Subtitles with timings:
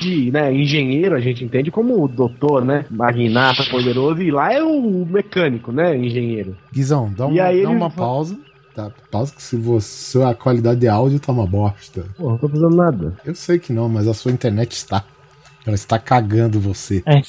[0.00, 2.84] de né, engenheiro, a gente entende como o doutor, né?
[2.90, 5.96] Magnata, poderoso, e lá é o mecânico, né?
[5.96, 6.56] Engenheiro.
[6.72, 8.38] Guizão, dá, um, E aí dá uma fala- pausa.
[8.74, 12.04] Tá, pausa que se você, a qualidade de áudio tá uma bosta.
[12.18, 13.16] Pô, não tô fazendo nada.
[13.24, 15.02] Eu sei que não, mas a sua internet está.
[15.66, 17.02] Ela está cagando você.
[17.06, 17.22] Aí,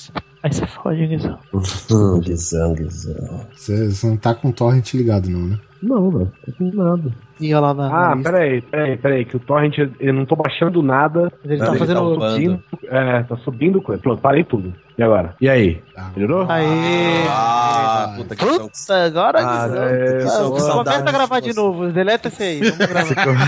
[0.43, 1.39] aí você fode, Guizão.
[2.21, 3.47] Guizão, Guizão.
[3.55, 5.59] Você, você não tá com o torrent ligado, não, né?
[5.81, 7.11] Não, velho, fazendo nada.
[7.39, 7.85] E olha lá na.
[8.11, 11.31] Ah, na peraí, peraí, peraí, que o Torrent, eu não tô baixando nada.
[11.43, 12.19] Mas ele tá ele fazendo.
[12.19, 12.29] tá.
[12.31, 14.01] Subindo, é, tá subindo coisa.
[14.01, 14.73] Pronto, parei tudo.
[14.97, 15.35] E agora?
[15.39, 15.81] E aí?
[15.95, 16.49] Ah, Melhorou?
[16.49, 17.27] Aê!
[17.29, 18.67] Ah, puta que são.
[18.69, 21.91] Puta, agora, Ah, é, Ah, são Começa a gravar de novo.
[21.91, 22.59] Deleta esse aí.
[22.71, 23.47] Vamos gravar.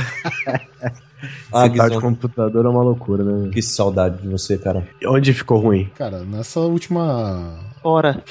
[1.52, 3.50] Ah, Esse tal de computador é uma loucura, né?
[3.52, 4.88] que saudade de você, cara.
[5.06, 5.90] Onde ficou ruim?
[5.98, 7.56] Cara, nessa última.
[7.84, 8.24] Ora.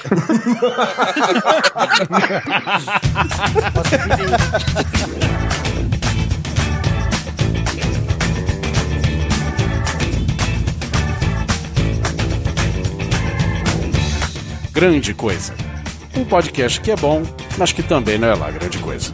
[14.71, 15.53] Grande Coisa.
[16.15, 17.23] Um podcast que é bom,
[17.57, 19.11] mas que também não é lá grande coisa.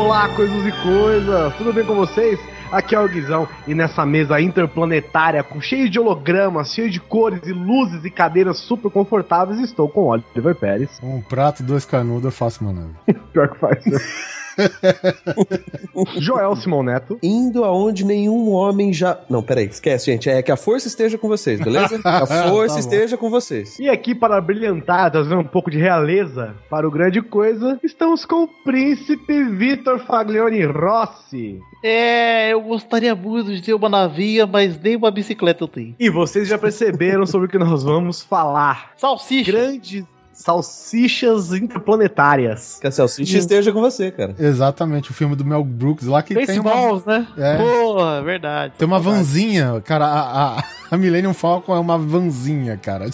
[0.00, 1.54] Olá, coisas e coisas!
[1.56, 2.40] Tudo bem com vocês?
[2.72, 7.46] Aqui é o Guizão e nessa mesa interplanetária com cheio de hologramas, cheio de cores
[7.46, 10.98] e luzes e cadeiras super confortáveis estou com o Oliver Pérez.
[11.02, 12.94] Um prato, dois canudos, eu faço manobra.
[13.30, 13.84] Pior que faz.
[13.84, 13.98] né?
[16.18, 17.18] Joel Simão Neto.
[17.22, 19.18] Indo aonde nenhum homem já.
[19.28, 20.28] Não, peraí, esquece, gente.
[20.28, 22.00] É que a força esteja com vocês, beleza?
[22.04, 23.78] A força Tá esteja com vocês.
[23.78, 28.44] E aqui para brilhantar, trazer um pouco de realeza para o grande coisa, estamos com
[28.44, 31.58] o príncipe Vitor Faglione Rossi.
[31.82, 35.94] É, eu gostaria muito de ter uma navinha, mas nem uma bicicleta eu tenho.
[35.98, 38.92] E vocês já perceberam sobre o que nós vamos falar.
[38.96, 39.50] Salsicha.
[39.50, 40.04] Grandes
[40.40, 42.78] salsichas interplanetárias.
[42.80, 44.34] Que a salsicha esteja com você, cara.
[44.38, 47.26] Exatamente, o filme do Mel Brooks lá que tem uma, Baseballs, né?
[47.36, 47.56] É.
[47.56, 48.74] Porra, verdade.
[48.78, 49.80] tem uma vanzinha.
[49.84, 53.06] Cara, a, a, a Millennium Falcon é uma vanzinha, cara.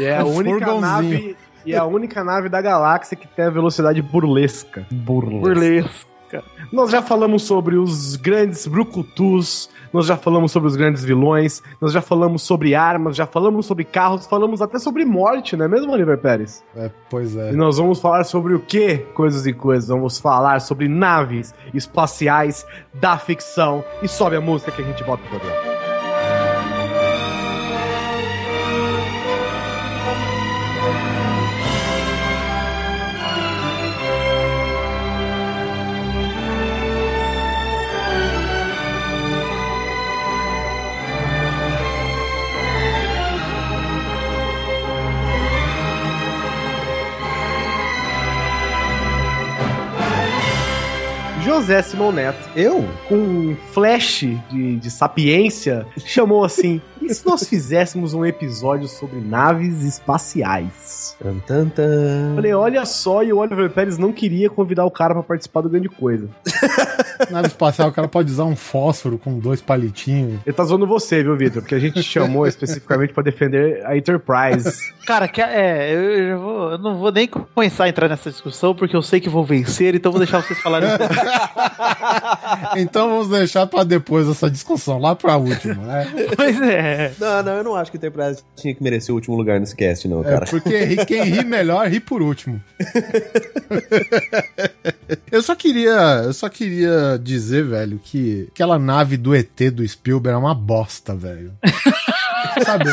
[0.00, 1.36] É a única nave.
[1.64, 4.86] E é a única nave da galáxia que tem a velocidade burlesca.
[6.72, 11.92] Nós já falamos sobre os grandes brucutus, nós já falamos sobre os grandes vilões, nós
[11.92, 15.92] já falamos sobre armas, já falamos sobre carros, falamos até sobre morte, não é mesmo,
[15.92, 16.64] Oliver Pérez?
[16.76, 17.52] é, pois é.
[17.52, 18.98] E nós vamos falar sobre o que?
[19.14, 19.88] Coisas e coisas.
[19.88, 23.84] Vamos falar sobre naves espaciais da ficção.
[24.02, 25.75] E sobe a música que a gente volta pro programa.
[51.56, 52.86] José Simão Neto, Eu?
[53.08, 59.20] com um flash de, de sapiência, chamou assim: e se nós fizéssemos um episódio sobre
[59.20, 61.16] naves espaciais?
[61.22, 62.34] Tan, tan, tan.
[62.34, 65.68] Falei, olha só, e o Oliver Pérez não queria convidar o cara pra participar do
[65.70, 66.28] grande coisa.
[67.30, 70.40] Nave espacial, o cara pode usar um fósforo com dois palitinhos.
[70.46, 71.62] Ele tá zoando você, viu, Vitor?
[71.62, 74.92] Porque a gente chamou especificamente pra defender a Enterprise.
[75.06, 78.74] Cara, que, é, eu, eu vou- eu não vou nem começar a entrar nessa discussão,
[78.74, 80.88] porque eu sei que vou vencer, então vou deixar vocês falarem.
[82.76, 86.06] Então vamos deixar pra depois essa discussão, lá pra última, né?
[86.36, 86.95] pois é.
[87.18, 90.06] Não, não, eu não acho que Enterprise tinha que merecer o último lugar nesse cast,
[90.08, 90.46] não, É cara.
[90.46, 92.60] porque ri- quem ri melhor ri por último.
[95.30, 100.34] eu só queria, eu só queria dizer, velho, que aquela nave do ET do Spielberg
[100.34, 101.52] é uma bosta, velho.
[102.64, 102.84] Sabe?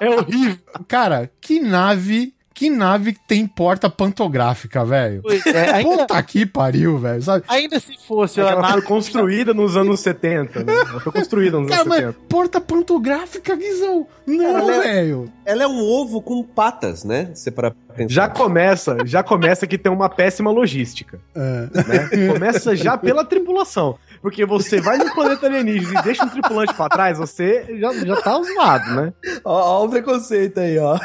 [0.00, 0.58] É horrível.
[0.86, 5.22] Cara, que nave, que nave tem porta pantográfica, velho?
[5.46, 7.44] É, ainda, Puta que pariu, velho, sabe?
[7.48, 8.82] ainda se fosse É ela foi nave.
[8.86, 10.72] construída nos anos 70, né?
[10.72, 12.18] Ela foi construída nos Cara, anos mas 70.
[12.30, 14.06] porta pantográfica, Guizão?
[14.26, 15.30] Não, ela- velho.
[15.44, 17.30] Ela é um ovo com patas, né?
[17.34, 18.08] Se para pensar.
[18.14, 21.20] Já começa, já começa que tem uma péssima logística.
[21.34, 21.40] É.
[21.86, 22.32] né?
[22.32, 23.98] Começa já pela tripulação.
[24.26, 28.16] Porque você vai no planeta alienígena e deixa um tripulante pra trás, você já, já
[28.16, 29.12] tá zoado, né?
[29.44, 30.98] Ó, ó o preconceito aí, ó.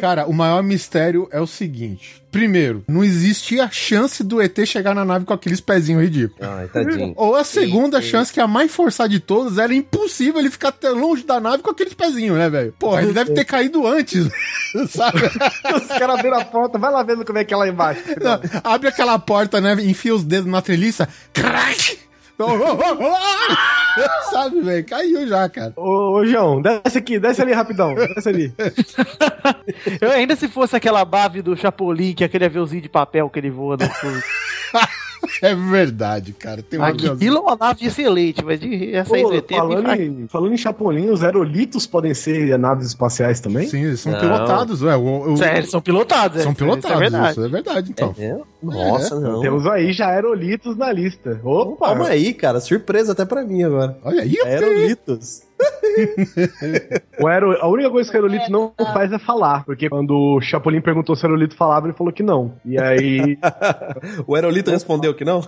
[0.00, 2.22] Cara, o maior mistério é o seguinte.
[2.30, 6.48] Primeiro, não existia chance do ET chegar na nave com aqueles pezinhos ridículos.
[6.48, 7.12] Ai, tadinho.
[7.16, 8.10] Ou a segunda Sim, sim.
[8.12, 11.40] chance, que é a mais forçada de todas, era impossível ele ficar tão longe da
[11.40, 12.72] nave com aqueles pezinhos, né, velho?
[12.78, 14.28] Porra, ele deve ter caído antes,
[14.90, 15.22] sabe?
[15.74, 18.02] Os caras abriram a porta, vai lá vendo como é que é lá embaixo.
[18.22, 19.72] Não, abre aquela porta, né?
[19.80, 21.08] Enfia os dedos na treliça.
[21.32, 22.09] Crack!
[24.30, 24.86] Sabe, velho?
[24.86, 25.72] Caiu já, cara.
[25.76, 28.54] Ô, ô, João, desce aqui, desce ali rapidão, desce ali.
[30.00, 33.38] Eu, ainda se fosse aquela bave do Chapolin, que é aquele aviãozinho de papel que
[33.38, 34.22] ele voa no futuro.
[35.42, 36.62] É verdade, cara.
[36.62, 37.14] Tem um aviãozinho.
[37.14, 40.56] Aquilo é uma nave excelente, mas de essa Pô, ET é falando, em, falando em
[40.56, 43.66] Chapolin, os aerolitos podem ser naves espaciais também?
[43.66, 44.20] Sim, eles são Não.
[44.20, 44.96] pilotados, ué.
[44.96, 46.42] O, o- Sério, eles são pilotados.
[46.42, 47.30] são é, pilotados, Isso é verdade.
[47.32, 48.14] isso é verdade, então.
[48.18, 48.36] É?
[48.62, 49.40] Nossa, não.
[49.40, 51.40] Temos aí já aerolitos na lista.
[51.42, 51.86] Opa!
[51.86, 52.60] Calma aí, cara.
[52.60, 53.96] Surpresa até pra mim agora.
[54.04, 55.42] Olha aí, Aerolitos.
[57.20, 59.64] O aero- a única coisa que o aerolito não faz é falar.
[59.64, 62.54] Porque quando o Chapolin perguntou se o aerolito falava, ele falou que não.
[62.64, 63.38] E aí.
[64.26, 65.40] O Aerolito respondeu que não?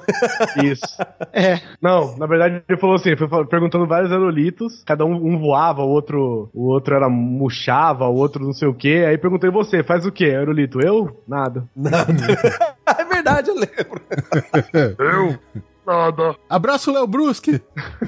[0.62, 0.82] isso.
[1.32, 1.60] É.
[1.80, 5.88] Não, na verdade ele falou assim, foi perguntando vários aerolitos, cada um, um voava, o
[5.88, 9.04] outro o outro era murchava, o outro não sei o que.
[9.04, 10.80] Aí perguntei você, faz o que, aerolito?
[10.80, 11.22] Eu?
[11.26, 11.64] Nada.
[11.74, 12.12] Nada.
[12.86, 14.00] é verdade, eu lembro.
[14.98, 15.38] Eu?
[15.86, 16.36] Nada.
[16.48, 17.60] Abraço, Léo Brusque.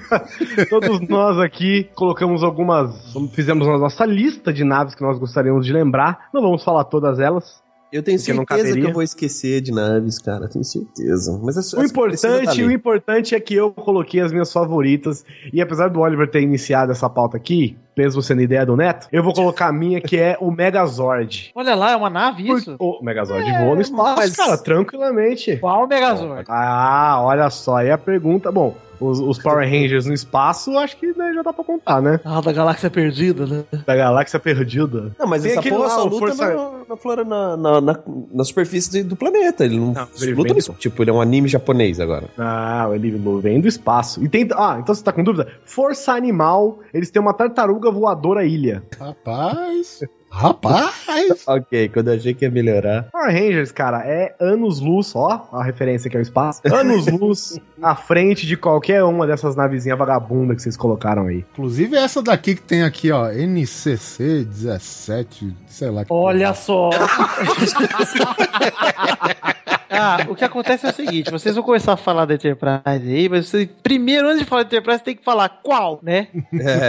[0.71, 5.73] Todos nós aqui colocamos algumas, fizemos a nossa lista de naves que nós gostaríamos de
[5.73, 6.29] lembrar.
[6.33, 7.63] Não vamos falar todas elas.
[7.95, 10.49] Eu tenho certeza que eu vou esquecer de naves, cara.
[10.49, 11.39] Tenho certeza.
[11.41, 15.25] Mas é só, O precisa importante, o importante é que eu coloquei as minhas favoritas.
[15.53, 19.23] E apesar do Oliver ter iniciado essa pauta aqui, mesmo sendo ideia do Neto, eu
[19.23, 21.51] vou colocar a minha, que é o Megazord.
[21.55, 22.77] Olha lá, é uma nave isso?
[22.79, 25.57] O Megazord voa no espaço, mas- cara, tranquilamente.
[25.59, 26.45] Qual Megazord?
[26.49, 28.51] Ah, olha só, aí a pergunta.
[28.53, 32.21] Bom, os, os Power Rangers no espaço, acho que né, já dá pra contar, né?
[32.25, 33.65] Ah, da galáxia perdida, né?
[33.85, 35.11] Da galáxia perdida.
[35.19, 37.81] Não, mas Tem essa porra lá, só o luta Força- na, na, flora, na, na,
[37.81, 37.99] na,
[38.33, 39.65] na superfície do planeta.
[39.65, 42.27] Ele não, Não, ele luta vem no do- Tipo, ele é um anime japonês agora.
[42.39, 43.11] Ah, ele
[43.43, 44.23] vem do espaço.
[44.25, 44.49] E tem.
[44.55, 45.49] Ah, então você tá com dúvida?
[45.65, 48.83] Força Animal, eles têm uma tartaruga voadora ilha.
[48.99, 50.01] Rapaz.
[50.31, 50.95] Rapaz.
[51.47, 53.05] Ok, quando eu achei que ia melhorar.
[53.13, 56.61] Power Rangers, cara, é anos-luz, ó, a referência que é o espaço.
[56.65, 61.45] Anos-luz à frente de qualquer uma dessas navezinhas vagabunda que vocês colocaram aí.
[61.53, 63.31] Inclusive essa daqui que tem aqui, ó.
[63.31, 66.05] NCC 17, sei lá.
[66.05, 66.55] que Olha porra.
[66.55, 66.91] só.
[69.97, 73.29] Ah, o que acontece é o seguinte, vocês vão começar a falar da Enterprise aí,
[73.29, 76.29] mas vocês, primeiro, antes de falar de Enterprise, tem que falar qual, né?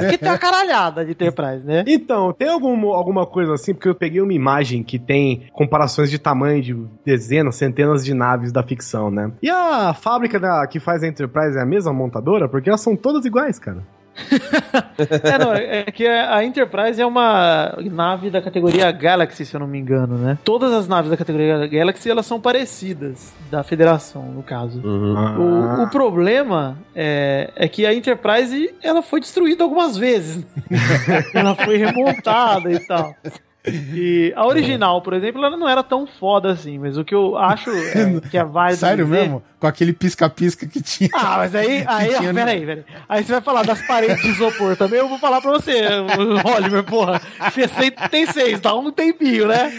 [0.01, 1.83] Porque tem uma caralhada de Enterprise, né?
[1.87, 3.73] Então, tem algum, alguma coisa assim?
[3.73, 6.75] Porque eu peguei uma imagem que tem comparações de tamanho de
[7.05, 9.31] dezenas, centenas de naves da ficção, né?
[9.41, 12.47] E a fábrica da, que faz a Enterprise é a mesma montadora?
[12.49, 13.83] Porque elas são todas iguais, cara.
[15.23, 19.67] É, não, é que a Enterprise é uma nave da categoria Galaxy, se eu não
[19.67, 20.37] me engano, né?
[20.43, 24.81] Todas as naves da categoria Galaxy, elas são parecidas, da Federação, no caso.
[24.81, 25.17] Uhum.
[25.17, 25.37] Ah.
[25.37, 30.45] O, o problema é, é que a Enterprise ela foi destruída algumas vezes.
[31.33, 33.13] ela foi remontada e tal.
[33.67, 37.37] E a original, por exemplo, ela não era tão foda assim, mas o que eu
[37.37, 38.79] acho é, que é válido.
[38.79, 39.43] Sério dizer- mesmo?
[39.59, 41.09] Com aquele pisca-pisca que tinha.
[41.13, 42.83] Ah, mas aí, aí, ó, tinha peraí, peraí.
[43.09, 45.81] Aí você vai falar das paredes de isopor também, eu vou falar pra você,
[46.57, 47.21] Oliver, porra.
[47.53, 49.71] 66, dá um tempinho, né?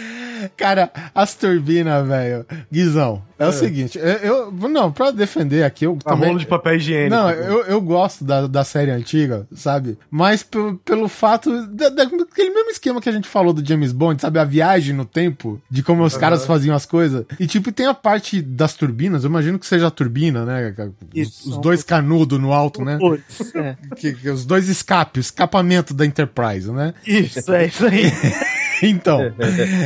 [0.55, 2.45] Cara, as turbinas, velho.
[2.71, 6.27] Guizão, é, o seguinte, eu, eu- Não, pra defender aqui, eu A também.
[6.29, 7.15] rolo de papel higiênico.
[7.15, 9.97] Não, eu, eu gosto da, da série antiga, sabe?
[10.09, 11.49] Mas pe- pelo fato.
[11.67, 14.39] Da, da- daquele mesmo esquema que a gente falou do James Bond, sabe?
[14.39, 17.25] A viagem no tempo, de como os caras faziam as coisas.
[17.39, 20.73] E, tipo, tem a parte das turbinas, eu imagino que seja a turbina, né?
[21.15, 22.97] Os, os dois canudos no alto, né?
[22.99, 23.75] Putz, é.
[23.95, 26.93] Que, que os dois escapes, o escapamento da Enterprise, né?
[27.05, 28.11] Isso, é isso aí.
[28.83, 29.19] Então,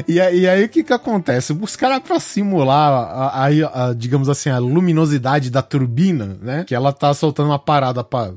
[0.08, 1.54] e, aí- e aí o que que acontece?
[1.54, 6.64] Os caras pra simular, a, a- a, digamos assim, a luminosidade da turbina, né?
[6.66, 8.32] Que ela tá soltando uma parada pra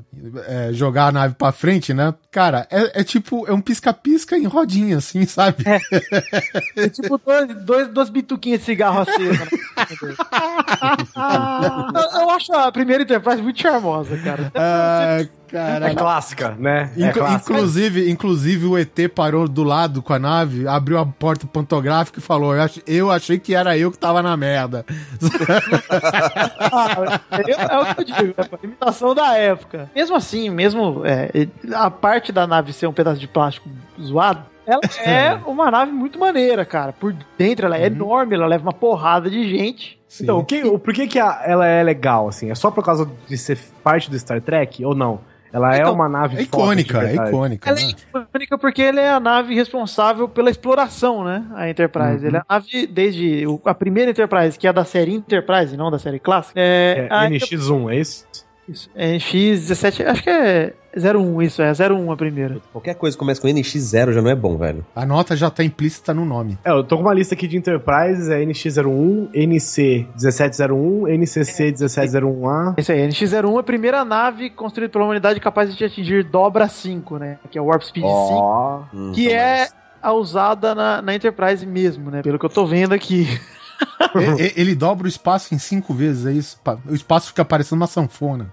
[0.46, 2.14] é, jogar a nave pra frente, né?
[2.30, 5.64] Cara, é, é tipo, é um pisca-pisca em rodinha, assim, sabe?
[6.76, 9.44] É tipo dois, dois, duas bituquinhas de cigarro acesa.
[9.44, 9.48] né?
[12.14, 14.50] eu, eu acho a primeira Enterprise muito charmosa, cara.
[14.54, 15.24] Ah,
[15.58, 15.96] É caralho.
[15.96, 16.90] clássica, né?
[16.96, 17.52] É Inclu- clássica.
[17.52, 22.22] inclusive, inclusive o ET parou do lado com a nave, abriu a porta pantográfica e
[22.22, 24.84] falou: eu, ach- eu achei que era eu que tava na merda.
[26.60, 29.90] Ah, é, é o que eu digo, é a imitação da época.
[29.94, 31.30] Mesmo assim, mesmo é,
[31.74, 33.68] a parte da nave ser um pedaço de plástico
[34.00, 36.92] zoado, ela é uma nave muito maneira, cara.
[36.92, 39.98] Por dentro ela é enorme, ela leva uma porrada de gente.
[40.08, 40.24] Sim.
[40.24, 42.50] Então, o que, o, por que, que a- ela é legal, assim?
[42.50, 45.20] É só por causa de ser parte do Star Trek ou não?
[45.54, 47.70] Ela é Então, uma nave é icônica, é icônica.
[47.70, 47.86] Ela né?
[47.86, 51.44] é icônica porque ela é a nave responsável pela exploração, né?
[51.54, 52.26] A Enterprise.
[52.26, 55.76] Ela é a nave desde o- a primeira Enterprise, que é a da série Enterprise,
[55.76, 56.58] não da série clássica.
[56.60, 58.26] É, É, a NX1, é isso?
[58.68, 62.58] Isso, é X17, acho que é, 01, isso é, 01 a primeira.
[62.72, 64.84] Qualquer coisa que começa com NX0 já não é bom, velho.
[64.94, 66.58] A nota já tá implícita no nome.
[66.64, 72.74] É, eu tô com uma lista aqui de Enterprise, é NX01, NC1701, NCC1701A.
[72.78, 77.18] Isso aí, NX-01 é a primeira nave construída pela humanidade capaz de atingir dobra 5,
[77.18, 77.38] né?
[77.50, 79.68] Que é o Warp Speed 5, Hum, que então, é
[80.02, 82.22] a usada na, na Enterprise mesmo, né?
[82.22, 83.26] Pelo que eu tô vendo aqui.
[84.16, 86.58] E- e- ele dobra o espaço em cinco vezes, é isso?
[86.88, 88.46] O espaço fica parecendo uma sanfona.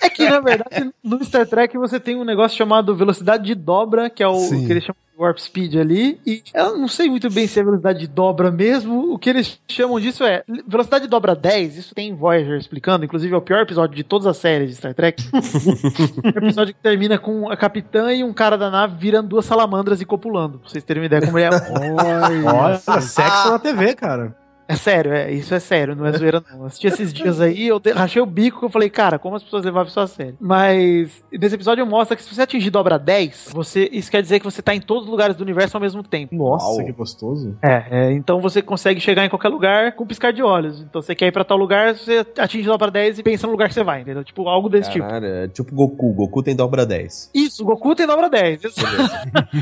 [0.00, 4.10] É que, na verdade, no Star Trek você tem um negócio chamado velocidade de dobra,
[4.10, 6.20] que é o, que eles chamam de Warp Speed ali.
[6.26, 9.12] E eu não sei muito bem se é velocidade de dobra mesmo.
[9.12, 11.78] O que eles chamam disso é velocidade de dobra 10.
[11.78, 13.04] Isso tem Voyager explicando.
[13.04, 15.24] Inclusive, é o pior episódio de todas as séries de Star Trek.
[15.32, 19.44] é o episódio que termina com a capitã e um cara da nave virando duas
[19.44, 20.58] salamandras e copulando.
[20.58, 21.50] Pra vocês terem uma ideia como ele é.
[22.52, 24.45] Olha, sexo na TV, cara.
[24.68, 26.60] É sério, é, isso é sério, não é zoeira não.
[26.60, 29.42] Eu assisti esses dias aí, eu de- rachei o bico, eu falei, cara, como as
[29.42, 30.36] pessoas levavam isso a sério.
[30.40, 34.44] Mas nesse episódio mostra que se você atingir dobra 10, você, isso quer dizer que
[34.44, 36.34] você tá em todos os lugares do universo ao mesmo tempo.
[36.34, 36.84] Nossa, Uau.
[36.84, 37.56] que gostoso.
[37.62, 40.80] É, é, então você consegue chegar em qualquer lugar com um piscar de olhos.
[40.80, 43.68] Então você quer ir pra tal lugar, você atinge dobra 10 e pensa no lugar
[43.68, 44.24] que você vai, entendeu?
[44.24, 45.06] Tipo, algo desse tipo.
[45.06, 46.12] Caralho, é tipo Goku.
[46.12, 47.30] Goku tem dobra 10.
[47.34, 48.64] Isso, Goku tem dobra 10.
[48.64, 48.80] Isso.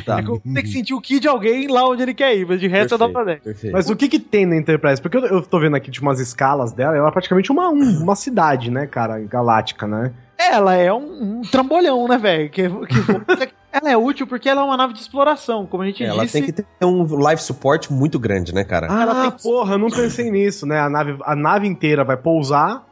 [0.05, 0.19] Tá.
[0.21, 2.67] É tem que sentir o ki de alguém lá onde ele quer ir, mas de
[2.69, 3.41] resto é dobra 10.
[3.43, 3.73] Perfeito.
[3.73, 4.94] Mas o que que tem na Enterprise?
[5.01, 7.99] Porque eu, eu tô vendo aqui de umas escalas dela, ela é praticamente uma, um-
[8.03, 10.13] uma cidade, né, cara, galáctica, né?
[10.37, 12.51] Ela é um, um trambolhão, né, velho?
[12.51, 16.05] Que, que- ela é útil porque ela é uma nave de exploração, como a gente
[16.05, 16.33] Ela disse.
[16.33, 18.89] tem que ter um life support muito grande, né, cara?
[18.91, 20.81] Ah, ela tem- porra, eu não pensei nisso, né?
[20.81, 22.85] A nave, a nave inteira vai pousar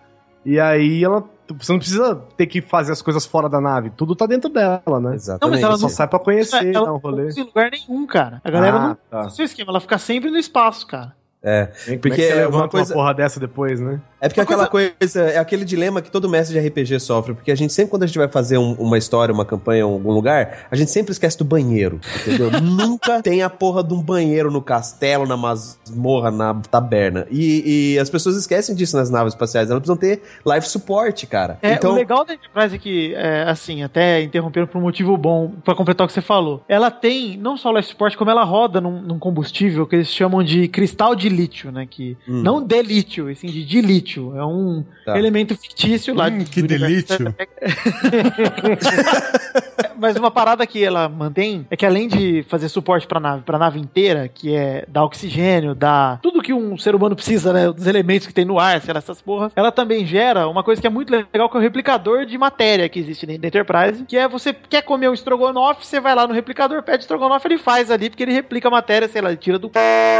[0.46, 1.24] e aí ela.
[1.58, 3.90] Você não precisa ter que fazer as coisas fora da nave.
[3.90, 5.14] Tudo tá dentro dela, né?
[5.14, 5.62] Exatamente.
[5.62, 7.26] ela Só sai pra conhecer, ela dar um não rolê.
[7.26, 8.40] usa em lugar nenhum, cara.
[8.42, 8.96] A galera Ah, não.
[9.10, 9.26] tá.
[9.26, 11.14] Esse é o esquema, ela fica sempre no espaço, cara.
[11.42, 11.66] É.
[11.84, 14.00] Como é Porque que você é levanta uma coisa- uma porra dessa depois, né?
[14.20, 14.92] É porque aquela coisa...
[15.32, 18.06] é aquele dilema que todo mestre de RPG sofre, porque a gente sempre, quando a
[18.06, 21.36] gente vai fazer um- uma história, uma campanha em algum lugar, a gente sempre esquece
[21.36, 22.48] do banheiro, entendeu?
[22.62, 27.26] Nunca tem a porra de um banheiro no castelo, na masmorra, na taberna.
[27.30, 31.58] E, e as pessoas esquecem disso nas naves espaciais, elas precisam ter life support, cara.
[31.60, 35.16] É, então, O legal da Enterprise é que, é, assim, até interrompendo por um motivo
[35.16, 38.30] bom, pra completar o que você falou, ela tem não só o life support, como
[38.30, 41.86] ela roda num, num combustível que eles chamam de cristal de lítio, né?
[41.88, 42.42] Que Hum.
[42.42, 44.36] não de lítio, e sim de dilítio.
[44.36, 45.18] É um Tá.
[45.18, 47.16] elemento fictício lá Hum, de- que do delítio.
[49.98, 53.58] Mas uma parada que ela mantém é que além de fazer suporte pra nave, pra
[53.58, 57.86] nave inteira, que é dar oxigênio, dar tudo que um ser humano precisa, né, dos
[57.86, 60.86] elementos que tem no ar, sei lá, essas porras, ela também gera uma coisa que
[60.86, 64.16] é muito legal, que é o replicador de matéria que existe dentro da Enterprise, que
[64.16, 67.90] é você quer comer um estrogonofe, você vai lá no replicador, pede estrogonofe, ele faz
[67.90, 69.70] ali, porque ele replica a matéria, sei lá, ele tira do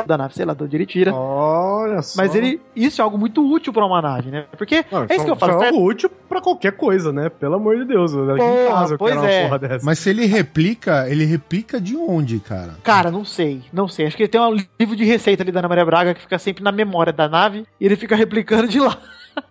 [0.06, 1.01] da nave, sei lá, de onde ele tira.
[1.10, 2.20] Olha só.
[2.20, 4.44] Mas ele, isso é algo muito útil pra uma nave, né?
[4.56, 7.28] Porque Não, é isso que eu falo, É algo útil pra qualquer coisa, né?
[7.28, 8.12] Pelo amor de Deus.
[8.12, 9.40] Em Porra, casa pois é.
[9.40, 9.84] uma porra dessa.
[9.84, 12.74] Mas se ele replica, ele replica de onde, cara?
[12.82, 14.06] Cara, não sei, não sei.
[14.06, 16.38] Acho que ele tem um livro de receita ali da Ana Maria Braga que fica
[16.38, 18.96] sempre na memória da nave e ele fica replicando de lá.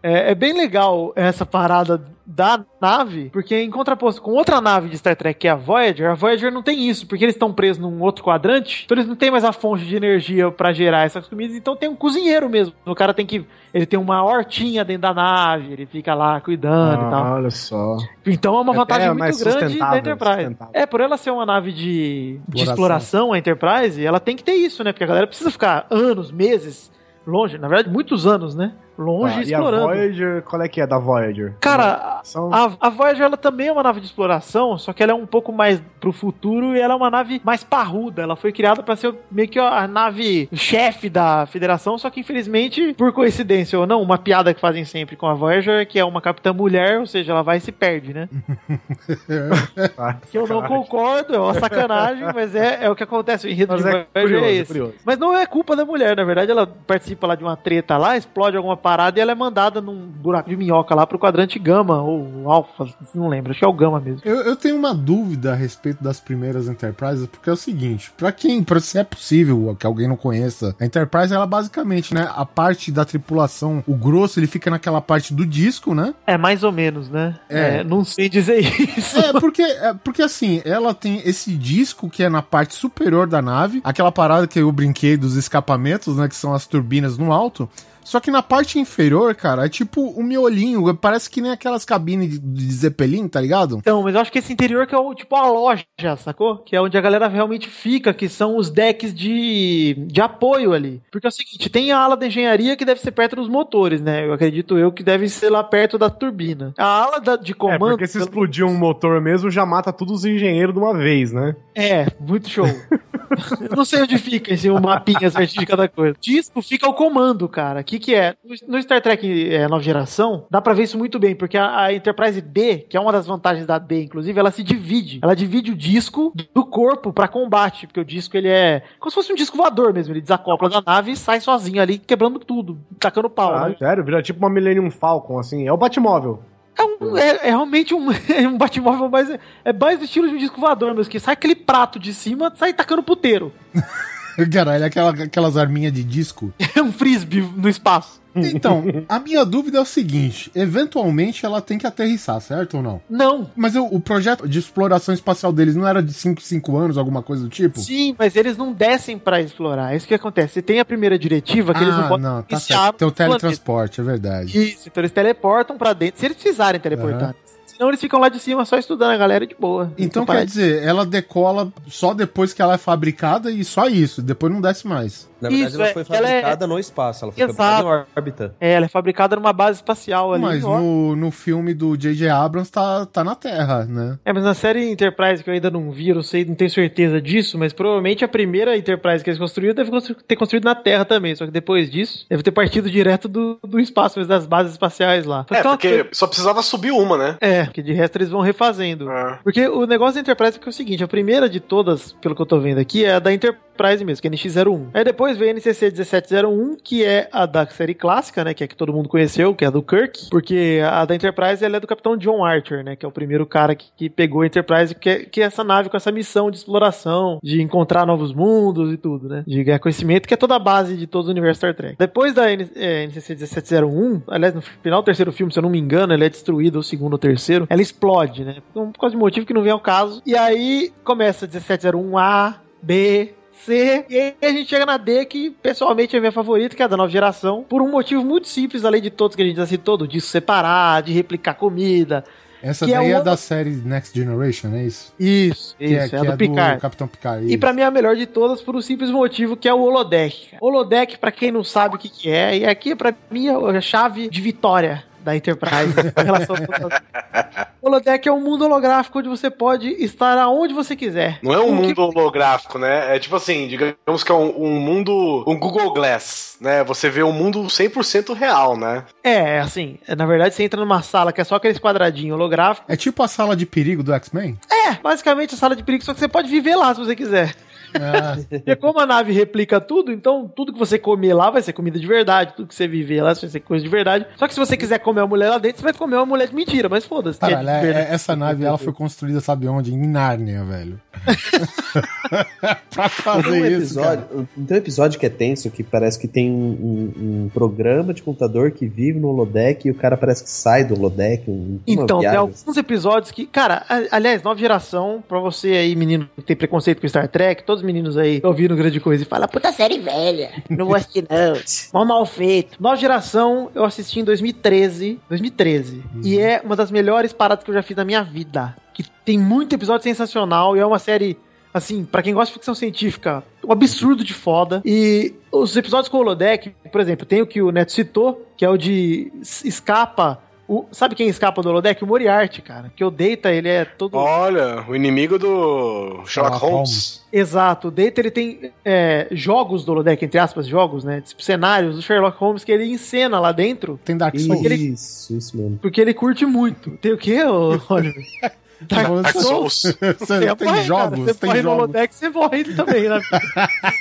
[0.03, 4.97] É, é bem legal essa parada da nave, porque em contraposto com outra nave de
[4.97, 7.81] Star Trek, que é a Voyager, a Voyager não tem isso, porque eles estão presos
[7.81, 11.27] num outro quadrante, então eles não têm mais a fonte de energia pra gerar essas
[11.27, 12.73] comidas, então tem um cozinheiro mesmo.
[12.85, 13.45] O cara tem que.
[13.73, 17.23] Ele tem uma hortinha dentro da nave, ele fica lá cuidando e tal.
[17.25, 17.97] Ah, olha só.
[18.25, 20.57] Então é uma É vantagem mais muito grande da Enterprise.
[20.73, 22.63] É, por ela ser uma nave de, de Exploração.
[22.63, 24.91] exploração, a Enterprise, ela tem que ter isso, né?
[24.91, 26.91] Porque a galera precisa ficar anos, meses
[27.25, 28.73] longe, na verdade, muitos anos, né?
[29.03, 29.83] Longe Tá, e a explorando.
[29.87, 31.53] Voyager, qual é que é da Voyager?
[31.59, 32.53] Cara, São...
[32.53, 35.25] a, a Voyager ela também é uma nave de exploração, só que ela é um
[35.25, 38.21] pouco mais pro futuro e ela é uma nave mais parruda.
[38.21, 42.93] Ela foi criada pra ser meio que a nave chefe da Federação, só que infelizmente,
[42.93, 46.05] por coincidência ou não, uma piada que fazem sempre com a Voyager é que é
[46.05, 48.29] uma capitã mulher, ou seja, ela vai e se perde, né?
[49.97, 53.47] Ah, Que eu não concordo, é uma sacanagem, mas é, é o que acontece.
[53.47, 54.67] O enredo Mas de é Voyager curioso, é é esse.
[54.67, 54.93] curioso.
[55.05, 58.17] Mas não é culpa da mulher, na verdade, ela participa lá de uma treta lá,
[58.17, 62.01] explode alguma parada e ela é mandada num buraco de minhoca lá pro quadrante gama,
[62.01, 64.21] ou alfa, não lembro, acho que é o gama mesmo.
[64.25, 68.33] Eu, eu tenho uma dúvida a respeito das primeiras Enterprises, porque é o seguinte, pra
[68.33, 72.45] quem, pra se é possível que alguém não conheça, a Enterprise, ela basicamente, né, a
[72.45, 76.13] parte da tripulação, o grosso, ele fica naquela parte do disco, né?
[76.27, 77.39] É, mais ou menos, né?
[77.47, 77.77] É.
[77.77, 78.59] É, não sei dizer
[78.97, 79.17] isso.
[79.17, 83.41] É, porque, é, porque assim, ela tem esse disco que é na parte superior da
[83.41, 87.69] nave, aquela parada que eu brinquei dos escapamentos, né, que são as turbinas no alto,
[88.03, 90.93] Só que na parte inferior, cara, é tipo o um miolinho.
[90.95, 93.77] Parece que nem aquelas cabines de, de Zeppelin, tá ligado?
[93.77, 95.85] Então, mas eu acho que esse interior que é o, tipo a loja,
[96.17, 96.57] sacou?
[96.57, 101.01] Que é onde a galera realmente fica, que são os decks de, de apoio ali.
[101.11, 104.01] Porque é o seguinte, tem a ala da engenharia que deve ser perto dos motores,
[104.01, 104.25] né?
[104.25, 106.73] Eu acredito eu que deve ser lá perto da turbina.
[106.77, 107.87] A ala da, de comando...
[107.87, 111.31] É, porque se explodir um motor mesmo, já mata todos os engenheiros de uma vez,
[111.31, 111.55] né?
[111.75, 112.67] É, muito show.
[113.69, 116.15] eu não sei onde fica esse mapinha certinho de cada coisa.
[116.19, 117.83] Disco fica o comando, cara.
[117.91, 118.35] O que que é?
[118.69, 121.93] No Star Trek é, nova geração, dá pra ver isso muito bem, porque a, a
[121.93, 125.19] Enterprise D, que é uma das vantagens da D, inclusive, ela se divide.
[125.21, 129.15] Ela divide o disco do corpo para combate, porque o disco ele é como se
[129.15, 130.13] fosse um disco voador mesmo.
[130.13, 133.53] Ele desacopla da nave e sai sozinho ali, quebrando tudo, tacando pau.
[133.53, 133.75] Ah, né?
[133.77, 134.05] sério?
[134.05, 135.67] Vira tipo uma Millennium Falcon, assim.
[135.67, 136.39] É o Batmóvel.
[136.79, 140.29] É, um, é, é, realmente um, é um Batmóvel, mas é, é mais do estilo
[140.29, 143.51] de um disco voador, mesmo, que sai aquele prato de cima, sai tacando puteiro.
[144.51, 146.53] Caralho, aquela, aquelas arminhas de disco.
[146.75, 148.21] É um frisbee no espaço.
[148.33, 153.01] Então, a minha dúvida é o seguinte: eventualmente ela tem que aterrissar, certo ou não?
[153.09, 153.51] Não.
[153.55, 157.21] Mas o, o projeto de exploração espacial deles não era de 5 5 anos, alguma
[157.21, 157.79] coisa do tipo?
[157.79, 159.93] Sim, mas eles não descem para explorar.
[159.93, 160.53] É isso que acontece.
[160.53, 162.97] Você tem a primeira diretiva que ah, eles não podem não, tá certo.
[162.97, 164.57] Tem o teletransporte, é verdade.
[164.57, 167.29] Isso, então eles teleportam para dentro, se eles precisarem teleportar.
[167.29, 167.50] Uhum.
[167.81, 169.91] Senão eles ficam lá de cima só estudando a galera de boa.
[169.97, 174.53] Então quer dizer, ela decola só depois que ela é fabricada e só isso, depois
[174.53, 175.27] não desce mais.
[175.41, 176.67] Na verdade, Isso, ela foi fabricada ela é...
[176.67, 177.57] no espaço, ela foi Exato.
[177.57, 178.55] fabricada em órbita.
[178.59, 180.41] É, ela é fabricada numa base espacial ali.
[180.41, 182.29] Mas no, no filme do J.J.
[182.29, 184.19] Abrams tá, tá na Terra, né?
[184.23, 186.69] É, mas na série Enterprise, que eu ainda não vi, eu não sei, não tenho
[186.69, 189.91] certeza disso, mas provavelmente a primeira Enterprise que eles construíram deve
[190.27, 193.79] ter construído na Terra também, só que depois disso, deve ter partido direto do, do
[193.79, 195.45] espaço, mas das bases espaciais lá.
[195.49, 197.37] É, porque só precisava subir uma, né?
[197.41, 199.09] É, que de resto eles vão refazendo.
[199.09, 199.39] É.
[199.43, 202.41] Porque o negócio da Enterprise é, é o seguinte, a primeira de todas, pelo que
[202.41, 204.89] eu tô vendo aqui, é a da Enterprise Enterprise mesmo, que é NX01.
[204.93, 208.67] Aí depois veio a NCC 1701, que é a da série clássica, né, que é
[208.67, 211.79] que todo mundo conheceu, que é a do Kirk, porque a da Enterprise ela é
[211.79, 214.95] do Capitão John Archer, né, que é o primeiro cara que, que pegou a Enterprise,
[214.95, 218.93] que é, que é essa nave com essa missão de exploração, de encontrar novos mundos
[218.93, 221.59] e tudo, né, de ganhar conhecimento, que é toda a base de todo o universo
[221.59, 221.95] Star Trek.
[221.97, 225.69] Depois da N, é, NCC 1701, aliás, no final do terceiro filme, se eu não
[225.69, 229.19] me engano, ela é destruída, o segundo ou terceiro, ela explode, né, por causa de
[229.19, 230.21] motivo que não vem ao caso.
[230.25, 234.05] E aí começa 1701A, B, C.
[234.09, 236.85] E aí a gente chega na D, que pessoalmente é a minha favorita, que é
[236.85, 239.57] a da nova geração, por um motivo muito simples, além de todos que a gente
[239.57, 242.23] já citou, do disco separar, de replicar comida.
[242.63, 243.21] Essa é daí é, uma...
[243.21, 245.13] é, da série Next Generation, é isso?
[245.19, 246.75] Isso, que é, isso, é, é, é do Picard.
[246.75, 247.45] Do Capitão Picard.
[247.45, 247.53] Isso.
[247.53, 249.81] E para mim é a melhor de todas por um simples motivo que é o
[249.81, 250.49] holodeck.
[250.61, 253.81] Holodeck, para quem não sabe o que, que é, e aqui para mim é a
[253.81, 259.49] chave de vitória da Enterprise em relação ao Holodeck é um mundo holográfico onde você
[259.49, 261.39] pode estar aonde você quiser.
[261.41, 262.01] Não é um mundo que...
[262.01, 263.15] holográfico, né?
[263.15, 266.83] É tipo assim, digamos que é um, um, mundo, um Google Glass, né?
[266.83, 269.03] Você vê um mundo 100% real, né?
[269.23, 272.87] É, assim, na verdade você entra numa sala que é só aqueles quadradinhos holográficos.
[272.87, 274.59] É tipo a sala de perigo do X-Men?
[274.69, 277.55] É, basicamente a sala de perigo, só que você pode viver lá se você quiser.
[277.99, 278.37] Ah.
[278.65, 281.99] E como a nave replica tudo, então tudo que você comer lá vai ser comida
[281.99, 284.25] de verdade, tudo que você viver lá vai ser coisa de verdade.
[284.35, 286.47] Só que se você quiser comer uma mulher lá dentro, você vai comer uma mulher
[286.47, 287.39] de mentira, mas foda-se.
[287.43, 289.93] É é, essa nave ela foi construída, sabe onde?
[289.93, 290.99] Em Nárnia, velho.
[292.89, 294.47] pra fazer tem um episódio, isso.
[294.67, 297.13] Tem um episódio que é tenso que parece que tem um, um,
[297.45, 300.95] um, programa de computador que vive no holodeck e o cara parece que sai do
[300.95, 301.49] holodeck.
[301.49, 303.45] Um, então, tem alguns episódios que.
[303.45, 307.81] Cara, aliás, nova geração, pra você aí, menino que tem preconceito com Star Trek, todos
[307.81, 311.53] os meninos aí ouvindo grande coisa e falam, puta série velha, não vou assistir não,
[311.93, 312.81] mal mal feito.
[312.81, 316.21] Nova geração, eu assisti em 2013, 2013, uhum.
[316.23, 318.75] e é uma das melhores paradas que eu já fiz na minha vida.
[318.93, 321.37] Que tem muito episódio sensacional e é uma série
[321.73, 324.81] assim, para quem gosta de ficção científica, um absurdo de foda.
[324.83, 328.65] E os episódios com o holodeck, por exemplo, tem o que o Neto citou, que
[328.65, 332.01] é o de escapa o, sabe quem escapa do holodeck?
[332.01, 332.93] O Moriarty, cara.
[332.95, 334.15] Que o Data, ele é todo.
[334.15, 337.21] Olha, o inimigo do Sherlock Holmes.
[337.29, 337.89] Exato.
[337.89, 341.19] O Data, ele tem é, jogos do holodeck, entre aspas, jogos, né?
[341.19, 343.99] Tipo, cenários do Sherlock Holmes que ele encena lá dentro.
[344.05, 344.63] Tem Dark Souls.
[344.63, 345.77] Ele, isso, isso mesmo.
[345.81, 346.91] Porque ele curte muito.
[346.91, 348.23] Tem o quê, Oliver?
[348.81, 349.83] Dark, Dark Souls.
[350.19, 351.25] Você tem morre, jogos, cara.
[351.25, 351.63] Você tem morre jogos.
[351.63, 353.21] no holodeck, você morre também, né?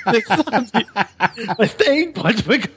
[0.07, 0.87] você sabe.
[1.59, 2.69] Mas tem, pode pegar.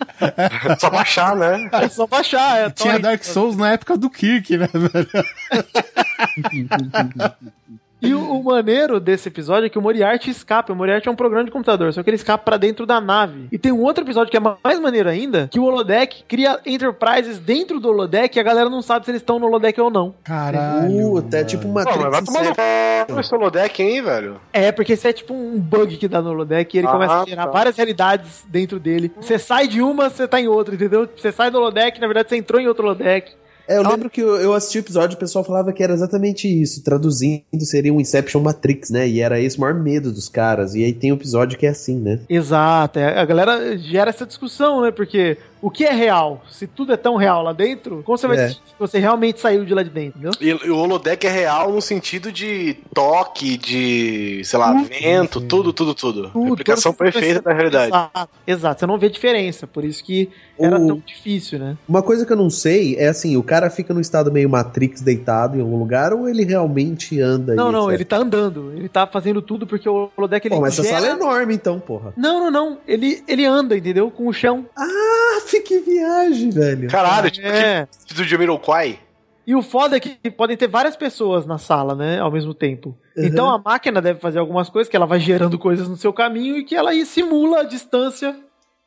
[0.67, 1.69] É só baixar, né?
[1.71, 2.59] É só baixar.
[2.59, 5.09] É, Tinha Dark Souls na época do Kirk, né, velho?
[8.03, 10.73] E o, o maneiro desse episódio é que o Moriarty escapa.
[10.73, 13.47] O Moriarty é um programa de computador, só que ele escapa pra dentro da nave.
[13.51, 17.39] E tem um outro episódio que é mais maneiro ainda, que o holodeck cria enterprises
[17.39, 20.13] dentro do holodeck e a galera não sabe se eles estão no holodeck ou não.
[20.23, 21.13] Caralho.
[21.13, 23.19] Puta, é tipo uma Pô, mas vai tomar no c...
[23.21, 24.41] esse holodeck, hein, velho?
[24.51, 27.21] É, porque isso é tipo um bug que dá no holodeck e ele Ah, começa
[27.21, 27.51] a gerar tá.
[27.51, 29.11] várias realidades dentro dele.
[29.19, 31.07] Você sai de uma, você tá em outra, entendeu?
[31.15, 33.31] Você sai do holodeck, na verdade você entrou em outro holodeck.
[33.67, 35.93] É, eu lembro que eu, eu assisti o episódio e o pessoal falava que era
[35.93, 36.84] exatamente isso.
[36.84, 39.08] Traduzindo, seria um Inception Matrix, né?
[39.08, 40.76] E era esse o maior medo dos caras.
[40.76, 42.19] E aí tem um episódio que é assim, né?
[42.30, 44.91] Exato, é, a galera gera essa discussão, né?
[44.91, 46.43] Porque o que é real?
[46.49, 48.49] Se tudo é tão real lá dentro, como você vai É.
[48.49, 50.32] se você realmente saiu de lá de dentro, entendeu?
[50.65, 55.93] E o holodeck é real no sentido de toque, de, sei lá, vento, tudo, tudo,
[55.95, 56.30] tudo.
[56.32, 57.88] Tudo, toda essa perfeita da realidade.
[57.88, 61.78] Exato, exato, você não vê diferença, por isso que era O- tão difícil, né?
[61.88, 65.02] Uma coisa que eu não sei é assim, o cara fica no estado meio Matrix
[65.02, 67.95] deitado em algum lugar ou ele realmente anda Não, não, etc?
[67.95, 70.99] ele tá andando, ele tá fazendo tudo porque o holodeck ele Pô, mas essa gera-
[71.02, 72.13] sala é enorme então, porra.
[72.17, 74.12] Não, não, não, ele, ele anda, entendeu?
[74.12, 74.65] Com o chão.
[74.78, 76.89] Ah, que viagem, velho.
[76.89, 77.81] Caralho, tipo É.
[77.81, 78.99] aquele do Jamiroquai.
[79.45, 82.97] E o foda é que podem ter várias pessoas na sala, né, ao mesmo tempo.
[83.17, 83.25] Uhum.
[83.25, 86.57] Então a máquina deve fazer algumas coisas, que ela vai gerando coisas no seu caminho
[86.57, 88.35] e que ela aí simula a distância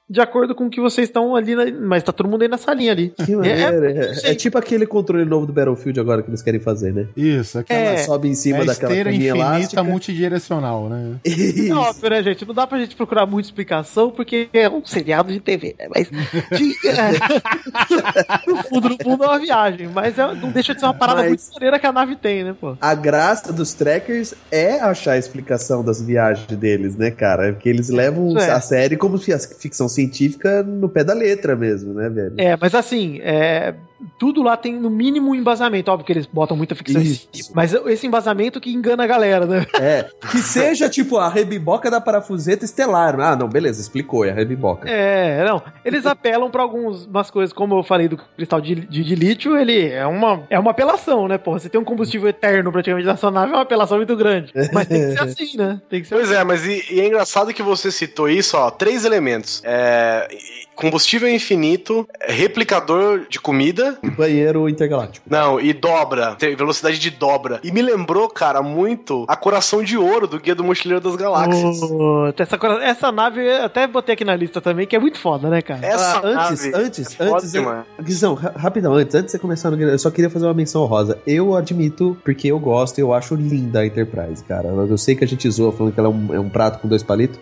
[0.09, 1.64] de acordo com o que vocês estão ali, na...
[1.81, 3.12] mas tá todo mundo aí na salinha ali.
[3.25, 3.85] Que maneiro.
[3.87, 4.31] É, sei.
[4.31, 7.09] é tipo aquele controle novo do Battlefield agora que eles querem fazer, né?
[7.16, 7.87] Isso, aquela É.
[7.87, 9.83] Ela sobe em cima é a daquela esteira infinita elástica.
[9.85, 11.16] multidirecional, né?
[11.25, 11.77] É Isso.
[11.77, 12.47] óbvio, né, gente?
[12.47, 15.88] Não dá pra gente procurar muita explicação, porque é um seriado de TV, né?
[15.92, 16.09] Mas.
[16.09, 18.47] de- é.
[18.47, 19.88] no fundo, no fundo é uma viagem.
[19.88, 22.45] Mas é- não deixa de ser uma parada Mas- muito maneira que a nave tem,
[22.45, 22.77] né, pô?
[22.81, 27.53] A graça dos trackers é achar a explicação das viagens deles, né, cara?
[27.53, 28.51] Porque eles levam é.
[28.51, 32.35] a série como se a ficção científica no pé da letra mesmo, né, velho?
[32.39, 33.75] É, mas assim, é,
[34.19, 35.91] tudo lá tem no mínimo um embasamento.
[35.91, 37.29] Óbvio que eles botam muita ficção Isso.
[37.55, 39.67] mas esse embasamento que engana a galera, né?
[39.75, 43.19] É, que seja tipo a rebiboca da parafuseta estelar.
[43.21, 44.89] Ah, não, beleza, explicou, é a rebiboca.
[44.89, 45.63] É, não.
[45.85, 49.89] Eles apelam pra algumas coisas, como eu falei do cristal de, de, de lítio, ele
[49.89, 51.59] é uma, é uma apelação, né, porra?
[51.59, 54.53] Você tem um combustível eterno praticamente na sua nave, é uma apelação muito grande.
[54.73, 55.81] Mas tem que ser assim, né?
[55.89, 58.71] Tem que ser Pois é, mas e, e é engraçado que você citou isso, ó,
[58.71, 59.63] três elementos.
[59.65, 60.29] É,
[60.77, 65.27] combustível infinito, replicador de comida, Banheiro intergaláctico.
[65.29, 67.59] não, e dobra, tem velocidade de dobra.
[67.65, 71.81] E me lembrou, cara, muito a Coração de Ouro do Guia do Mochileiro das Galáxias.
[71.81, 75.49] Puta, essa, essa nave, eu até botei aqui na lista também, que é muito foda,
[75.49, 75.85] né, cara?
[75.85, 77.85] Essa Ah, antes, nave antes, é foda antes, eu- demais.
[78.03, 80.85] Guizão, ra- rapidão, antes, antes de você começar no eu só queria fazer uma menção
[80.85, 81.19] rosa.
[81.27, 84.69] Eu admito, porque eu gosto, eu acho linda a Enterprise, cara.
[84.69, 86.89] Eu sei que a gente zoa falando que ela é um, é um prato com
[86.89, 87.39] dois palitos,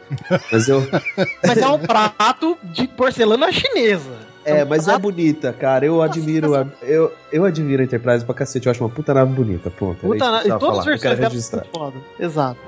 [0.52, 0.82] mas eu.
[1.46, 4.12] Mas é um prato de porcelana chinesa.
[4.44, 5.86] É, um mas é prato- bonita, cara.
[5.86, 8.66] Eu admiro a, eu, eu admiro a Enterprise pra cacete.
[8.66, 9.70] Eu acho uma puta nave bonita.
[9.70, 9.98] Pronto.
[10.04, 11.96] era Puta, isso que eu na- precisava todas as versões dela são foda.
[12.20, 12.58] Exato.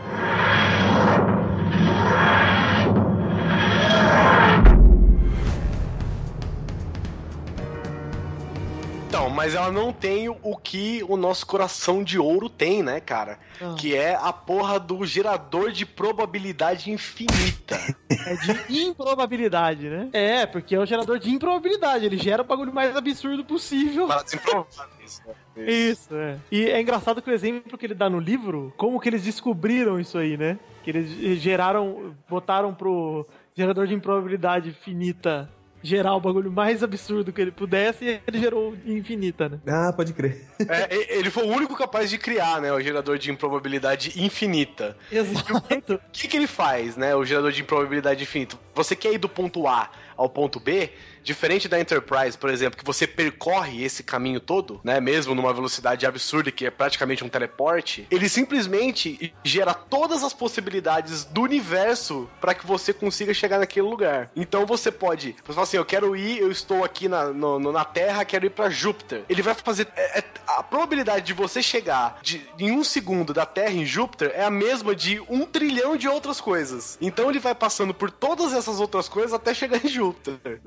[9.08, 13.38] Então, mas ela não tem o que o nosso coração de ouro tem, né, cara?
[13.62, 13.74] Ah.
[13.78, 17.78] Que é a porra do gerador de probabilidade infinita.
[18.10, 20.08] É de improbabilidade, né?
[20.12, 22.04] É, porque é o gerador de improbabilidade.
[22.04, 24.08] Ele gera o bagulho mais absurdo possível.
[24.08, 25.22] Para desimprovar isso.
[25.26, 25.70] né?
[25.70, 26.36] Isso, é.
[26.50, 30.00] E é engraçado que o exemplo que ele dá no livro, como que eles descobriram
[30.00, 30.58] isso aí, né?
[30.82, 35.48] Que eles geraram, botaram pro gerador de improbabilidade finita
[35.86, 39.58] gerar o bagulho mais absurdo que ele pudesse e ele gerou infinita, né?
[39.66, 40.44] Ah, pode crer.
[40.68, 44.96] É, ele foi o único capaz de criar, né, o gerador de improbabilidade infinita.
[45.12, 45.94] Exato.
[45.94, 48.56] O que, que ele faz, né, o gerador de improbabilidade infinita?
[48.74, 50.90] Você quer ir do ponto A ao ponto B,
[51.22, 56.06] diferente da Enterprise, por exemplo, que você percorre esse caminho todo, né, mesmo numa velocidade
[56.06, 62.54] absurda que é praticamente um teleporte, ele simplesmente gera todas as possibilidades do universo para
[62.54, 64.30] que você consiga chegar naquele lugar.
[64.36, 67.84] Então você pode, você fala assim, eu quero ir, eu estou aqui na, no- na
[67.84, 69.24] Terra, quero ir para Júpiter.
[69.28, 73.44] Ele vai fazer é- é- a probabilidade de você chegar de, em um segundo da
[73.44, 76.96] Terra em Júpiter é a mesma de um trilhão de outras coisas.
[77.00, 80.05] Então ele vai passando por todas essas outras coisas até chegar em Júpiter.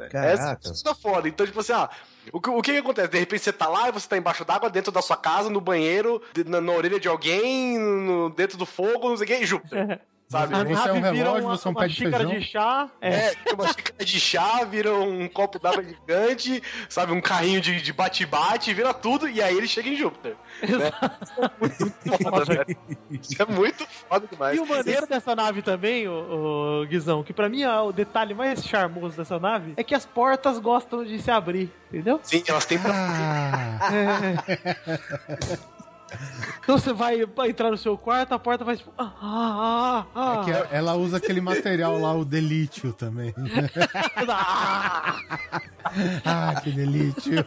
[0.09, 0.69] Caraca.
[0.69, 1.27] Essa é foda.
[1.27, 1.89] Então, tipo assim, ah,
[2.33, 3.07] o, que- o que que acontece?
[3.09, 5.61] De repente você tá lá e você tá embaixo d'água, dentro da sua casa, no
[5.61, 9.35] banheiro, de- na, na orelha de alguém, no- dentro do fogo, não sei o que,
[9.37, 9.99] e Júpiter.
[10.31, 10.53] Sabe?
[10.53, 12.17] A Você é um nave vira relógio, uma, você é um uma pé de xícara
[12.19, 12.39] feijão.
[12.39, 12.89] de chá.
[13.01, 13.09] É.
[13.09, 17.13] É, uma xícara de chá, vira um copo d'água gigante, sabe?
[17.13, 20.35] Um carrinho de de bate-bate, vira tudo, e aí ele chega em Júpiter.
[20.61, 20.91] Né?
[22.21, 22.77] Foda, velho.
[23.09, 24.55] Isso é muito foda demais.
[24.55, 28.63] E o maneiro dessa nave também, o, Guizão, que pra mim é o detalhe mais
[28.63, 32.19] charmoso dessa nave, é que as portas gostam de se abrir, entendeu?
[32.21, 32.77] Sim, elas têm.
[32.85, 33.79] Ah,
[36.61, 37.17] Então você vai,
[37.47, 38.91] entrar no seu quarto, a porta vai tipo.
[38.97, 43.33] Ah, ah, ah, É que ela usa aquele material lá, o delítio também.
[44.27, 45.19] ah.
[46.25, 47.43] ah, que delítio.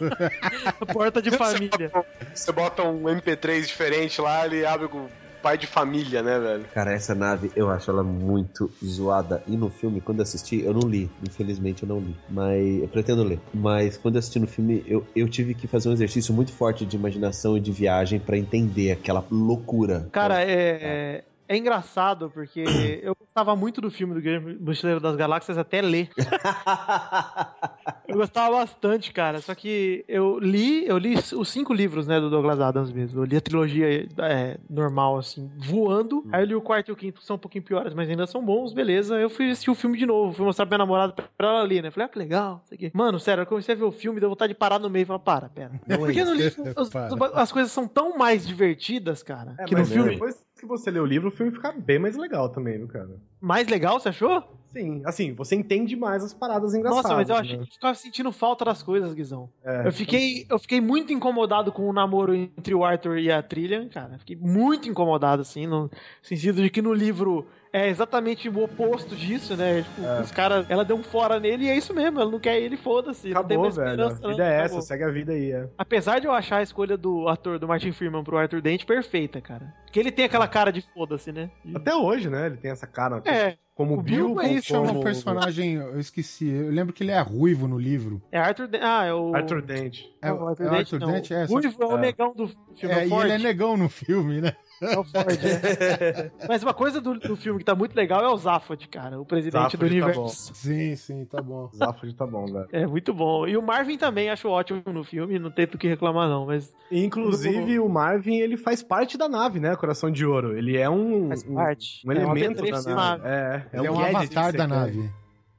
[0.92, 1.90] porta de família.
[2.35, 5.09] Você bota um MP3 diferente lá, ele abre com
[5.42, 6.64] pai de família, né, velho?
[6.72, 9.42] Cara, essa nave, eu acho ela muito zoada.
[9.46, 11.11] E no filme, quando eu assisti, eu não li.
[11.28, 12.16] Infelizmente, eu não li.
[12.31, 13.40] Mas eu pretendo ler.
[13.52, 16.87] Mas quando eu assisti no filme, eu, eu tive que fazer um exercício muito forte
[16.87, 20.09] de imaginação e de viagem pra entender aquela loucura.
[20.12, 21.24] Cara, é, é
[21.57, 22.65] engraçado porque
[23.03, 26.11] eu gostava muito do filme do Guilherme Mochileiro das Galáxias até ler.
[28.09, 29.41] eu gostava bastante, cara.
[29.41, 33.21] Só que eu li, eu li os cinco livros, né, do Douglas Adams mesmo.
[33.21, 36.25] Eu li a trilogia é, normal, assim, voando.
[36.33, 38.27] Aí eu li o quarto e o quinto, que são um pouquinho piores, mas ainda
[38.27, 39.17] são bons, beleza.
[39.19, 41.83] Eu fui assistir o filme de novo, fui mostrar pra minha namorada pra ela ler,
[41.83, 41.91] né?
[41.91, 42.91] Falei, ah, que legal, isso aqui.
[42.95, 45.07] Mano, sério, eu comecei a ver o filme, deu vontade de parar no meio e
[45.07, 45.73] falar, para, pera.
[45.99, 46.91] Porque no livro os-
[47.35, 50.11] as coisas são tão mais divertidas, cara, É, que no mas filme.
[50.12, 53.11] depois que você lê o livro, o filme fica bem mais legal também, viu, cara?
[53.40, 54.42] Mais legal, você achou?
[54.68, 57.05] Sim, assim, você entende mais as paradas engraçadas.
[57.05, 57.64] Nossa, mas eu achei né?
[57.66, 59.51] que ficava sentindo falta das coisas, Guizão.
[59.64, 59.88] É.
[59.88, 63.88] Eu fiquei, eu fiquei muito incomodado com o namoro entre o Arthur e a Trillian,
[63.88, 64.16] cara.
[64.18, 65.90] Fiquei muito incomodado, assim, no
[66.22, 69.83] sentido de que no livro é exatamente o oposto disso, né?
[69.83, 70.21] Tipo, É.
[70.21, 72.77] os caras, ela deu um fora nele e é isso mesmo, ela não quer ele,
[72.77, 73.29] foda-se.
[73.31, 73.93] não tem Acabou, mais velho.
[74.07, 74.83] A não, vida é essa, acabou.
[74.83, 75.69] segue a vida aí, é.
[75.79, 79.41] Apesar de eu achar a escolha do ator do Martin Freeman pro Arthur Dente perfeita,
[79.41, 79.73] cara.
[79.85, 81.51] Porque ele tem aquela cara de foda-se, né?
[81.65, 82.47] De- Até hoje, né?
[82.47, 85.75] Ele tem essa cara É, como o Bill Bill, é isso, como Chama um personagem,
[85.75, 86.49] eu esqueci.
[86.49, 88.23] Eu lembro que ele é ruivo no livro.
[88.33, 88.85] é Arthur Dente.
[88.85, 89.35] Ah, é o.
[89.35, 90.01] Arthur Dent.
[90.23, 91.13] É, Não, o é Arthur não.
[91.13, 91.45] Dent, é.
[91.45, 92.95] O só que- Ruivo é o negão do filme.
[92.95, 94.53] É, e ele é negão no filme, né?
[94.83, 96.31] É o Ford, é.
[96.49, 99.25] Mas uma coisa do, do filme que tá muito legal é o Zaphod, cara, o
[99.25, 100.55] presidente Zaphod do tá universo.
[100.55, 101.71] Sim, sim, tá bom.
[101.75, 102.68] Zaphod tá bom, velho.
[102.73, 103.47] é muito bom.
[103.47, 106.75] E o Marvin também acho ótimo no filme, não tem do que reclamar não, mas
[106.90, 109.75] Inclusive, o Marvin, ele faz parte da nave, né?
[109.77, 110.57] Coração de Ouro.
[110.57, 111.29] Ele é um...
[111.29, 112.07] faz um- parte.
[112.07, 112.95] Um É uma elemento da nave.
[112.95, 113.23] nave.
[113.27, 115.11] É, Ele é um avatar da nave.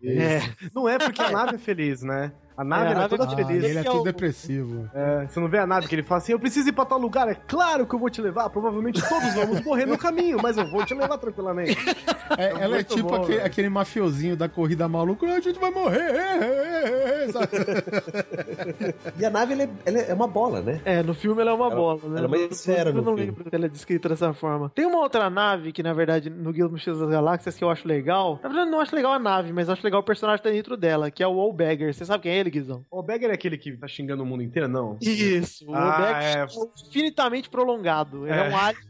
[0.04, 0.42] É.
[0.76, 2.34] Não é porque a nave é feliz, né?
[2.56, 3.64] A nave É, a ela é nave toda é Ah, feliz.
[3.64, 4.90] ele é é tudo depressivo.
[4.94, 7.00] É, você não vê a nave que ele fala assim: Eu preciso ir pra tal
[7.00, 8.50] lugar, é claro que eu vou te levar.
[8.50, 11.78] Provavelmente todos vamos morrer no caminho, mas eu vou te levar tranquilamente.
[12.38, 15.28] É, ela é tipo bom, aquele, aquele mafiosinho da corrida maluca.
[15.28, 16.02] "Ah, A gente vai morrer.
[19.20, 20.82] E a nave, ela é, ela é uma bola, né?
[20.86, 22.18] É, no filme ela é uma Ela- bola, né?
[22.18, 23.26] ela é uma No- esfera Eu não filme.
[23.26, 24.72] lembro dela descrita dessa forma.
[24.74, 27.70] Tem uma outra nave que, na verdade, no Guia dos Mochileiros das Galáxias que eu
[27.70, 28.40] acho legal.
[28.42, 30.50] Na verdade, eu não acho legal a nave, mas eu acho legal o personagem que
[30.50, 31.94] tá dentro dela, que é o Wallbagger.
[31.94, 32.86] Você sabe quem é ele, Guizão?
[32.92, 34.68] O Beggar é aquele que tá xingando o mundo inteiro?
[34.68, 34.98] Não.
[35.02, 36.42] Isso, o Ah, Wallbagger é.
[36.42, 36.48] é
[36.88, 38.28] infinitamente prolongado.
[38.28, 38.50] Ele é, É.
[38.50, 38.84] um alien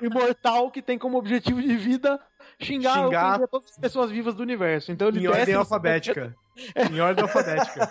[0.00, 2.18] imortal que tem como objetivo de vida
[2.60, 3.40] xingar, Xingar.
[3.48, 4.90] todas as pessoas vivas do universo.
[4.92, 6.34] Então ele Em ordem alfabética.
[6.90, 7.90] Em ordem alfabética.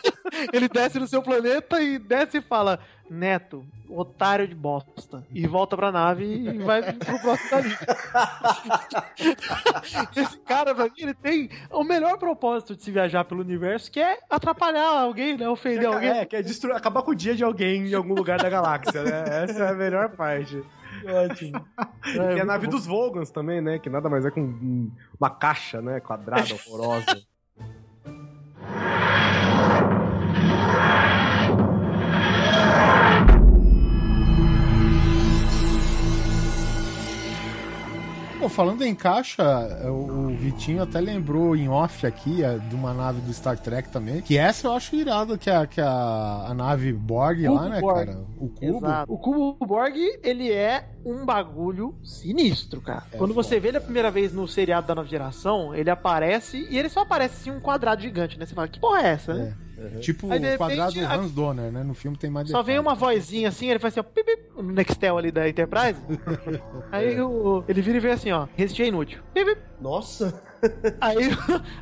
[0.52, 2.78] ele desce no seu planeta e desce e fala:
[3.10, 5.24] Neto, otário de bosta.
[5.30, 9.04] E volta pra nave e vai pro próximo da.
[10.16, 14.00] Esse cara, pra mim, ele tem o melhor propósito de se viajar pelo universo, que
[14.00, 15.48] é atrapalhar alguém, né?
[15.48, 16.10] Ofender alguém.
[16.10, 19.44] É, quer destruir, acabar com o dia de alguém em algum lugar da galáxia, né?
[19.44, 20.62] Essa é a melhor parte.
[21.04, 21.64] Ótimo.
[22.06, 23.78] E tem a nave dos Vogons também, né?
[23.78, 26.00] Que nada mais é com um- uma caixa, né?
[26.00, 27.22] Quadrada, horrorosa.
[28.86, 29.00] Thank
[30.98, 31.03] you.
[38.44, 42.92] Pô, falando em caixa, é, o Vitinho até lembrou em off aqui é, de uma
[42.92, 44.20] nave do Star Trek também.
[44.20, 47.80] Que essa eu acho irado, que a, que a, a nave Borg lá, Cubo né,
[47.80, 48.06] Borg.
[48.06, 48.18] cara?
[48.36, 48.76] O cubo.
[48.76, 49.12] Exato.
[49.14, 53.04] O cubo Borg, ele é um bagulho sinistro, cara.
[53.12, 56.66] É Quando você vê ele a primeira vez no seriado da nova geração, ele aparece
[56.68, 58.44] e ele só aparece assim um quadrado gigante, né?
[58.44, 59.56] Você fala, que porra é essa, né?
[60.00, 61.82] Tipo Aí, o quadrado a- Hans Donner, né?
[61.82, 64.50] No filme tem mais Só vem uma vozinha assim, ele faz assim, ó, pip, pip,
[64.56, 66.00] no Nextel ali da Enterprise.
[66.92, 69.20] aí o, ele vira e vê assim, ó, resistir é inútil.
[69.32, 69.60] Pip, pip.
[69.80, 70.42] Nossa!
[71.00, 71.16] Aí,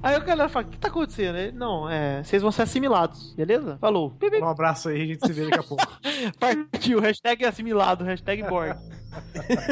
[0.02, 1.36] aí o cara fala, o que tá acontecendo?
[1.36, 3.76] Ele, não, é, vocês vão ser assimilados, beleza?
[3.80, 4.16] Falou.
[4.40, 5.86] Um abraço aí, a gente se vê daqui a pouco.
[6.38, 8.76] Partiu, hashtag assimilado, hashtag Borg.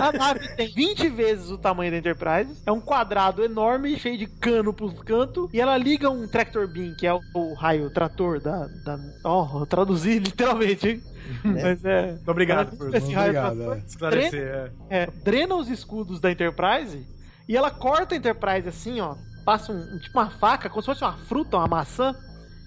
[0.00, 4.26] A nave tem 20 vezes o tamanho da Enterprise, é um quadrado enorme, cheio de
[4.26, 8.40] cano pros cantos, e ela liga um tractor beam, que é o, o raio trator
[8.40, 8.66] da.
[8.84, 11.02] da Ó, eu traduzi literalmente, hein?
[11.44, 12.12] Mas é.
[12.12, 13.82] Muito obrigado por esse raio Obrigado, trator, é.
[13.86, 14.72] esclarecer.
[14.90, 15.02] é.
[15.02, 17.06] é, drena os escudos da Enterprise
[17.50, 19.16] e ela corta a Enterprise assim, ó.
[19.44, 22.14] Passa um, tipo uma faca, como se fosse uma fruta, uma maçã.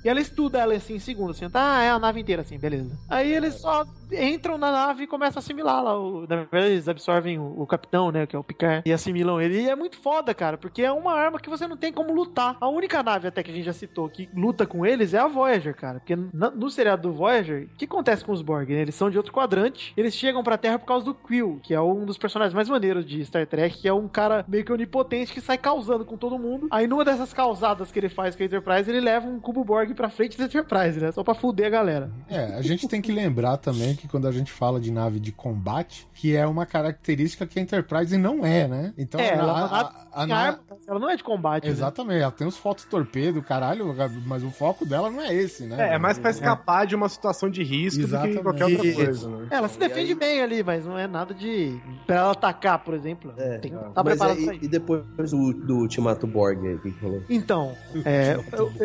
[0.03, 2.93] E ela estuda ela assim em segundos, assim, tá, é a nave inteira assim, beleza.
[3.07, 3.85] Aí ele só
[4.15, 5.97] entram na nave e começam a assimilar lá.
[5.99, 8.26] O, na verdade, eles absorvem o, o capitão, né?
[8.26, 9.62] Que é o Picard, e assimilam ele.
[9.62, 12.58] E é muito foda, cara, porque é uma arma que você não tem como lutar.
[12.60, 15.28] A única nave até que a gente já citou que luta com eles é a
[15.28, 15.99] Voyager, cara.
[15.99, 18.69] Porque na- no seriado do Voyager, o que acontece com os Borg?
[18.69, 18.82] né?
[18.82, 21.82] Eles são de outro quadrante, eles chegam pra Terra por causa do Quill, que é
[21.82, 25.34] um dos personagens mais maneiros de Star Trek, que é um cara meio que onipotente
[25.34, 26.67] que sai causando com todo mundo.
[26.71, 29.93] Aí numa dessas causadas que ele faz com a Enterprise, ele leva um cubo Borg
[29.93, 31.12] pra frente da Enterprise, né?
[31.12, 32.12] Só pra fuder a galera.
[32.30, 35.31] É, a gente tem que lembrar também que quando a gente fala de nave de
[35.31, 38.93] combate, que é uma característica que a Enterprise não é, né?
[38.97, 39.79] Então é, a, ela, a, ela, a,
[40.13, 41.65] a tem na- arma, ela não é de combate.
[41.65, 41.69] né?
[41.71, 43.93] Exatamente, ela tem os fotos torpedo, caralho,
[44.25, 45.91] mas o foco dela não é esse, né?
[45.91, 48.37] É, é mais pra escapar de uma situação de risco do Exatamente.
[48.37, 48.95] que qualquer outra Isso.
[48.95, 49.47] coisa, né?
[49.51, 51.79] Ela se defende bem ali, mas não é nada de.
[52.05, 53.33] Pra ela atacar, por exemplo.
[53.37, 54.65] É, tem que estar Mas preparado aí- pra isso.
[54.65, 57.23] e depois do, do Ultimato Borg aí, o que que rolou?
[57.29, 58.37] Então, é,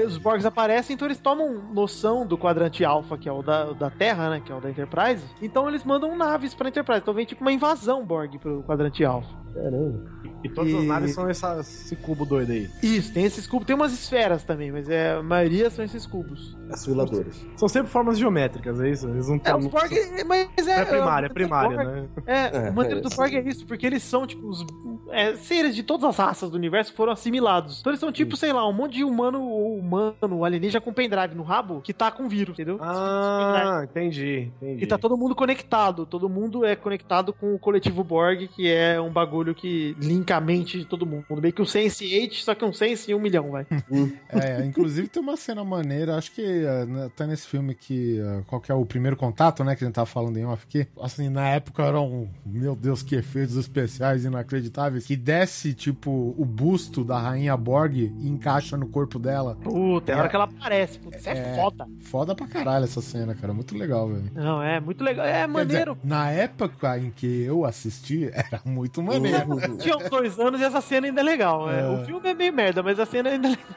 [0.05, 3.91] os Borgs aparecem, então eles tomam noção do quadrante alfa, que é o da, da
[3.91, 4.43] Terra, né?
[4.45, 5.08] Que é o da Enterprise.
[5.41, 7.01] Então eles mandam naves pra Enterprise.
[7.01, 9.29] Então vem tipo uma invasão Borg pro quadrante alfa.
[9.63, 10.19] Caramba.
[10.45, 12.71] E todas as E- naves são essa- esse cubo doido aí.
[12.83, 13.67] Isso, tem esses cubos.
[13.67, 16.57] Tem umas esferas também, mas é, a maioria são esses cubos.
[16.71, 17.45] Assimiladores.
[17.57, 19.09] São sempre formas geométricas, é isso?
[19.09, 19.91] Eles não É, os Borg.
[20.27, 20.81] Mas é.
[20.81, 22.09] É primária, é primária, Borg- né?
[22.27, 23.03] É, É, o maneiro é.
[23.03, 24.65] do Borg é isso, porque eles são, tipo, os
[25.11, 27.81] é, seres de todas as raças do universo que foram assimilados.
[27.81, 31.35] Então eles são, tipo, sei lá, um monte de humano ou humano, alienígena com pendrive
[31.35, 32.79] no rabo, que tá com vírus, entendeu?
[32.81, 34.85] Ah, entendi, entendi.
[34.85, 39.01] E tá todo mundo conectado, todo mundo é conectado com o coletivo Borg, que é
[39.01, 41.25] um bagulho que linka a mente de todo mundo.
[41.41, 43.67] Meio que um Sense8, só que um Sense em um milhão, vai.
[44.31, 48.21] É, inclusive tem uma cena maneira, acho que é, né, até nesse filme que.
[48.21, 49.75] é, qual que é o primeiro contato, né?
[49.75, 50.87] Que a gente tava falando em off aqui.
[51.01, 52.29] Assim, na época eram.
[52.45, 55.07] Meu Deus, que efeitos especiais inacreditáveis.
[55.07, 59.57] Que desce, tipo, o busto da rainha Borg e encaixa no corpo dela.
[59.63, 60.99] Puta, é a hora que ela aparece.
[60.99, 61.55] Puta, isso é, É.
[61.57, 61.87] foda.
[62.01, 63.53] Foda pra caralho essa cena, cara.
[63.53, 64.31] Muito legal, velho.
[64.35, 65.25] Não, é muito legal.
[65.27, 65.99] É Quer dizer, maneiro.
[66.05, 69.28] na época em que eu assisti, era muito maneiro.
[69.79, 71.71] Tinha uns dois anos e essa cena ainda é legal.
[71.71, 71.81] é.
[71.81, 71.89] É.
[71.89, 73.69] O filme é meio merda, mas a cena ainda é legal.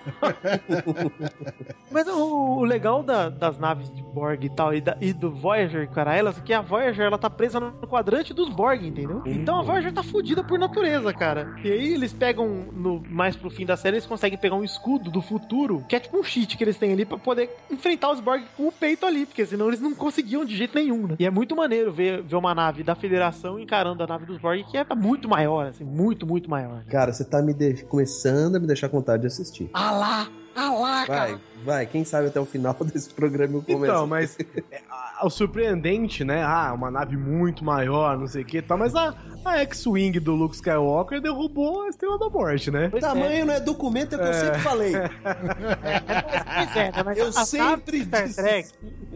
[1.91, 5.31] mas o, o legal da- das naves de Borg e tal, e, da- e do
[5.31, 9.21] Voyager, cara, elas é que a Voyager ela tá presa no quadrante dos Borg, entendeu?
[9.25, 11.55] Então a Voyager tá fudida por natureza, cara.
[11.63, 15.09] E aí eles pegam, no, mais pro fim da série, eles conseguem pegar um escudo
[15.11, 18.19] do futuro, que é tipo um cheat que eles têm ali pra poder enfrentar os
[18.19, 21.15] Borg com o peito ali, porque senão eles não conseguiam de jeito nenhum, né?
[21.19, 24.63] E é muito maneiro ver, ver uma nave da Federação encarando a nave dos Borg,
[24.63, 26.83] que é muito maior, assim, muito, muito maior.
[26.85, 29.69] Cara, você tá me de- começando a me deixar com vontade de assistir.
[29.73, 30.27] Ah lá!
[30.55, 31.39] Ah lá, Vai, cara!
[31.63, 33.85] Vai, quem sabe até o final desse programa eu começo.
[33.85, 34.37] Então, mas
[34.71, 34.81] é,
[35.23, 36.43] o surpreendente, né?
[36.43, 39.13] Ah, uma nave muito maior, não sei o que e tal, mas a,
[39.45, 42.89] a X-Wing do Luke Skywalker derrubou a Estrela da Morte, né?
[42.89, 44.93] Pois Tamanho não é documento, é o que eu sempre falei.
[44.93, 47.03] Pois é, né?
[47.05, 48.69] Mas Eu as sempre naves Star disse Trek,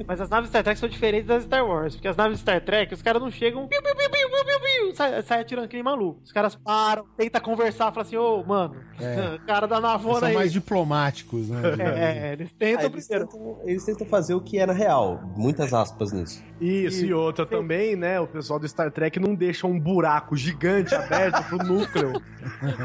[0.07, 1.95] Mas as naves Star Trek são diferentes das Star Wars.
[1.95, 3.67] Porque as naves Star Trek, os caras não chegam.
[3.67, 6.19] Piu, piu, piu, piu, piu, piu, piu, sai, sai atirando que nem maluco.
[6.23, 9.37] Os caras param, tentam conversar, falam assim, ô, mano, É.
[9.45, 10.35] cara da navona são aí.
[10.35, 11.61] mais diplomáticos, né?
[11.79, 13.27] É, eles Ah, tentam eles, primeiro.
[13.31, 15.21] tentam, eles tentam fazer o que é na real.
[15.35, 16.43] Muitas aspas nisso.
[16.61, 18.19] Isso, e outra também, né?
[18.19, 22.13] O pessoal do Star Trek não deixa um buraco gigante aberto pro núcleo.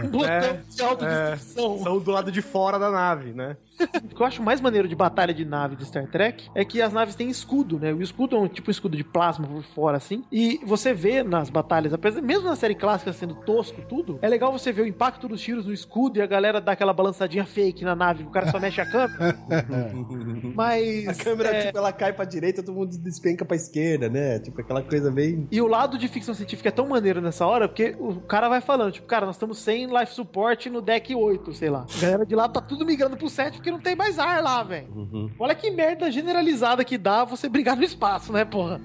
[0.05, 1.79] Um botão É, de autodestruição.
[1.79, 3.57] São do lado de fora da nave, né?
[4.05, 6.83] O que eu acho mais maneiro de batalha de nave de Star Trek é que
[6.83, 7.93] as naves têm escudo, né?
[7.95, 10.23] O escudo é um tipo um escudo de plasma por fora, assim.
[10.31, 14.53] E você vê nas batalhas, apesar, mesmo na série clássica sendo tosco tudo, é legal
[14.53, 17.83] você ver o impacto dos tiros no escudo e a galera dá aquela balançadinha fake
[17.85, 19.39] na nave, o cara só mexe a câmera.
[20.55, 21.09] Mas.
[21.09, 24.38] A câmera, é, tipo, ela cai pra direita, todo mundo despenca pra esquerda, né?
[24.38, 25.46] Tipo, aquela coisa bem.
[25.50, 28.61] E o lado de ficção científica é tão maneiro nessa hora, porque o cara vai
[28.61, 31.87] falando, tipo, cara, nós estamos sem life support no deck 8, sei lá.
[31.96, 34.62] A galera de lá tá tudo migrando pro 7 porque não tem mais ar lá,
[34.62, 35.31] velho.
[35.38, 38.81] Olha que merda generalizada que dá você brigar no espaço, né, porra?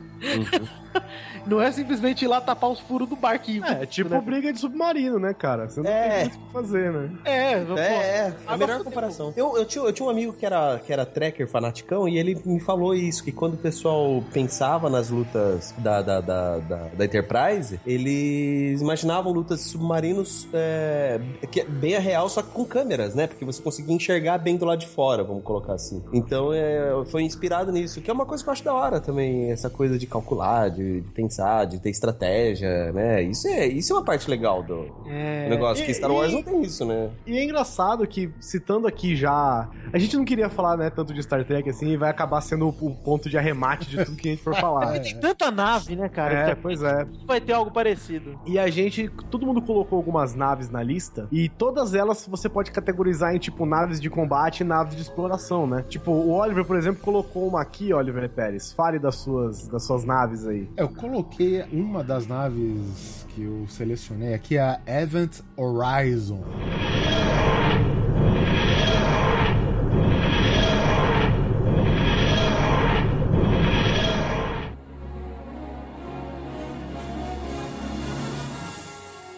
[1.45, 3.63] Não é simplesmente ir lá tapar os furos do barquinho.
[3.65, 4.21] É, tipo né?
[4.21, 5.67] briga de submarino, né, cara?
[5.69, 6.09] Você não É.
[6.09, 7.09] tem muito o que fazer, né?
[7.25, 9.33] É, pô, É, é, a melhor comparação.
[9.35, 12.39] Eu, eu, tinha, eu tinha um amigo que era, que era tracker fanaticão e ele
[12.45, 17.05] me falou isso, que quando o pessoal pensava nas lutas da, da, da, da, da
[17.05, 21.19] Enterprise, eles imaginavam lutas de submarinos é,
[21.51, 23.27] que é bem a real, só que com câmeras, né?
[23.27, 26.03] Porque você conseguia enxergar bem do lado de fora, vamos colocar assim.
[26.13, 29.51] Então é, foi inspirado nisso, que é uma coisa que eu acho da hora também,
[29.51, 33.21] essa coisa de calcular, de, de pensar, de ter estratégia, né?
[33.23, 36.31] Isso é, isso é uma parte legal do, É, do negócio, e- que Star Wars
[36.31, 37.09] e- não tem isso, né?
[37.25, 39.67] E é engraçado que, citando aqui já.
[39.93, 42.65] A gente não queria falar, né, tanto de Star Trek assim, e vai acabar sendo
[42.67, 44.99] o, o ponto de arremate de tudo que a gente for falar.
[44.99, 46.51] Tem tanta nave, né, cara?
[46.51, 47.05] É, pois é.
[47.25, 48.39] Vai ter algo parecido.
[48.45, 52.71] E a gente, todo mundo colocou algumas naves na lista, e todas elas você pode
[52.71, 55.83] categorizar em, tipo, naves de combate e naves de exploração, né?
[55.87, 58.71] Tipo, o Oliver, por exemplo, colocou uma aqui, Oliver Pérez.
[58.73, 60.69] Fale das suas, da sua suas naves aí.
[60.75, 66.43] Eu coloquei uma das naves que eu selecionei aqui, a Event Horizon.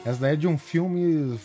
[0.03, 1.37] Essa daí é de um filme,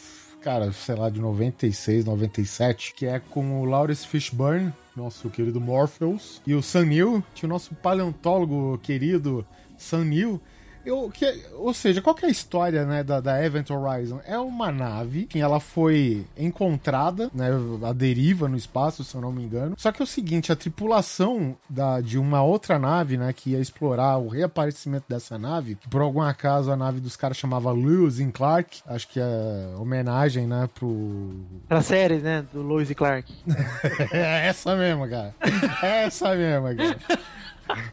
[0.42, 6.42] cara, sei lá, de 96, 97, que é com o Lawrence Fishburne, nosso querido Morpheus,
[6.44, 9.46] e o Sam Neill, tinha o nosso paleontólogo querido
[9.78, 10.40] Sam Neill,
[10.84, 14.20] eu, que, ou seja, qual que é a história né, da, da Event Horizon?
[14.26, 17.50] É uma nave que ela foi encontrada, né,
[17.82, 19.74] a deriva no espaço, se eu não me engano.
[19.78, 23.60] Só que é o seguinte, a tripulação da, de uma outra nave, né, que ia
[23.60, 28.30] explorar o reaparecimento dessa nave, por algum acaso a nave dos caras chamava Lewis and
[28.30, 31.30] Clark, acho que é homenagem, né, pro...
[31.68, 33.32] Pra série, né, do Lewis e Clark.
[34.12, 35.34] é essa mesmo, cara.
[35.82, 36.98] É essa mesmo, cara.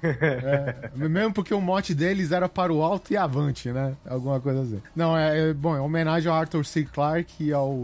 [0.02, 3.96] É, mesmo porque o mote deles era para o alto e avante, né?
[4.08, 4.82] Alguma coisa assim.
[4.96, 6.84] Não, é, é bom, é homenagem ao Arthur C.
[6.84, 7.76] Clarke e ao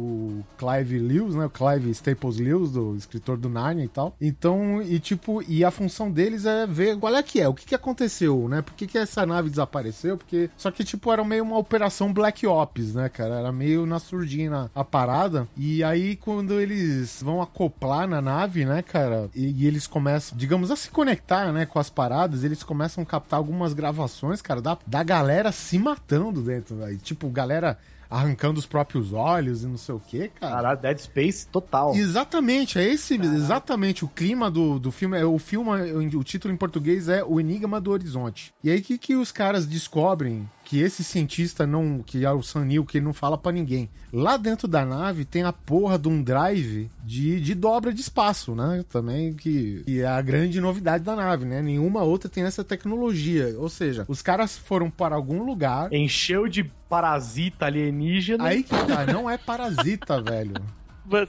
[0.57, 1.45] Clive Lewis, né?
[1.45, 4.15] O Clive Staples Lewis, do escritor do Narnia e tal.
[4.19, 7.65] Então, e tipo, e a função deles é ver qual é que é, o que
[7.65, 8.61] que aconteceu, né?
[8.61, 10.17] Por que que essa nave desapareceu?
[10.17, 13.35] Porque, só que tipo, era meio uma operação Black Ops, né, cara?
[13.35, 15.47] Era meio na surdina a parada.
[15.57, 19.29] E aí, quando eles vão acoplar na nave, né, cara?
[19.33, 23.05] E, e eles começam, digamos, a se conectar, né, com as paradas, eles começam a
[23.05, 26.97] captar algumas gravações, cara, da, da galera se matando dentro, velho.
[26.97, 27.77] Tipo, galera
[28.09, 30.55] arrancando os próprios olhos e não sei o que, cara.
[30.55, 31.95] Caralho, Dead Space total.
[31.95, 33.35] Exatamente, é esse, Caralho.
[33.35, 35.17] exatamente o clima do, do filme.
[35.19, 35.69] É, o filme,
[36.15, 38.53] o título em português é O Enigma do Horizonte.
[38.63, 42.83] E aí que que os caras descobrem que esse cientista não, que é o Sanil,
[42.83, 43.87] que ele não fala para ninguém.
[44.11, 48.55] Lá dentro da nave tem a porra de um drive de, de dobra de espaço,
[48.55, 48.83] né?
[48.89, 51.61] Também que, que é a grande novidade da nave, né?
[51.61, 53.55] Nenhuma outra tem essa tecnologia.
[53.59, 55.93] Ou seja, os caras foram para algum lugar.
[55.93, 58.43] Encheu de parasita alienígena.
[58.43, 60.55] Aí que tá, não é parasita, velho.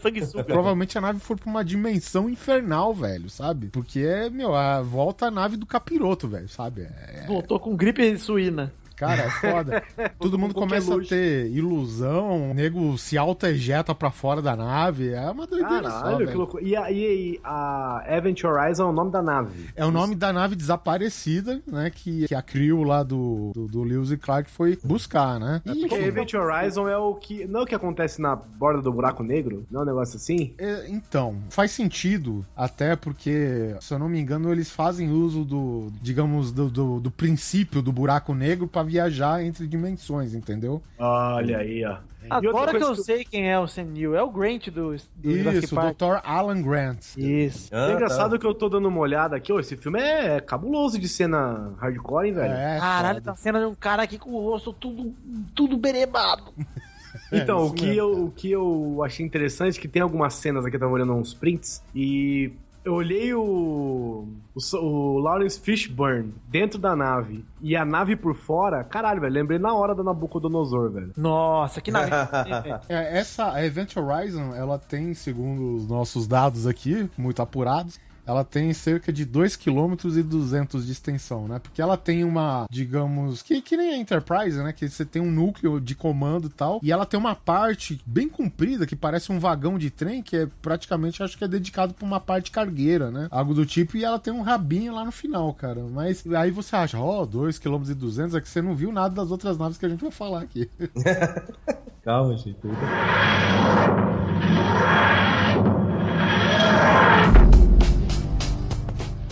[0.00, 0.44] Sanguessuga.
[0.44, 3.66] Provavelmente a nave foi pra uma dimensão infernal, velho, sabe?
[3.66, 6.82] Porque, meu, a volta a nave do capiroto, velho, sabe?
[6.82, 7.24] É...
[7.26, 8.72] Voltou com gripe suína.
[8.96, 9.82] Cara, é foda.
[10.18, 15.10] Todo mundo começa a ter ilusão, o nego se auto-ejeta pra fora da nave.
[15.10, 16.64] É uma doideira Caralho, só, que loucura.
[16.64, 19.70] E a, e a Event Horizon é o nome da nave?
[19.76, 21.90] É o nome da nave desaparecida, né?
[21.90, 25.60] Que, que a Crew lá do, do, do Lewis e Clark foi buscar, né?
[25.66, 27.46] É porque a Event Horizon é o que.
[27.46, 29.66] Não é o que acontece na borda do buraco negro?
[29.70, 30.54] Não é um negócio assim?
[30.56, 35.92] É, então, faz sentido, até porque, se eu não me engano, eles fazem uso do,
[36.00, 40.82] digamos, do, do, do princípio do buraco negro pra viajar entre dimensões, entendeu?
[40.98, 41.98] Olha aí, ó.
[42.28, 43.02] Agora que eu que...
[43.02, 46.20] sei quem é o Sam Neill, é o Grant do, do Isso, o Dr.
[46.24, 47.16] Alan Grant.
[47.16, 47.68] Isso.
[47.72, 48.38] Ah, é engraçado tá.
[48.38, 52.28] que eu tô dando uma olhada aqui, ó, esse filme é cabuloso de cena hardcore,
[52.28, 52.52] hein, velho?
[52.52, 55.14] É, Caralho, tá cena de um cara aqui com o rosto tudo,
[55.54, 56.52] tudo berebado.
[57.32, 60.64] Então, é, o, que eu, o que eu achei interessante é que tem algumas cenas
[60.64, 62.52] aqui, eu tava olhando uns prints, e
[62.86, 68.84] eu olhei o, o, o, Lawrence Fishburne dentro da nave e a nave por fora,
[68.84, 71.12] caralho, velho, lembrei na hora da Nabucodonosor, velho.
[71.16, 72.12] Nossa, que nave.
[72.88, 78.44] é, essa, a Event Horizon, ela tem, segundo os nossos dados aqui, muito apurados, ela
[78.44, 81.58] tem cerca de 2 km e 200 de extensão, né?
[81.58, 84.72] Porque ela tem uma, digamos, que, que nem a Enterprise, né?
[84.72, 88.28] Que você tem um núcleo de comando e tal, e ela tem uma parte bem
[88.28, 92.04] comprida que parece um vagão de trem, que é praticamente, acho que é dedicado para
[92.04, 93.28] uma parte cargueira, né?
[93.30, 95.82] Algo do tipo, e ela tem um rabinho lá no final, cara.
[95.84, 98.90] Mas aí você acha, ó, oh, 2 km e 200, é que você não viu
[98.90, 100.68] nada das outras naves que a gente vai falar aqui.
[102.02, 102.58] Calma, gente.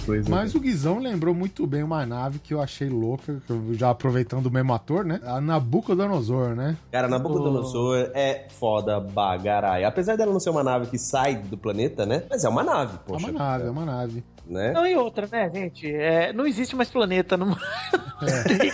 [0.05, 0.31] Coisa.
[0.31, 3.43] Mas o Guizão lembrou muito bem uma nave que eu achei louca,
[3.73, 5.21] já aproveitando o mesmo ator, né?
[5.25, 6.77] A Nabucodonosor, né?
[6.91, 8.19] Cara, a Nabucodonosor oh.
[8.19, 9.85] é foda bagarai.
[9.85, 12.25] Apesar dela não ser uma nave que sai do planeta, né?
[12.29, 13.27] Mas é uma nave, poxa.
[13.27, 14.73] É uma nave, é uma nave né?
[14.73, 15.93] Não, e outra, né, gente?
[15.93, 18.71] É, não existe mais planeta no é.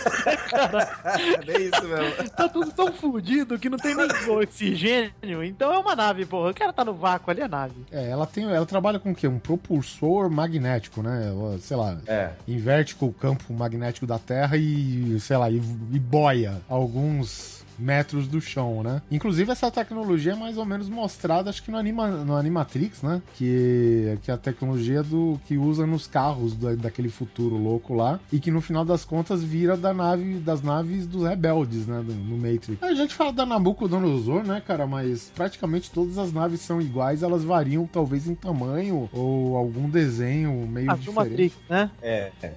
[0.48, 0.90] cara.
[1.46, 2.30] É isso mesmo.
[2.30, 5.44] Tá tudo tão fudido que não tem nem oxigênio.
[5.44, 6.50] Então é uma nave, porra.
[6.50, 7.74] O cara tá no vácuo ali, é a nave.
[7.90, 8.44] É, ela tem.
[8.44, 9.26] Ela trabalha com o quê?
[9.26, 11.32] Um propulsor magnético, né?
[11.60, 11.98] Sei lá.
[12.06, 12.30] É.
[12.46, 18.26] Inverte com o campo magnético da Terra e, sei lá, e, e boia alguns metros
[18.28, 19.02] do chão, né?
[19.10, 23.22] Inclusive, essa tecnologia é mais ou menos mostrada, acho que no, Anima, no Animatrix, né?
[23.34, 28.20] Que, que é a tecnologia do que usa nos carros da, daquele futuro louco lá.
[28.32, 32.02] E que no final das contas vira da nave, das naves dos rebeldes, né?
[32.04, 32.82] Do, no Matrix.
[32.82, 34.86] A gente fala da Nabucodonosor, né, cara?
[34.86, 40.66] Mas praticamente todas as naves são iguais, elas variam talvez em tamanho ou algum desenho
[40.66, 41.30] meio Ah, diferente.
[41.30, 41.90] Matrix, né?
[42.02, 42.52] É, é.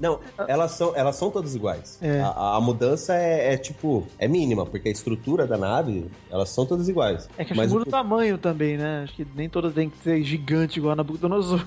[0.00, 1.98] Não, elas são, elas são todas iguais.
[2.24, 6.64] A, a mudança é, é, tipo, é mínima, porque a estrutura da nave, elas são
[6.66, 7.28] todas iguais.
[7.36, 9.02] É que acho Mas que muda o tamanho também, né?
[9.04, 11.64] Acho que nem todas têm que ser gigante igual a Nabucodonosor.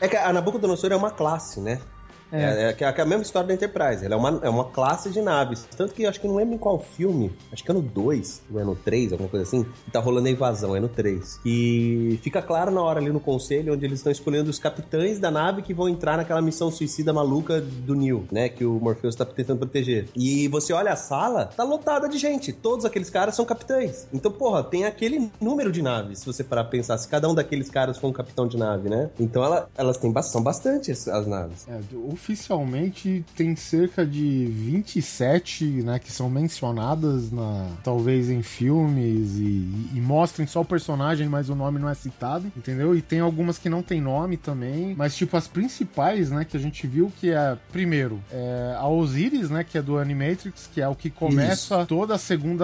[0.00, 1.80] É que a Nabucodonosor é uma classe, né?
[2.32, 4.04] É, é, que é a mesma história da Enterprise.
[4.04, 5.66] Ela é uma, é uma classe de naves.
[5.76, 7.30] Tanto que acho que não lembro em qual filme.
[7.52, 9.64] Acho que é no 2, ou é no 3, alguma coisa assim.
[9.84, 11.40] Que tá rolando a invasão, é no 3.
[11.44, 15.30] E fica claro na hora ali no conselho, onde eles estão escolhendo os capitães da
[15.30, 18.48] nave que vão entrar naquela missão suicida maluca do Neil, né?
[18.48, 20.08] Que o Morpheus tá tentando proteger.
[20.16, 22.52] E você olha a sala, tá lotada de gente.
[22.52, 24.08] Todos aqueles caras são capitães.
[24.12, 26.96] Então, porra, tem aquele número de naves, se você parar pra pensar.
[26.98, 29.10] Se cada um daqueles caras for um capitão de nave, né?
[29.18, 31.66] Então ela, elas têm, são bastante as, as naves.
[31.68, 31.78] É,
[32.22, 40.00] oficialmente tem cerca de 27, né, que são mencionadas na talvez em filmes e, e
[40.00, 42.94] mostrem só o personagem, mas o nome não é citado, entendeu?
[42.96, 46.60] E tem algumas que não tem nome também, mas tipo as principais, né, que a
[46.60, 50.88] gente viu que é primeiro, é a Osiris, né, que é do Animatrix, que é
[50.88, 52.62] o que começa toda a segunda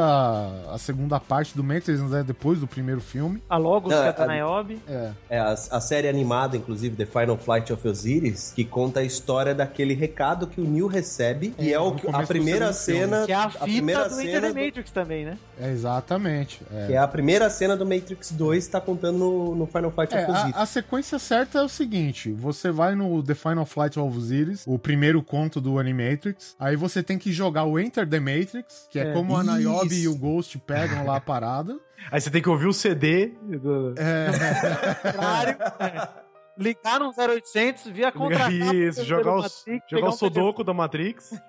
[0.73, 3.43] a segunda parte do Matrix, né, depois do primeiro filme.
[3.49, 4.79] A Logos, Não, que é a- Niobe.
[4.89, 9.05] É, É a, a série animada, inclusive, The Final Flight of Osiris, que conta a
[9.05, 13.25] história daquele recado que o Neil recebe, e é, o a primeira cena.
[13.27, 15.39] Que é a a fita primeira do Enter cena the do- Matrix também, né?
[15.61, 16.61] é exatamente.
[16.73, 16.87] É.
[16.87, 20.23] Que é a primeira cena do Matrix 2 tá contando no, no Final Fight É,
[20.23, 20.57] of Osiris.
[20.57, 24.65] a, a sequência certa é o seguinte: você vai no The Final Flight of Osiris,
[24.67, 28.99] o primeiro conto do Animatrix, aí você tem que jogar o Enter the Matrix, que
[28.99, 29.13] é, É.
[29.13, 30.05] como a Niobe Isso.
[30.05, 31.77] e o Ghost pegam lá a parada.
[32.11, 33.33] Aí você tem que ouvir o CD.
[33.43, 33.95] Do...
[33.99, 34.29] É.
[36.59, 41.31] Ligar no 0800, via contra Isso, jogar, os, jogar o Sudoku da Matrix.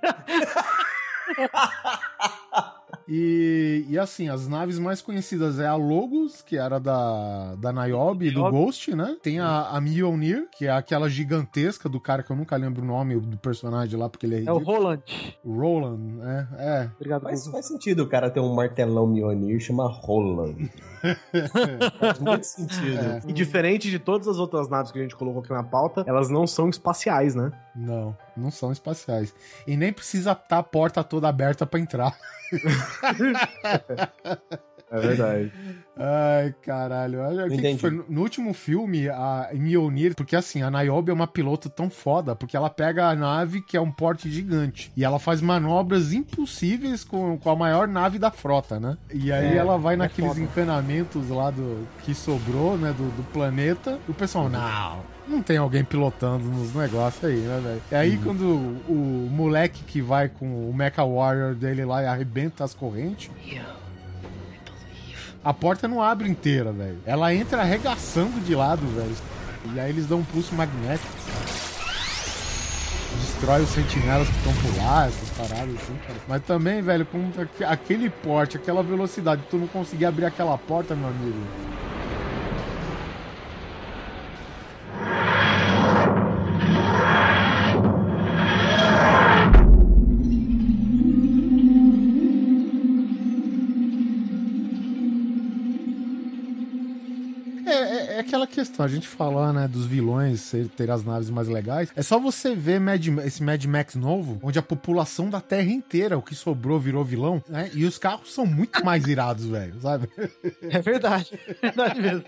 [3.11, 8.27] E, e assim, as naves mais conhecidas é a Logos, que era da, da Niobe
[8.27, 8.47] e do.
[8.51, 9.17] Ghost, né?
[9.23, 12.85] Tem a, a Mjolnir, que é aquela gigantesca do cara que eu nunca lembro o
[12.85, 14.77] nome do personagem lá, porque ele é É o ridículo.
[14.77, 15.01] Roland.
[15.43, 16.47] Roland, né?
[16.59, 16.89] É.
[16.97, 20.69] Obrigado, Mas faz sentido o cara ter um martelão Mjolnir chama Roland.
[21.99, 22.99] faz muito sentido.
[22.99, 23.21] É.
[23.27, 26.29] E diferente de todas as outras naves que a gente colocou aqui na pauta, elas
[26.29, 27.51] não são espaciais, né?
[27.75, 29.33] Não, não são espaciais.
[29.65, 32.15] E nem precisa estar a porta toda aberta pra entrar.
[34.91, 35.51] É verdade.
[35.95, 37.19] Ai, caralho.
[37.21, 37.91] Olha, o que que foi?
[38.09, 42.57] No último filme, a Mjolnir, porque assim, a Niobe é uma pilota tão foda, porque
[42.57, 47.37] ela pega a nave que é um porte gigante, e ela faz manobras impossíveis com,
[47.37, 48.97] com a maior nave da frota, né?
[49.13, 50.41] E aí É, ela vai é naqueles foda.
[50.41, 55.57] encanamentos lá do que sobrou, né, do, do planeta, e o pessoal, não, não tem
[55.57, 57.81] alguém pilotando nos negócios aí, né, velho?
[57.91, 58.41] E aí quando
[58.87, 58.91] o,
[59.27, 63.29] o moleque que vai com o Mecha Warrior dele lá e arrebenta as correntes,
[65.43, 66.97] a porta não abre inteira, velho.
[67.05, 69.15] Ela entra arregaçando de lado, velho.
[69.73, 71.07] E aí eles dão um pulso magnético.
[73.21, 76.19] Destrói os sentinelas que estão por lá, essas paradas assim, cara.
[76.27, 80.95] Mas também, velho, com aque- aquele porte, aquela velocidade, tu não conseguir abrir aquela porta,
[80.95, 81.37] meu amigo.
[98.59, 101.89] Questão, a gente falar, né, dos vilões ser- ter as naves mais legais.
[101.95, 106.17] É só você ver Mad, esse Mad Max novo, onde a população da Terra inteira,
[106.17, 107.69] o que sobrou, virou vilão, né?
[107.73, 110.09] E os carros são muito mais irados, velho, sabe?
[110.69, 111.39] É verdade.
[111.49, 112.23] É verdade mesmo.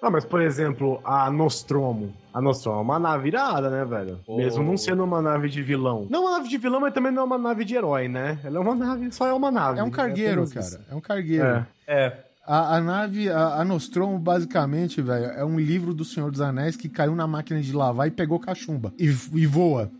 [0.00, 2.12] Ah, mas por exemplo, a Nostromo.
[2.32, 4.20] A Nostromo é uma nave irada, né, velho?
[4.26, 4.36] Pô.
[4.36, 6.06] Mesmo não sendo uma nave de vilão.
[6.10, 8.38] Não uma nave de vilão, mas também não é uma nave de herói, né?
[8.44, 9.78] Ela é uma nave, só é uma nave.
[9.80, 10.76] É um cargueiro, apenas isso.
[10.78, 10.84] cara.
[10.90, 11.46] É um cargueiro.
[11.46, 11.66] É.
[11.86, 12.18] É.
[12.46, 16.76] A, a nave, a, a Nostromo, basicamente, velho, é um livro do Senhor dos Anéis
[16.76, 18.92] que caiu na máquina de lavar e pegou cachumba.
[18.98, 19.90] E, e voa.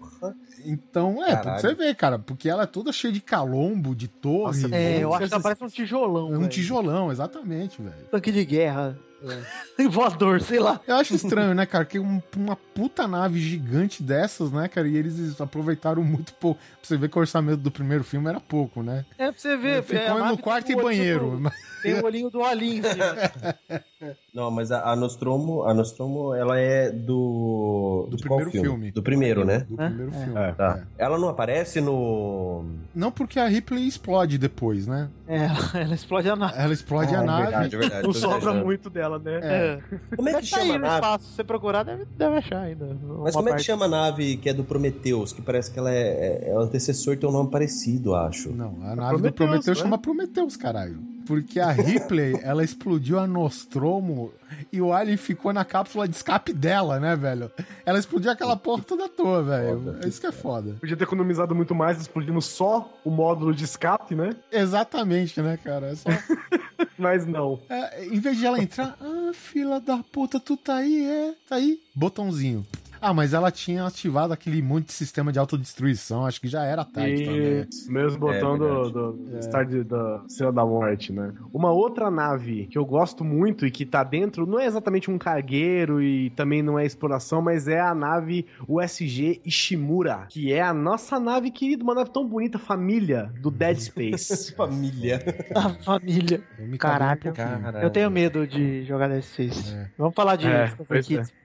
[0.67, 4.63] Então, é, pra você ver, cara, porque ela é toda cheia de calombo, de torre.
[4.63, 6.29] Nossa, É, eu acho que ela parece um tijolão.
[6.33, 6.49] É um velho.
[6.51, 7.95] tijolão, exatamente, velho.
[8.11, 8.99] Tanque de guerra.
[9.91, 10.81] Voador, sei lá.
[10.87, 11.85] Eu acho estranho, né, cara?
[11.85, 14.87] Que um- uma puta nave gigante dessas, né, cara?
[14.89, 16.61] E eles aproveitaram muito pouco.
[16.61, 19.05] Pra você ver que o orçamento do primeiro filme era pouco, né?
[19.18, 19.79] É pra você ver.
[19.79, 21.39] é, Ficou nave no quarto e banheiro.
[21.39, 21.53] do-
[21.83, 22.83] Tem o olhinho do Alien.
[24.35, 28.09] Não, mas a, a Nostromo, a Nostromo, ela é do.
[28.11, 28.91] Do primeiro filme.
[28.91, 29.59] Do primeiro, né?
[29.61, 30.24] Do primeiro É.
[30.24, 30.41] filme.
[30.41, 30.53] É.
[30.53, 30.82] Tá.
[30.99, 32.64] Ela não aparece no.
[32.93, 35.09] Não porque a Ripley explode depois, né?
[35.28, 35.47] É,
[35.80, 36.55] ela explode a nave.
[36.59, 37.43] Ela explode a É nave.
[37.45, 38.07] verdade, é verdade.
[38.09, 38.64] Não sobra viajando.
[38.64, 39.41] muito dela, né?
[39.41, 39.80] É.
[40.16, 40.95] Como é que Deve tá chama aí a no nave?
[40.97, 41.24] espaço.
[41.26, 42.87] Se você procurar, deve, deve achar ainda.
[43.22, 43.64] Mas como é que parte.
[43.66, 45.32] chama a nave que é do Prometheus?
[45.32, 48.51] Que parece que ela é, é, é o antecessor, tem um nome parecido, acho.
[48.51, 49.82] Não, a nave do Prometheus, Prometheus né?
[49.85, 51.14] chama Prometheus, caralho.
[51.27, 54.33] Porque a Ripley, ela explodiu a Nostromo
[54.72, 57.51] e o Alien ficou na cápsula de escape dela, né, velho?
[57.87, 59.97] Ela explodiu aquela porra toda à toa, velho.
[60.03, 60.77] É isso que é foda.
[60.81, 64.31] Podia ter economizado muito mais explodindo só o módulo de escape, né?
[64.53, 65.89] Exatamente, né, cara?
[65.93, 66.11] É só-
[66.99, 67.61] Mas não.
[67.68, 71.57] É, em vez de ela entrar, ah, fila da puta, tu tá aí, é, tá
[71.57, 72.64] aí, botãozinho.
[73.07, 76.87] Ah, mas ela tinha ativado aquele monte de sistema de autodestruição, acho que já era
[76.87, 77.67] tarde também.
[77.71, 81.35] Isso, mesmo botão É do, do Star de- da Estrela da Morte, né?
[81.53, 85.19] Uma outra nave que eu gosto muito e que tá dentro, não é exatamente um
[85.19, 90.73] cargueiro e também não é exploração, mas é a nave USG Ishimura, que é a
[90.73, 94.55] nossa nave querida, uma nave tão bonita, família do Dead Space.
[94.57, 95.21] Família.
[95.55, 96.43] A família.
[96.79, 97.31] Caraca.
[97.33, 97.79] um.
[97.83, 99.75] Eu tenho medo de jogar Dead Space.
[99.75, 99.91] É.
[99.99, 100.69] Vamos falar de É,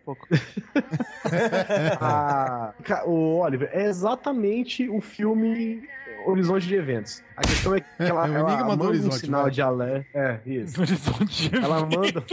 [0.10, 0.28] Pouco.
[2.02, 2.74] Ah,
[3.06, 5.84] o Oliver, é exatamente o filme
[6.26, 7.24] Horizonte de Eventos.
[7.38, 10.08] A questão é que ela, É ela manda um Horizonte, sinal de alerta.
[10.14, 10.82] É, isso.
[10.82, 11.52] Horizonte.
[11.56, 12.24] Ela manda.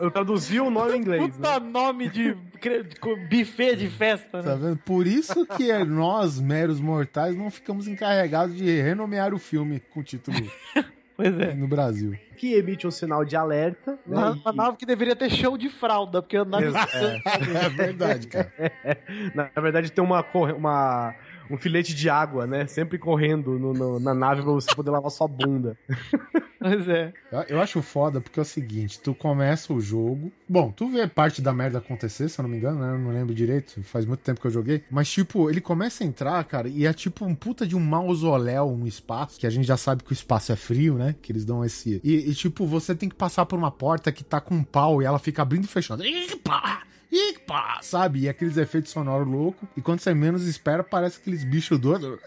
[0.00, 1.22] Eu traduzi o nome em inglês.
[1.22, 1.28] Né?
[1.30, 4.68] Puta nome de, de buffet de festa, Tá né?
[4.68, 4.78] vendo?
[4.78, 10.00] Por isso que é nós, meros mortais, não ficamos encarregados de renomear o filme com
[10.00, 10.36] o título
[11.22, 11.54] Pois é.
[11.54, 12.16] no Brasil.
[12.36, 13.98] Que emite um sinal de alerta.
[14.06, 14.16] Né?
[14.16, 16.88] Uma, E- uma nave que deveria ter show de fralda, porque a nave Exa-
[17.64, 18.50] É verdade, cara.
[19.34, 20.24] Na, na verdade, tem uma,
[20.56, 21.14] uma,
[21.50, 22.66] um filete de água, né?
[22.66, 25.76] Sempre correndo no- no- na nave pra você poder lavar sua bunda.
[26.60, 27.10] Pois é.
[27.48, 30.30] Eu- acho foda porque é o seguinte, tu começa o jogo.
[30.46, 32.92] Bom, tu vê parte da merda acontecer, se eu não me engano, né?
[32.92, 34.84] Eu não lembro direito, faz muito tempo que eu joguei.
[34.90, 38.76] Mas, tipo, ele começa a entrar, cara, e é tipo um puta de um mausoléu
[38.76, 41.14] no espaço, que a gente já sabe que o espaço é frio, né?
[41.22, 41.98] Que eles dão esse.
[42.04, 45.00] E, e, tipo, você tem que passar por uma porta que tá com um pau
[45.00, 46.04] e ela fica abrindo e fechando.
[46.04, 46.82] Ih, pá!
[47.10, 47.78] Ih, pá!
[47.80, 48.20] Sabe?
[48.20, 49.66] E aqueles efeitos sonoros loucos.
[49.74, 52.18] E quando você menos espera, parece aqueles bichos doidos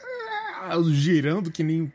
[0.92, 1.94] girando que nem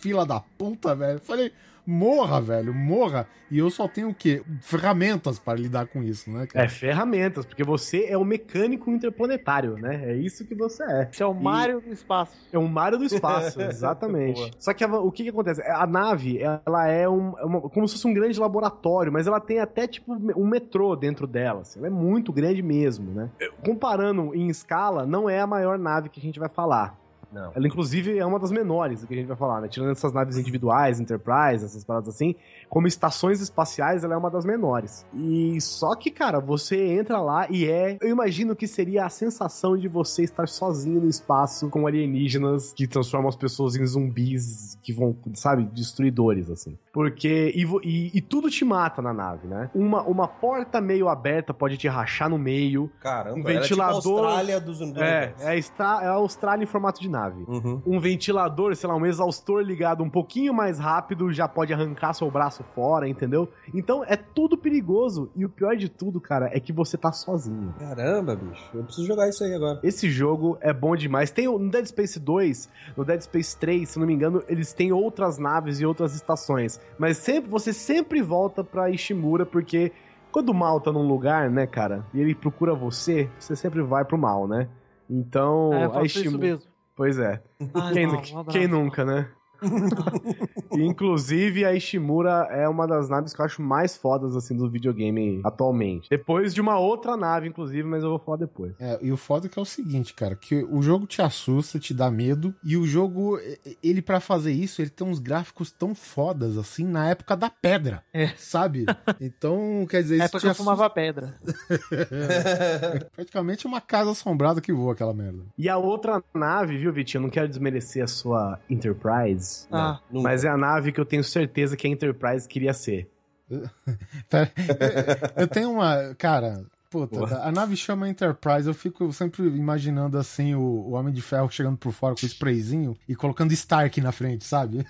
[0.00, 1.18] fila da puta, velho.
[1.20, 1.52] Falei,
[1.86, 3.26] morra, velho, morra.
[3.50, 4.42] E eu só tenho o quê?
[4.62, 6.64] Ferramentas para lidar com isso, né, cara?
[6.64, 10.00] É, ferramentas, porque você é o mecânico interplanetário, né?
[10.10, 11.08] É isso que você é.
[11.12, 12.32] Esse é o Mario do espaço.
[12.52, 14.50] É um Mario do espaço, exatamente.
[14.58, 15.60] Só que a- o que, que acontece?
[15.62, 19.40] A nave, ela é um, é uma- como se fosse um grande laboratório, mas ela
[19.40, 21.60] tem até tipo um metrô dentro dela.
[21.62, 21.78] assim.
[21.78, 23.28] Ela é muito grande mesmo, né?
[23.64, 26.96] Comparando em escala, não é a maior nave que a gente vai falar.
[27.32, 27.50] Não.
[27.54, 29.68] Ela, inclusive, é uma das menores que a gente vai falar, né?
[29.68, 32.34] Tirando essas naves individuais, Enterprise, essas paradas assim,
[32.68, 35.06] como estações espaciais, ela é uma das menores.
[35.14, 37.96] E só que, cara, você entra lá e é.
[38.00, 42.86] Eu imagino que seria a sensação de você estar sozinho no espaço com alienígenas que
[42.86, 46.76] transformam as pessoas em zumbis que vão, sabe, destruidores, assim.
[46.92, 47.52] Porque.
[47.54, 49.70] E, e- e tudo te mata na nave, né?
[49.74, 52.90] Uma, uma porta meio aberta pode te rachar no meio.
[53.00, 56.62] Caramba, Um ela é tipo a ventilador- Austrália dos do É, é, é a Austrália
[56.64, 57.80] em formato de nave Uhum.
[57.86, 62.30] um ventilador, sei lá, um exaustor ligado um pouquinho mais rápido já pode arrancar seu
[62.30, 63.48] braço fora, entendeu?
[63.72, 65.30] Então é tudo perigoso.
[65.34, 67.74] E o pior de tudo, cara, é que você tá sozinho.
[67.78, 68.62] Caramba, bicho.
[68.74, 69.80] Eu preciso jogar isso aí agora.
[69.82, 71.30] Esse jogo é bom demais.
[71.30, 74.92] Tem no Dead Space 2, no Dead Space 3, se não me engano, eles têm
[74.92, 76.80] outras naves e outras estações.
[76.98, 79.92] Mas sempre, você sempre volta pra Ishimura, porque
[80.30, 84.04] quando o mal tá num lugar, né, cara, e ele procura você, você sempre vai
[84.04, 84.68] pro mal, né?
[85.08, 86.38] Então, é, eu a Ishimura.
[86.38, 86.70] mesmo.
[86.96, 87.42] Pois é.
[87.74, 89.28] Ai, Quem, não, quem nunca, né?
[90.72, 95.40] Inclusive, a Ishimura é uma das naves que eu acho mais fodas, assim, do videogame
[95.44, 96.08] atualmente.
[96.10, 98.72] Depois de uma outra nave, inclusive, mas eu vou falar depois.
[98.80, 101.78] É, e o foda é que é o seguinte, cara, que o jogo te assusta,
[101.78, 103.38] te dá medo, e o jogo,
[103.82, 108.02] ele pra fazer isso, ele tem uns gráficos tão fodas, assim, na época da pedra,
[108.12, 108.28] É.
[108.36, 108.86] sabe?
[109.20, 111.34] Então, quer dizer, É porque te eu fumava pedra.
[111.42, 113.08] assusta.
[113.14, 115.42] Praticamente uma casa assombrada que voa aquela merda.
[115.56, 117.20] E a outra nave, viu, Vitinho?
[117.20, 120.28] Eu não quero desmerecer a sua Enterprise, Ah, Nunca.
[120.28, 123.08] mas é a nave que eu tenho certeza que a Enterprise queria ser.
[125.36, 126.14] Eu tenho uma.
[126.16, 128.66] Cara, puta, a nave chama Enterprise.
[128.68, 132.26] Eu fico sempre imaginando assim o, o Homem de Ferro chegando por fora com o
[132.28, 134.86] sprayzinho e colocando Stark na frente, sabe?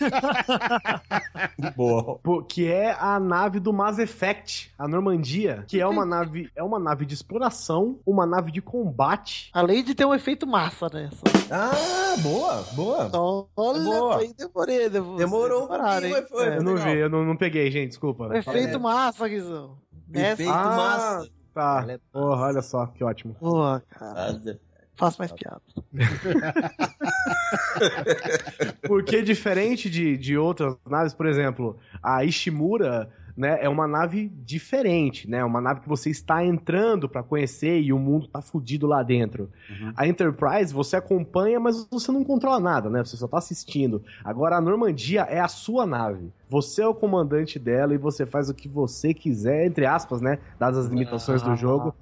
[1.76, 2.18] Boa.
[2.22, 6.62] Pô, que é a nave do Mass Effect, a Normandia, que é uma nave, é
[6.62, 9.50] uma nave de exploração, uma nave de combate.
[9.52, 11.22] além de ter um efeito massa nessa.
[11.50, 13.10] Ah, boa, boa.
[13.56, 14.20] Olha, Boa.
[14.36, 14.88] demorei.
[14.88, 16.44] devo- Demorou um pouquinho, mas foi.
[16.48, 16.92] É, eu não legal.
[16.92, 18.30] vi, eu não, não peguei, gente, desculpa.
[18.36, 19.76] efeito massa, Guizão.
[20.08, 21.30] Nessa- Efeito Ah, massa.
[21.54, 21.84] Tá.
[21.88, 23.34] É- Porra, olha só, que ótimo.
[23.34, 24.58] Porra, cara.
[24.94, 25.60] Faço mais piada.
[28.86, 35.28] Porque diferente de, de outras naves, por exemplo, a Ishimura né, é uma nave diferente,
[35.28, 35.44] né?
[35.44, 39.50] Uma nave que você está entrando para conhecer e o mundo tá fudido lá dentro.
[39.70, 39.92] Uhum.
[39.96, 43.02] A Enterprise você acompanha, mas você não controla nada, né?
[43.02, 44.02] Você só tá assistindo.
[44.22, 46.30] Agora a Normandia é a sua nave.
[46.48, 50.38] Você é o comandante dela e você faz o que você quiser, entre aspas, né?
[50.58, 51.94] Dadas as limitações do jogo.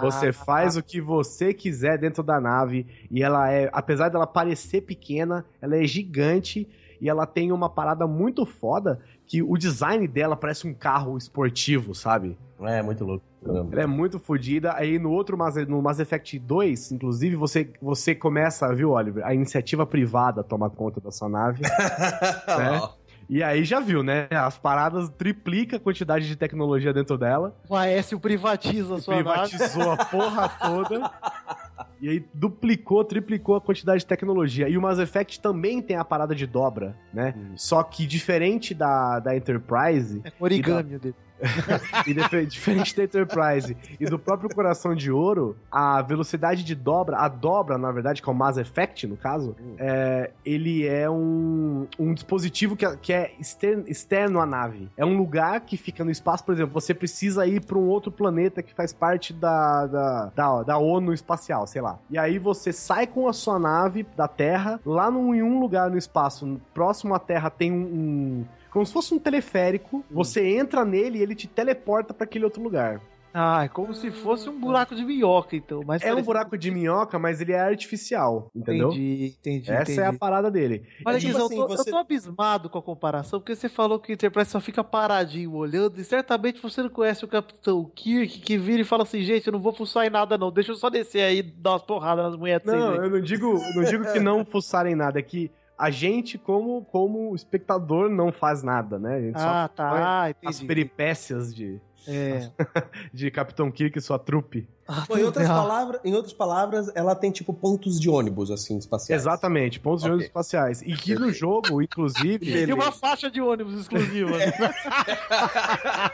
[0.00, 4.82] Você faz o que você quiser dentro da nave e ela é, apesar dela parecer
[4.82, 6.68] pequena, ela é gigante
[7.00, 11.94] e ela tem uma parada muito foda que o design dela parece um carro esportivo,
[11.94, 12.36] sabe?
[12.60, 13.24] É, muito louco.
[13.70, 14.74] Ela é muito fodida.
[14.74, 19.24] Aí no outro Mass, no Mass Effect 2, inclusive, você, você começa, viu, Oliver?
[19.24, 21.62] A iniciativa privada toma conta da sua nave.
[22.48, 22.88] né?
[23.28, 24.26] E aí já viu, né?
[24.30, 27.54] As paradas triplica a quantidade de tecnologia dentro dela.
[27.68, 30.02] O Aécio privatiza a sua Privatizou nave.
[30.02, 31.10] a porra toda.
[32.00, 34.68] E aí duplicou, triplicou a quantidade de tecnologia.
[34.68, 37.34] E o Mass Effect também tem a parada de dobra, né?
[37.36, 37.52] Hum.
[37.56, 40.20] Só que diferente da, da Enterprise.
[40.24, 40.98] É origami da...
[40.98, 41.14] dele.
[42.06, 47.28] e diferente da Enterprise e do próprio Coração de Ouro, a velocidade de dobra, a
[47.28, 49.74] dobra, na verdade, que é o Mass Effect, no caso, hum.
[49.78, 54.88] é, ele é um, um dispositivo que é, que é externo, externo à nave.
[54.96, 58.10] É um lugar que fica no espaço, por exemplo, você precisa ir para um outro
[58.10, 61.98] planeta que faz parte da, da, da, da, ONU espacial, sei lá.
[62.10, 65.90] E aí você sai com a sua nave da Terra, lá num, em um lugar
[65.90, 70.02] no espaço, próximo à Terra tem um, um como se fosse um teleférico, hum.
[70.10, 73.00] você entra nele e ele te teleporta para aquele outro lugar.
[73.32, 75.82] Ah, é como se fosse um buraco de minhoca, então.
[75.86, 78.88] Mas é um buraco de minhoca, mas ele é artificial, entendeu?
[78.88, 79.70] Entendi, entendi.
[79.70, 80.00] Essa entendi.
[80.00, 80.82] é a parada dele.
[81.04, 81.90] Olha, é, tipo assim, eu, tô, você...
[81.90, 85.52] eu tô abismado com a comparação, porque você falou que o Enterprise só fica paradinho
[85.52, 89.46] olhando, e certamente você não conhece o Capitão Kirk, que vira e fala assim, gente,
[89.46, 91.82] eu não vou fuçar em nada não, deixa eu só descer aí e dar umas
[91.82, 92.66] porradas nas mulheres.
[92.66, 96.84] Não, eu não digo, não digo que não fuçarem nada, é que a gente, como,
[96.86, 99.14] como espectador, não faz nada, né?
[99.14, 100.30] A gente ah, tá.
[100.30, 100.48] Entendi.
[100.48, 102.50] As peripécias de, é.
[103.12, 104.68] de Capitão Kirk e sua trupe.
[104.90, 108.78] Ah, Pô, em, outras palavras, em outras palavras, ela tem tipo pontos de ônibus, assim,
[108.78, 109.20] espaciais.
[109.20, 110.08] Exatamente, pontos okay.
[110.08, 110.80] de ônibus espaciais.
[110.80, 112.38] E que no jogo, inclusive.
[112.64, 114.38] tem uma faixa de ônibus exclusiva.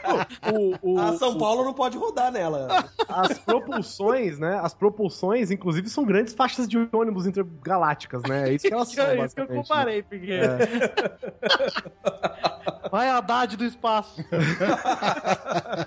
[0.05, 0.51] É.
[0.51, 2.85] o, o, a São Paulo não pode rodar nela.
[3.07, 4.59] As propulsões, né?
[4.61, 8.49] As propulsões, inclusive, são grandes faixas de ônibus intergalácticas, né?
[8.49, 9.05] É isso que elas são.
[9.05, 10.31] É isso que eu comparei, porque.
[10.31, 10.57] É.
[12.91, 14.23] Vai a Haddad do espaço.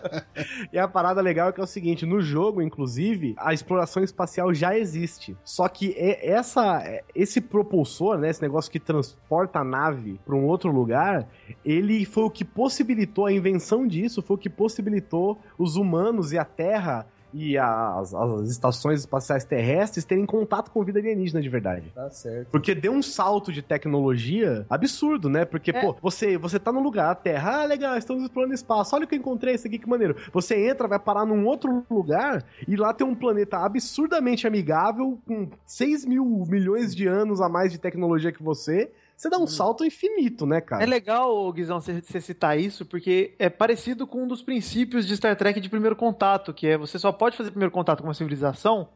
[0.73, 4.53] e a parada legal é que é o seguinte: no jogo, inclusive, a exploração espacial
[4.53, 5.37] já existe.
[5.45, 6.83] Só que essa,
[7.15, 11.29] esse propulsor, né, esse negócio que transporta a nave para um outro lugar,
[11.65, 16.39] ele foi o que possibilitou a invenção disso, foi o que possibilitou os humanos e
[16.39, 21.93] a Terra e as, as, estações espaciais terrestres terem contato com vida alienígena de verdade.
[21.95, 22.49] Tá certo.
[22.51, 25.45] Porque deu um salto de tecnologia absurdo, né?
[25.45, 25.81] Porque, é.
[25.81, 29.09] pô, você, você tá no lugar, a Terra, ah, legal, estamos explorando espaço, olha o
[29.09, 30.17] que eu encontrei, isso aqui que maneiro.
[30.33, 35.49] Você entra, vai parar num outro lugar e lá tem um planeta absurdamente amigável, com
[35.65, 39.47] 6 mil milhões de anos a mais de tecnologia que você você dá um hum.
[39.49, 40.81] salto infinito, né, cara?
[40.81, 45.35] É legal, Guizão, você citar isso, porque é parecido com um dos princípios de Star
[45.35, 48.89] Trek de primeiro contato, que é você só pode fazer primeiro contato com uma civilização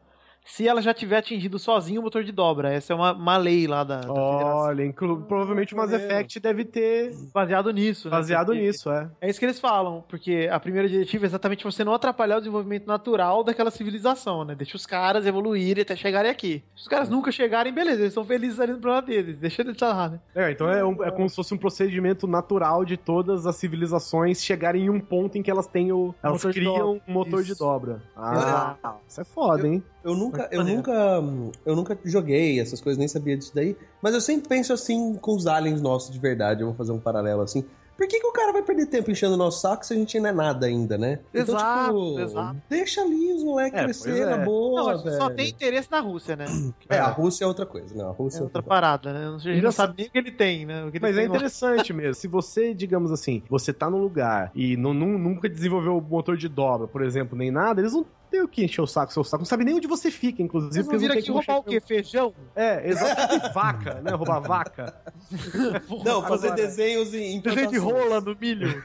[0.45, 2.71] se ela já tiver atingido sozinho o motor de dobra.
[2.71, 5.21] Essa é uma, uma lei lá da, da Olha, inclu...
[5.21, 7.13] provavelmente o Mass Effect deve ter...
[7.33, 8.17] Baseado nisso, né?
[8.17, 9.09] Baseado porque nisso, é.
[9.21, 12.39] É isso que eles falam, porque a primeira diretiva é exatamente você não atrapalhar o
[12.39, 14.55] desenvolvimento natural daquela civilização, né?
[14.55, 16.63] Deixa os caras evoluírem até chegarem aqui.
[16.75, 19.77] Se os caras nunca chegarem, beleza, eles estão felizes ali no planeta deles, deixa eles
[19.79, 20.19] lá, né?
[20.35, 24.43] É, então é, um, é como se fosse um procedimento natural de todas as civilizações
[24.43, 26.13] chegarem em um ponto em que elas têm o...
[26.21, 27.53] Elas criam um motor isso.
[27.53, 28.01] de dobra.
[28.15, 28.75] Ah,
[29.07, 29.83] isso é foda, hein?
[30.03, 31.23] Eu nunca, eu nunca,
[31.65, 33.75] eu nunca joguei essas coisas, nem sabia disso daí.
[34.01, 36.61] Mas eu sempre penso assim com os aliens nossos de verdade.
[36.61, 37.65] Eu vou fazer um paralelo assim.
[37.95, 40.19] Por que, que o cara vai perder tempo enchendo o nosso saco se a gente
[40.19, 41.19] não é nada ainda, né?
[41.33, 42.61] Então, exato, então, tipo, exato.
[42.67, 44.25] deixa ali os moleques é, crescer é.
[44.25, 45.17] na boa, não, velho.
[45.17, 46.45] Só tem interesse na Rússia, né?
[46.89, 48.03] É, a Rússia é outra coisa, né?
[48.03, 49.35] A Rússia é, é outra, outra parada, né?
[49.35, 50.91] A gente não sabe nem o que ele tem, né?
[51.01, 52.13] Mas é interessante mesmo.
[52.15, 56.47] Se você, digamos assim, você tá num lugar e não, nunca desenvolveu o motor de
[56.47, 59.41] dobra, por exemplo, nem nada, eles não tem o que encher o saco, seu saco.
[59.41, 60.73] Não sabe nem onde você fica, inclusive.
[60.73, 61.79] Vocês não viram aqui roubar o quê?
[61.79, 62.33] Feijão?
[62.55, 63.49] É, exatamente.
[63.53, 64.11] vaca, né?
[64.11, 64.95] Roubar vaca.
[66.03, 67.39] Não, fazer Agora, desenhos em.
[67.41, 68.83] Desenho de rola no milho.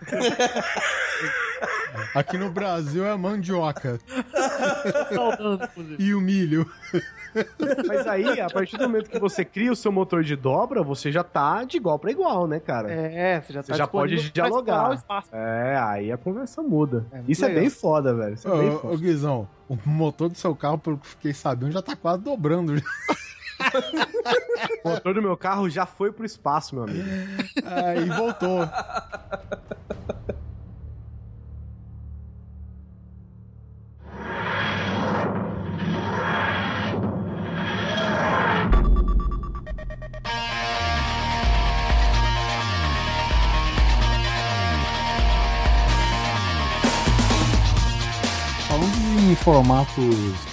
[2.15, 3.99] Aqui no Brasil é a mandioca
[5.11, 5.97] inclusive.
[5.99, 6.71] e o milho.
[7.87, 11.11] Mas aí, a partir do momento que você cria o seu motor de dobra, você
[11.13, 12.91] já tá de igual pra igual, né, cara?
[12.91, 15.03] É, você já Você tá já pode dialogar.
[15.33, 17.07] É, aí a conversa muda.
[17.13, 17.63] É Isso é legal.
[17.63, 18.35] bem foda, velho.
[18.35, 18.97] Isso é bem Ô, ô, foda.
[18.97, 22.75] Guizão, o motor do seu carro, pelo que eu fiquei sabendo, já tá quase dobrando.
[24.85, 27.05] O motor do meu carro já foi pro espaço, meu amigo.
[27.65, 28.61] É, e voltou.
[49.29, 49.95] Em formatos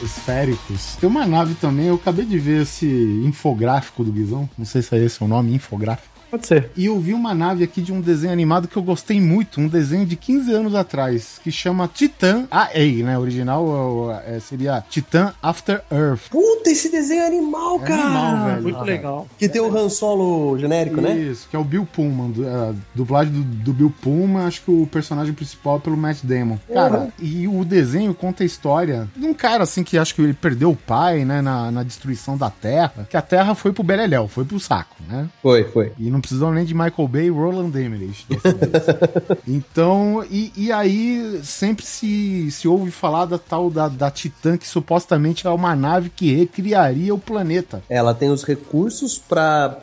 [0.03, 2.86] esféricos, tem uma nave também, eu acabei de ver esse
[3.26, 6.14] infográfico do Guizão, não sei se é esse o nome, infográfico.
[6.36, 6.69] Pode ser.
[6.75, 9.67] E eu vi uma nave aqui de um desenho animado que eu gostei muito, um
[9.67, 13.17] desenho de 15 anos atrás, que chama Titan AA, né?
[13.17, 16.29] Original é, seria Titan After Earth.
[16.29, 18.01] Puta, esse desenho é animal, É cara.
[18.03, 18.63] animal, velho.
[18.63, 19.27] Muito legal.
[19.38, 21.15] Que tem o Han Solo genérico, né?
[21.17, 24.71] Isso, que é o Bill Pullman, du- é, dublagem do, do Bill Pullman, acho que
[24.71, 26.57] o personagem principal é pelo Matt Damon.
[26.71, 30.33] Cara, e o desenho conta a história de um cara assim que acho que ele
[30.33, 34.27] perdeu o pai, né, na, na destruição da Terra, que a Terra foi pro Beleléu,
[34.27, 35.27] foi pro saco, né?
[35.41, 35.91] Foi, foi.
[35.97, 38.26] E não precisou nem de Michael Bay e Roland Emmerich.
[39.47, 44.67] então, e, e aí sempre se, se ouve falar da tal da, da Titã, que
[44.67, 47.84] supostamente é uma nave que recriaria o planeta.
[47.88, 49.78] Ela tem os recursos pra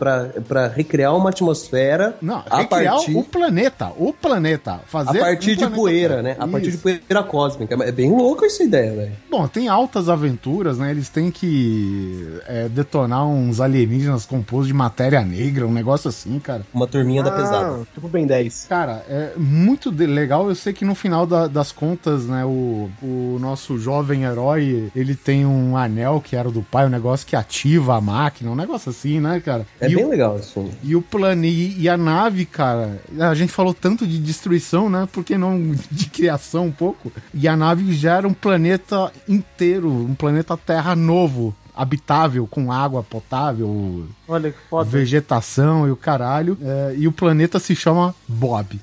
[0.74, 3.92] recriar uma atmosfera Não, a recriar partir, o planeta.
[3.96, 4.72] O planeta.
[4.72, 6.36] a Fazer partir um de poeira, né?
[6.38, 6.82] A partir de Isso.
[6.82, 7.76] poeira cósmica.
[7.84, 9.12] É bem louco essa ideia, velho.
[9.30, 10.90] Bom, tem altas aventuras, né?
[10.90, 16.62] Eles têm que é, detonar uns alienígenas compostos de matéria negra, um negócio assim, cara.
[16.72, 17.80] Uma turminha da pesada.
[17.82, 18.66] Ah, tipo Ben 10.
[18.68, 20.48] Cara, é muito de- legal.
[20.48, 25.14] Eu sei que no final da- das contas, né, o, o nosso jovem herói, ele
[25.14, 28.90] tem um anel que era do pai, um negócio que ativa a máquina, um negócio
[28.90, 29.66] assim, né, cara?
[29.80, 30.68] É e bem o, legal isso.
[30.82, 35.08] e o plano e, e a nave, cara, a gente falou tanto de destruição, né?
[35.10, 37.12] Por que não de criação um pouco?
[37.34, 44.06] E a nave gera um planeta inteiro, um planeta Terra novo, habitável, com água potável,
[44.28, 44.88] Olha que foda.
[44.88, 46.56] vegetação e o caralho.
[46.62, 48.80] É, e o planeta se chama Bob.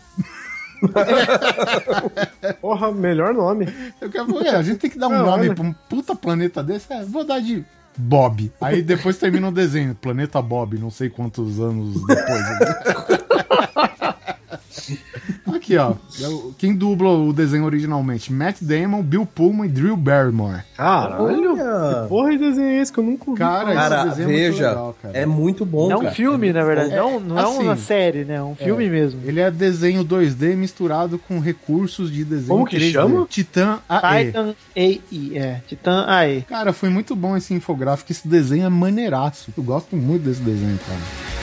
[2.62, 3.68] Porra, melhor nome.
[4.00, 5.56] Eu quero, é, a gente tem que dar um nome olha.
[5.56, 6.92] pra um puta planeta desse.
[6.92, 7.66] É, vou dar de
[7.98, 8.52] Bob.
[8.62, 9.94] Aí depois termina o desenho.
[9.94, 12.44] Planeta Bob, não sei quantos anos depois.
[15.54, 15.92] Aqui, ó.
[15.94, 18.32] É Quem dubla o desenho originalmente?
[18.32, 20.62] Matt Damon, Bill Pullman e Drew Barrymore.
[20.78, 21.24] Caralho.
[21.54, 22.08] Olha.
[22.08, 23.40] Porra, de desenho é esse que eu nunca ouvi.
[23.40, 25.18] Cara, Cara, esse desenho é muito veja, legal, cara.
[25.18, 26.12] é muito bom, É um cara.
[26.14, 26.94] filme, na verdade.
[26.94, 28.36] É, não não é assim, uma série, né?
[28.36, 29.20] É um filme mesmo.
[29.26, 32.92] Ele é desenho 2D misturado com recursos de desenho Como que 3D.
[32.92, 33.26] chama?
[33.30, 34.26] Titan AE.
[34.26, 35.02] Titan AI,
[35.36, 35.62] é.
[35.68, 36.46] Titan AI.
[36.48, 38.12] Cara, foi muito bom esse infográfico.
[38.12, 39.52] Esse desenho é maneiraço.
[39.58, 41.39] Eu gosto muito desse desenho, cara.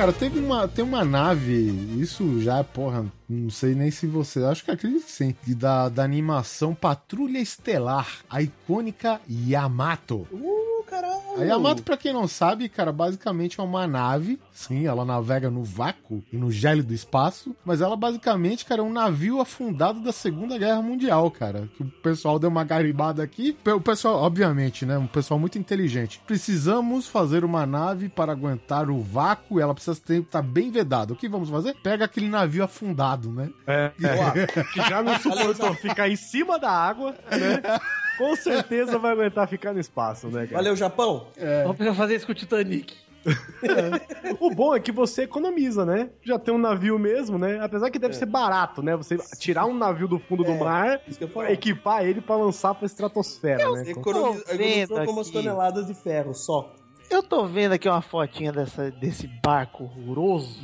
[0.00, 1.52] Cara, teve uma, tem uma nave,
[2.00, 6.02] isso já, porra, não sei nem se você, acho que acredito que sim, da, da
[6.02, 10.26] animação Patrulha Estelar, a icônica Yamato.
[10.32, 10.59] Uh,
[10.90, 11.20] caralho.
[11.38, 14.38] A Yamato, pra quem não sabe, cara, basicamente é uma nave.
[14.52, 17.54] Sim, ela navega no vácuo e no gélido espaço.
[17.64, 21.68] Mas ela, basicamente, cara, é um navio afundado da Segunda Guerra Mundial, cara.
[21.76, 23.56] Que o pessoal deu uma garibada aqui.
[23.66, 24.98] O pessoal, obviamente, né?
[24.98, 26.20] Um pessoal muito inteligente.
[26.26, 29.60] Precisamos fazer uma nave para aguentar o vácuo.
[29.60, 31.12] Ela precisa estar bem vedada.
[31.12, 31.76] O que vamos fazer?
[31.82, 33.50] Pega aquele navio afundado, né?
[33.66, 37.80] É, é, que já não suportou ficar em cima da água, né?
[38.20, 40.56] Com certeza vai aguentar ficar no espaço, né, cara?
[40.58, 41.28] Valeu, Japão.
[41.62, 42.94] Vamos precisar fazer isso com o Titanic.
[44.40, 46.08] O bom é que você economiza, né?
[46.22, 47.58] Já tem um navio mesmo, né?
[47.60, 48.96] Apesar que deve ser barato, né?
[48.96, 53.70] Você tirar um navio do fundo do mar, eu equipar ele pra lançar pra estratosfera,
[53.72, 53.84] né?
[53.90, 56.74] Economiza- com umas toneladas de ferro só.
[57.10, 60.60] Eu tô vendo aqui uma fotinha dessa, desse barco horroroso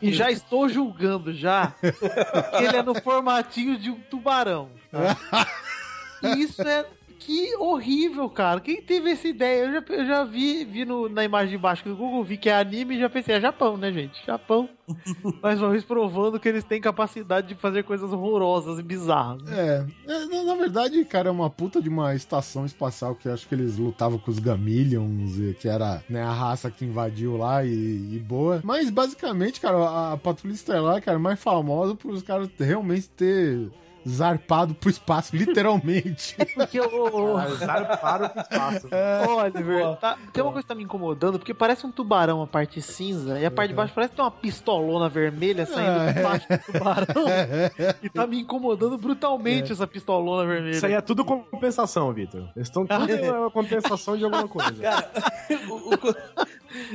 [0.00, 1.74] e já estou julgando já
[2.56, 4.70] que ele é no formatinho de um tubarão.
[4.90, 5.16] tá?
[6.22, 6.84] E Isso é
[7.24, 8.58] que horrível, cara.
[8.58, 9.66] Quem teve essa ideia?
[9.66, 12.48] Eu já, eu já vi, vi no- na imagem de baixo do Google, vi que
[12.48, 14.20] é anime e já pensei, é Japão, né, gente?
[14.26, 14.68] Japão.
[15.40, 19.40] Mais uma vez provando que eles têm capacidade de fazer coisas horrorosas e bizarras.
[19.48, 23.54] É, é, na, verdade, cara, é uma puta de uma estação espacial que acho que
[23.54, 28.18] eles lutavam com os Gamillions, que era né, a raça que invadiu lá e, e
[28.18, 28.60] boa.
[28.64, 33.08] Mas basicamente, cara, a, a Patrulha Estelar, cara, é mais famosa por os caras realmente
[33.10, 33.70] ter
[34.08, 36.36] zarpado pro espaço, literalmente.
[36.54, 37.38] Porque o.
[37.56, 38.88] Zarparam pro espaço.
[39.38, 42.80] Oliver, tá- tem uma coisa que tá me incomodando, porque parece um tubarão a parte
[42.82, 46.18] cinza, e a parte de baixo parece que tem uma pistolona vermelha saindo Ah, de
[46.18, 46.22] é.
[46.22, 47.22] baixo do tubarão.
[48.02, 50.72] E tá me incomodando brutalmente essa pistolona vermelha.
[50.76, 52.48] Isso aí é tudo compensação, Vitor.
[52.56, 53.02] Eles estão tudo
[53.38, 54.72] uma compensação de alguma coisa.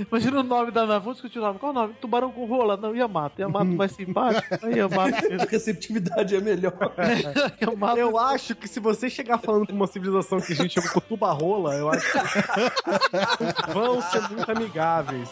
[0.09, 0.99] Imagina o nome da nave.
[0.99, 1.59] Vamos discutir o nome.
[1.59, 1.93] Qual o nome?
[2.01, 2.77] Tubarão com rola?
[2.77, 3.41] Não, Yamato.
[3.41, 4.65] Yamato mais simpático.
[4.65, 5.17] Aí, Yamato.
[5.41, 6.73] A receptividade é melhor.
[7.61, 7.97] Yamato.
[7.97, 10.99] Eu acho que se você chegar falando com uma civilização que a gente chama com
[10.99, 12.17] tubarrola, eu acho que
[13.73, 15.29] vão ser muito amigáveis.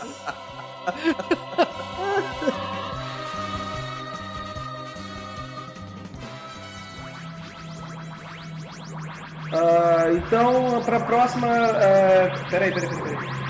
[9.53, 11.47] Ah, então, pra próxima.
[11.47, 13.15] ah, peraí, peraí, peraí.
[13.15, 13.44] Peraí,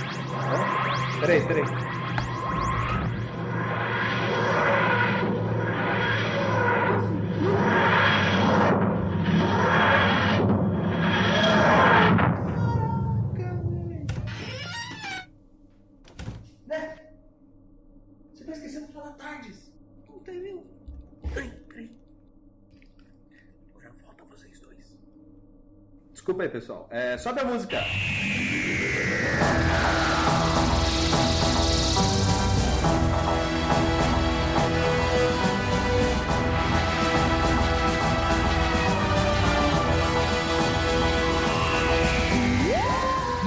[0.45, 1.19] Hã?
[1.19, 1.41] peraí.
[1.47, 1.63] peraí.
[1.63, 1.95] Você
[26.25, 26.87] Desculpa aí, pessoal.
[26.89, 27.77] É, sobe a música.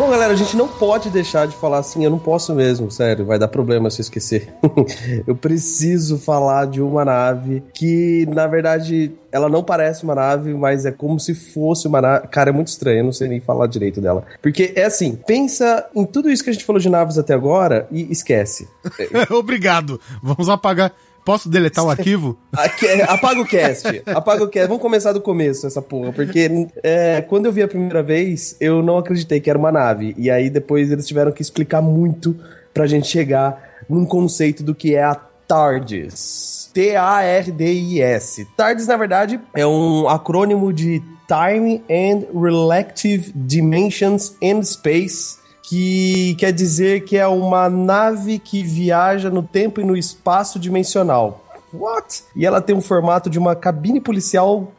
[0.09, 3.27] Bom, galera, a gente não pode deixar de falar assim, eu não posso mesmo, sério,
[3.27, 4.49] vai dar problema se eu esquecer.
[5.29, 10.87] eu preciso falar de uma nave que, na verdade, ela não parece uma nave, mas
[10.87, 12.27] é como se fosse uma nave.
[12.29, 14.25] Cara, é muito estranho, eu não sei nem falar direito dela.
[14.41, 17.87] Porque é assim, pensa em tudo isso que a gente falou de naves até agora
[17.91, 18.67] e esquece.
[19.29, 20.01] Obrigado.
[20.23, 20.91] Vamos apagar.
[21.29, 22.39] Posso deletar o arquivo?
[22.83, 24.03] É, Apaga o cast.
[24.07, 24.67] Apaga o cast.
[24.67, 26.11] Vamos começar do começo, essa porra.
[26.11, 30.15] Porque é, quando eu vi a primeira vez, eu não acreditei que era uma nave.
[30.17, 32.35] E aí depois eles tiveram que explicar muito
[32.73, 36.71] pra gente chegar num conceito do que é a TARDIS.
[36.73, 38.47] T-A-R-D-I-S.
[38.57, 45.37] TARDIS, na verdade, é um acrônimo de Time and Relative Dimensions and Space
[45.69, 51.45] que quer dizer que é uma nave que viaja no tempo e no espaço dimensional.
[51.73, 52.23] What?
[52.35, 54.73] E ela tem um formato de uma cabine policial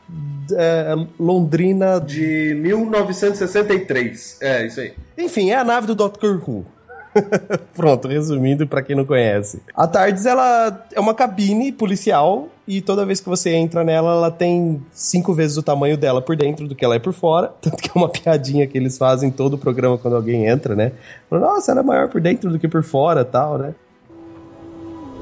[0.51, 4.37] é, londrina de 1963.
[4.41, 4.93] É, isso aí.
[5.17, 6.39] Enfim, é a nave do Dr.
[6.47, 6.65] Who.
[7.75, 9.61] Pronto, resumindo para quem não conhece.
[9.75, 14.29] A TARDIS ela é uma cabine policial e toda vez que você entra nela, ela
[14.29, 17.47] tem cinco vezes o tamanho dela por dentro do que ela é por fora.
[17.59, 20.75] Tanto que é uma piadinha que eles fazem em todo o programa quando alguém entra,
[20.75, 20.91] né?
[21.31, 23.73] Nossa, ela é maior por dentro do que por fora tal, né?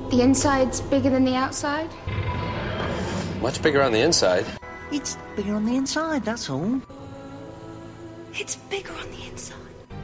[0.10, 1.88] The inside's bigger than the outside?
[3.42, 4.46] Much bigger on the inside.
[4.92, 6.82] It's bigger on the inside, that's all.
[8.34, 9.56] It's bigger on the inside.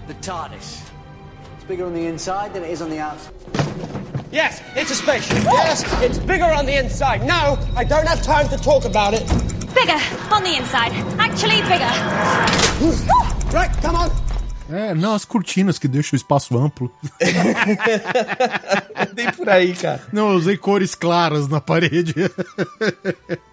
[0.08, 0.83] The TARDIS.
[1.64, 3.34] It's bigger on the inside than it is on the outside.
[4.34, 5.42] Yes, it's a spaceship.
[5.46, 7.26] Yes, it's bigger on the inside.
[7.26, 9.26] No, I don't have time to talk about it.
[9.74, 9.98] Bigger
[10.30, 10.92] on the inside.
[11.18, 11.88] Actually, bigger.
[13.54, 14.23] Right, come on.
[14.74, 16.92] É, não, as cortinas que deixam o espaço amplo.
[19.16, 20.02] Tem por aí, cara.
[20.12, 22.14] Não, eu usei cores claras na parede.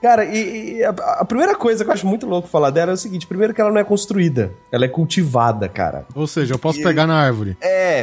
[0.01, 2.95] Cara, e, e a, a primeira coisa que eu acho muito louco falar dela é
[2.95, 6.07] o seguinte: primeiro que ela não é construída, ela é cultivada, cara.
[6.14, 7.57] Ou seja, eu posso pegar na árvore.
[7.61, 8.01] É,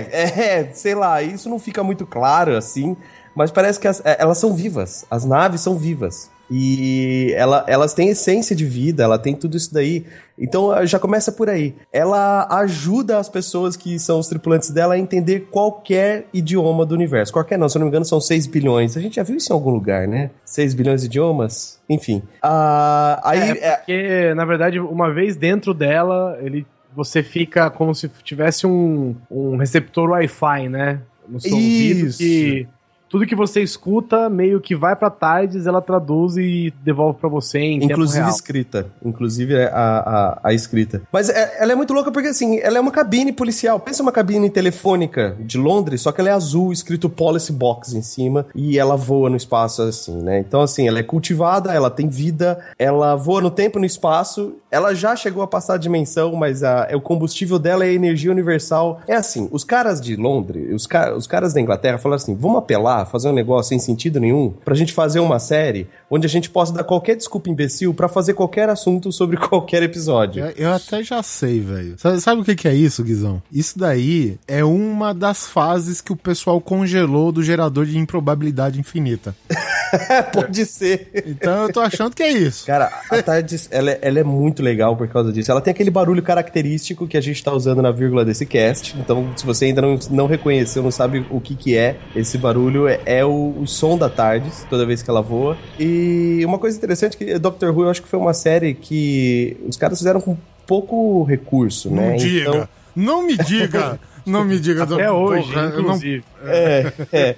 [0.62, 2.96] é, sei lá, isso não fica muito claro assim,
[3.36, 6.30] mas parece que as- é, elas são vivas, as naves são vivas.
[6.50, 10.06] E ela, elas têm essência de vida, ela tem tudo isso daí.
[10.38, 11.76] Então eh, já começa por aí.
[11.92, 17.34] Ela ajuda as pessoas que são os tripulantes dela a entender qualquer idioma do universo.
[17.34, 18.96] Qualquer não, se eu não me engano, são 6 bilhões.
[18.96, 20.32] A gente já viu isso em algum lugar, né?
[20.46, 21.80] 6 bilhões de idiomas?
[21.90, 22.22] Enfim.
[22.42, 23.58] Ah, aí.
[23.60, 26.66] É, porque, na verdade, uma vez dentro dela, ele,
[26.96, 31.02] você fica como se tivesse um, um receptor Wi-Fi, né?
[31.28, 32.68] No seu ouvido que
[33.10, 37.60] tudo que você escuta meio que vai pra tardes, ela traduz e devolve pra você
[37.60, 38.88] em Inclusive escrita.
[39.04, 41.02] Inclusive é, a, a, a escrita.
[41.12, 43.80] Mas é- ela é muito louca porque, assim, ela é uma cabine policial.
[43.80, 48.02] Pensa uma cabine telefônica de Londres, só que ela é azul, escrito Policy Box em
[48.02, 50.40] cima, e ela voa no espaço, assim, né?
[50.40, 54.56] Então, assim, ela é cultivada, ela tem vida, ela voa no tempo e no espaço,
[54.70, 59.00] ela já chegou a passar a dimensão, mas a, o combustível dela é energia universal.
[59.08, 62.58] É assim, os caras de Londres, os, ca- os caras da Inglaterra falaram assim, vamos
[62.58, 66.50] apelar, fazer um negócio sem sentido nenhum, pra gente fazer uma série onde a gente
[66.50, 70.44] possa dar qualquer desculpa imbecil pra fazer qualquer assunto sobre qualquer episódio.
[70.46, 71.96] Eu, eu até já sei, velho.
[71.98, 73.42] Sabe, sabe o que, que é isso, Guizão?
[73.52, 79.36] Isso daí é uma das fases que o pessoal congelou do gerador de improbabilidade infinita.
[80.34, 81.24] Pode ser.
[81.26, 82.66] Então eu tô achando que é isso.
[82.66, 85.52] Cara, a TARDIS, ela, é- ela é muito legal por causa disso.
[85.52, 88.96] Ela tem aquele barulho característico que a gente tá usando na vírgula desse cast.
[88.98, 92.87] Então, se você ainda não, não reconheceu, não sabe o que que é, esse barulho
[92.88, 95.58] é, é o, o som da TARDIS, toda vez que ela voa.
[95.80, 99.58] E uma coisa interessante é que Doctor Who, eu acho que foi uma série que
[99.68, 102.16] os caras fizeram com pouco recurso, Não né?
[102.16, 102.70] diga.
[102.96, 104.00] Não me diga.
[104.28, 104.84] Não me diga.
[104.84, 106.24] Até hoje, Porra, eu não- inclusive.
[106.44, 107.36] É, é.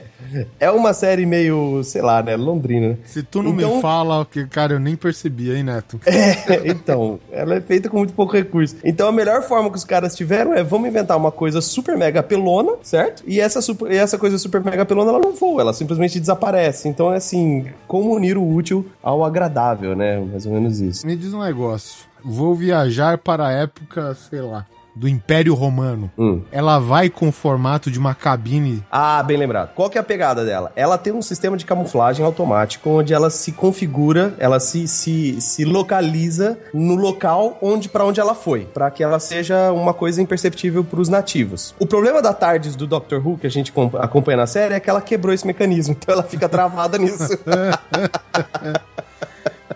[0.60, 2.36] É uma série meio, sei lá, né?
[2.36, 2.98] Londrina.
[3.06, 6.00] Se tu não Então- me fala, que, cara, eu nem percebi, hein, Neto?
[6.06, 6.10] É,
[6.70, 8.76] então, ela é feita com muito pouco recurso.
[8.84, 12.22] Então a melhor forma que os caras tiveram é vamos inventar uma coisa super mega
[12.22, 13.24] pelona, certo?
[13.26, 16.88] E essa, super- e essa coisa super mega pelona ela não voa, ela simplesmente desaparece.
[16.88, 20.20] Então é assim, como unir o útil ao agradável, né?
[20.20, 21.08] Mais ou menos isso.
[21.08, 22.08] Me diz um negócio.
[22.24, 24.66] Vou viajar para a época, sei lá,
[24.96, 26.12] do Império Romano.
[26.18, 26.42] Hum.
[26.52, 28.84] Ela vai com o formato de uma cabine.
[28.92, 29.72] Ah, bem lembrado.
[29.76, 30.72] Qual que é a pegada dela?
[30.76, 35.64] Ela tem um sistema de camuflagem automático onde ela se configura, ela se, se, se
[35.66, 40.84] localiza no local onde para onde ela foi, para que ela seja uma coisa imperceptível
[40.84, 41.74] para os nativos.
[41.80, 44.80] O problema da TARDIS do Doctor Who que a gente com- acompanha na série é
[44.80, 47.30] que ela quebrou esse mecanismo, então ela fica travada nisso.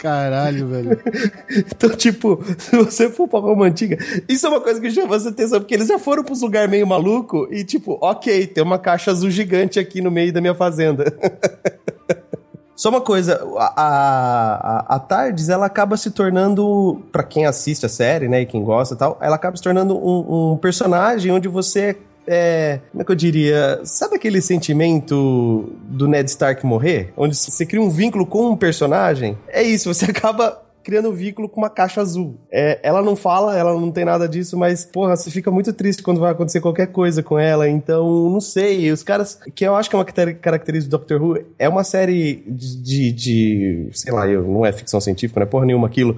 [0.03, 0.99] Caralho, velho.
[1.73, 3.97] Então, tipo, se você for pra Roma Antiga,
[4.27, 6.85] isso é uma coisa que chama você atenção, porque eles já foram pros lugares meio
[6.85, 11.05] maluco e, tipo, ok, tem uma caixa azul gigante aqui no meio da minha fazenda.
[12.75, 17.89] Só uma coisa, a, a, a Tardes, ela acaba se tornando, pra quem assiste a
[17.89, 21.47] série, né, e quem gosta e tal, ela acaba se tornando um, um personagem onde
[21.47, 21.95] você
[22.27, 23.81] é, como é que eu diria?
[23.83, 27.13] Sabe aquele sentimento do Ned Stark morrer?
[27.17, 29.37] Onde você cria um vínculo com um personagem?
[29.47, 32.35] É isso, você acaba criando um vínculo com uma caixa azul.
[32.51, 36.03] É, ela não fala, ela não tem nada disso, mas, porra, você fica muito triste
[36.03, 37.69] quando vai acontecer qualquer coisa com ela.
[37.69, 38.91] Então, não sei.
[38.91, 39.39] Os caras.
[39.55, 41.39] Que eu acho que é uma característica do Doctor Who.
[41.57, 42.75] É uma série de.
[42.81, 46.17] de, de- sei lá, eu, não é ficção científica, não é porra nenhuma aquilo.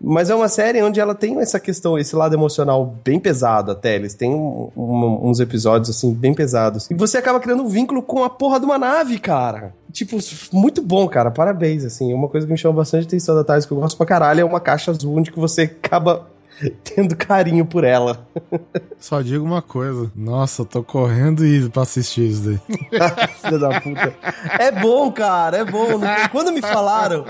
[0.00, 3.94] Mas é uma série onde ela tem essa questão, esse lado emocional bem pesado até.
[3.96, 6.90] Eles têm um- um- uns episódios, assim, bem pesados.
[6.90, 9.74] E você acaba criando um vínculo com a porra de uma nave, cara.
[9.90, 10.18] Tipo,
[10.52, 11.30] muito bom, cara.
[11.30, 12.12] Parabéns, assim.
[12.12, 14.44] Uma coisa que me chama bastante atenção da Thais, que eu gosto pra caralho, é
[14.44, 16.26] uma caixa azul onde você acaba
[16.84, 18.26] tendo carinho por ela.
[18.98, 20.10] Só digo uma coisa.
[20.14, 22.60] Nossa, eu tô correndo e pra assistir isso daí.
[23.40, 24.14] Filha da puta.
[24.58, 26.00] É bom, cara, é bom.
[26.30, 27.24] Quando me falaram.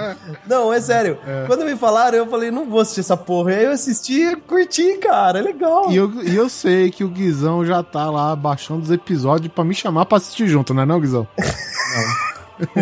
[0.47, 1.19] Não, é sério.
[1.47, 3.53] Quando me falaram, eu falei, não vou assistir essa porra.
[3.53, 5.39] E aí eu assisti e curti, cara.
[5.39, 5.91] É legal.
[5.91, 9.65] E eu, e eu sei que o Guizão já tá lá baixando os episódios pra
[9.65, 11.27] me chamar pra assistir junto, não é não, Guizão?
[11.39, 12.36] Não.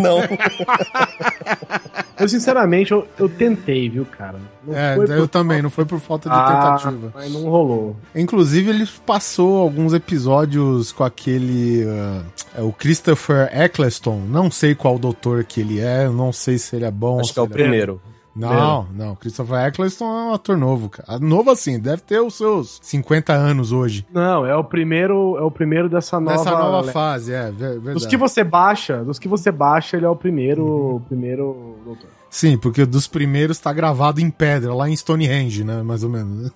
[2.18, 4.39] Eu, sinceramente, eu, eu tentei, viu, cara?
[4.64, 7.11] Não É, foi eu por- também, não foi por falta de Ah, tentativa.
[7.12, 7.97] Mas não rolou.
[8.14, 11.85] Inclusive, ele passou alguns episódios com aquele.
[11.89, 12.22] ah,
[12.57, 14.20] é, o Christopher Eccleston.
[14.29, 17.18] Não sei qual doutor que ele é, não sei se ele é bom.
[17.20, 18.01] Acho que é o ele primeiro.
[18.35, 19.14] Não, não.
[19.14, 21.18] Christopher Eccleston é um ator novo, cara.
[21.18, 24.05] Novo assim, deve ter os seus 50 anos hoje.
[24.12, 26.37] Não, é o primeiro, é o primeiro dessa nova.
[26.39, 27.95] Nessa nova fase, é, ver- verdade.
[27.95, 32.09] Dos que você baixa, dos que você baixa, ele é o primeiro, o primeiro doutor.
[32.35, 35.85] Sim, porque dos primeiros tá gravado em pedra, lá em Stonehenge, né?
[35.85, 36.51] Mais ou menos.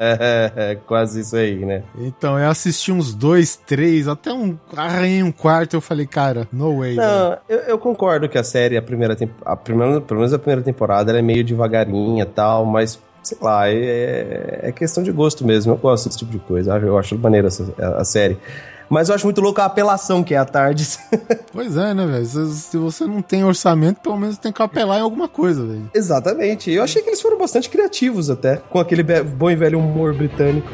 [0.00, 1.82] é, quase isso aí, né?
[1.98, 4.56] Então, eu assisti uns dois, três, até um.
[4.74, 6.94] Arranhei um quarto eu falei, cara, no way.
[6.94, 10.62] Não, eu, eu concordo que a série, a primeira temporada, primeira, pelo menos a primeira
[10.62, 15.44] temporada, ela é meio devagarinha e tal, mas sei lá, é, é questão de gosto
[15.46, 15.74] mesmo.
[15.74, 18.38] Eu gosto desse tipo de coisa, eu acho maneira essa, a, a série.
[18.92, 20.98] Mas eu acho muito louco a apelação que é a Tardes.
[21.50, 22.24] Pois é, né, velho?
[22.24, 25.90] Se, se você não tem orçamento, pelo menos tem que apelar em alguma coisa, velho.
[25.94, 26.70] Exatamente.
[26.70, 30.68] Eu achei que eles foram bastante criativos até, com aquele bom e velho humor britânico.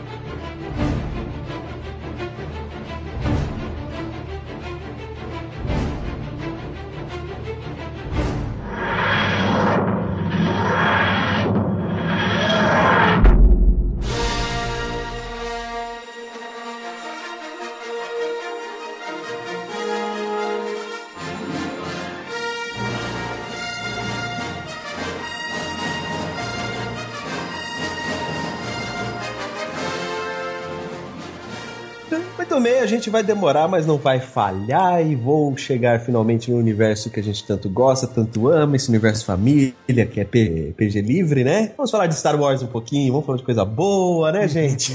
[32.98, 37.22] Gente vai demorar, mas não vai falhar e vou chegar finalmente no universo que a
[37.22, 39.74] gente tanto gosta, tanto ama, esse universo família,
[40.10, 41.72] que é P- PG livre, né?
[41.76, 44.92] Vamos falar de Star Wars um pouquinho, vamos falar de coisa boa, né, gente?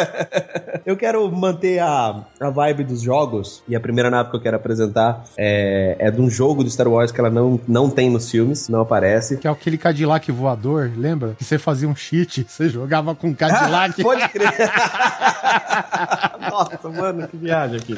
[0.86, 4.56] eu quero manter a, a vibe dos jogos e a primeira nave que eu quero
[4.56, 8.30] apresentar é, é de um jogo do Star Wars que ela não, não tem nos
[8.30, 9.36] filmes, não aparece.
[9.36, 11.34] Que é aquele Cadillac voador, lembra?
[11.36, 14.00] Que você fazia um cheat, você jogava com Cadillac.
[14.02, 14.46] Pode crer.
[16.50, 17.94] Nossa, mano, que viagem aqui.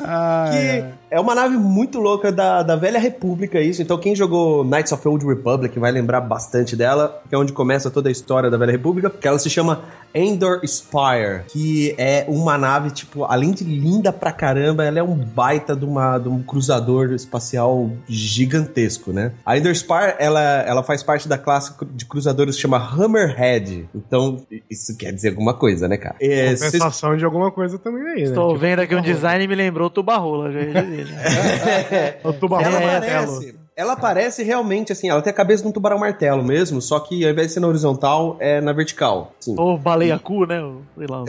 [0.00, 3.82] Ah, que é uma nave muito louca da, da velha república, isso.
[3.82, 7.52] Então, quem jogou Knights of the Old Republic vai lembrar bastante dela, que é onde
[7.52, 9.82] começa toda a história da velha república, que ela se chama
[10.14, 15.14] Endor Spire, que é uma nave, tipo, além de linda pra caramba, ela é um
[15.16, 19.32] baita de, uma, de um cruzador espacial gigantesco, né?
[19.46, 23.88] A Endor Spire, ela, ela faz parte da classe de cruzadores que chama Hammerhead.
[23.94, 24.38] Então,
[24.70, 26.16] isso quer dizer alguma coisa, né, cara?
[26.20, 28.22] É, cês- Compensação de alguma coisa também aí, né?
[28.22, 30.52] Estou vendo aqui um design e me lembrou Tubarrola.
[30.52, 32.14] já ia dizer, né?
[32.24, 35.72] O tubarão ela é, parece, ela parece realmente assim, ela tem a cabeça de um
[35.72, 39.32] tubarão martelo mesmo, só que ao invés de ser na horizontal, é na vertical.
[39.40, 39.54] Sim.
[39.58, 40.60] Ou baleia cu, né?
[40.98, 41.24] Sei lá.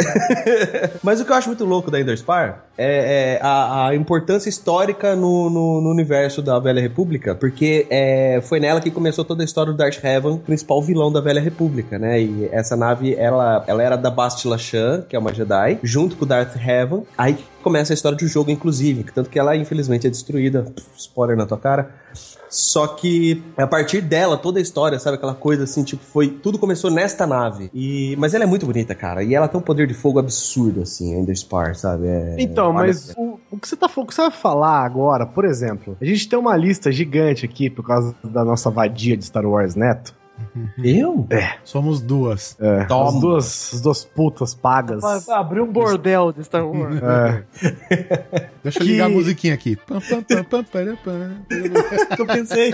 [1.01, 4.50] Mas o que eu acho muito louco da Ender Spire é, é a, a importância
[4.50, 9.43] histórica no, no- no universo da Velha República, porque é, foi nela que começou toda
[9.43, 12.22] a história do Darth Revan, principal vilão da Velha República, né?
[12.22, 16.26] E essa nave, ela, ela era da Bastila Shan, que é uma Jedi, junto com
[16.26, 17.01] o Darth Revan.
[17.17, 20.66] Aí começa a história do jogo, inclusive, que tanto que ela, infelizmente, é destruída.
[20.98, 21.90] Spoiler na tua cara.
[22.50, 25.16] Só que a partir dela, toda a história, sabe?
[25.18, 26.28] Aquela coisa assim, tipo, foi.
[26.28, 27.72] Tudo começou nesta nave.
[27.74, 29.24] E, mas ela é muito bonita, cara.
[29.24, 32.06] E ela tem um poder de fogo absurdo, assim, a Ender Spar, sabe?
[32.06, 35.26] É- Então, vale mas o, o que você tá o que você vai falar agora,
[35.26, 39.26] por exemplo, a gente tem uma lista gigante aqui por causa da nossa vadia de
[39.26, 40.14] Star Wars Neto.
[40.78, 41.26] Eu?
[41.30, 42.58] É, Somos duas.
[42.60, 42.86] é.
[42.86, 43.10] Toma.
[43.10, 45.04] As duas, as duas putas pagas.
[45.30, 47.00] Abrir um bordel de Star Wars.
[47.01, 47.43] É.
[48.64, 49.76] Deixa eu Que- ligar a musiquinha aqui.
[49.76, 51.32] Pam, pam, pam, pam, para, pam.
[52.18, 52.74] eu pensei.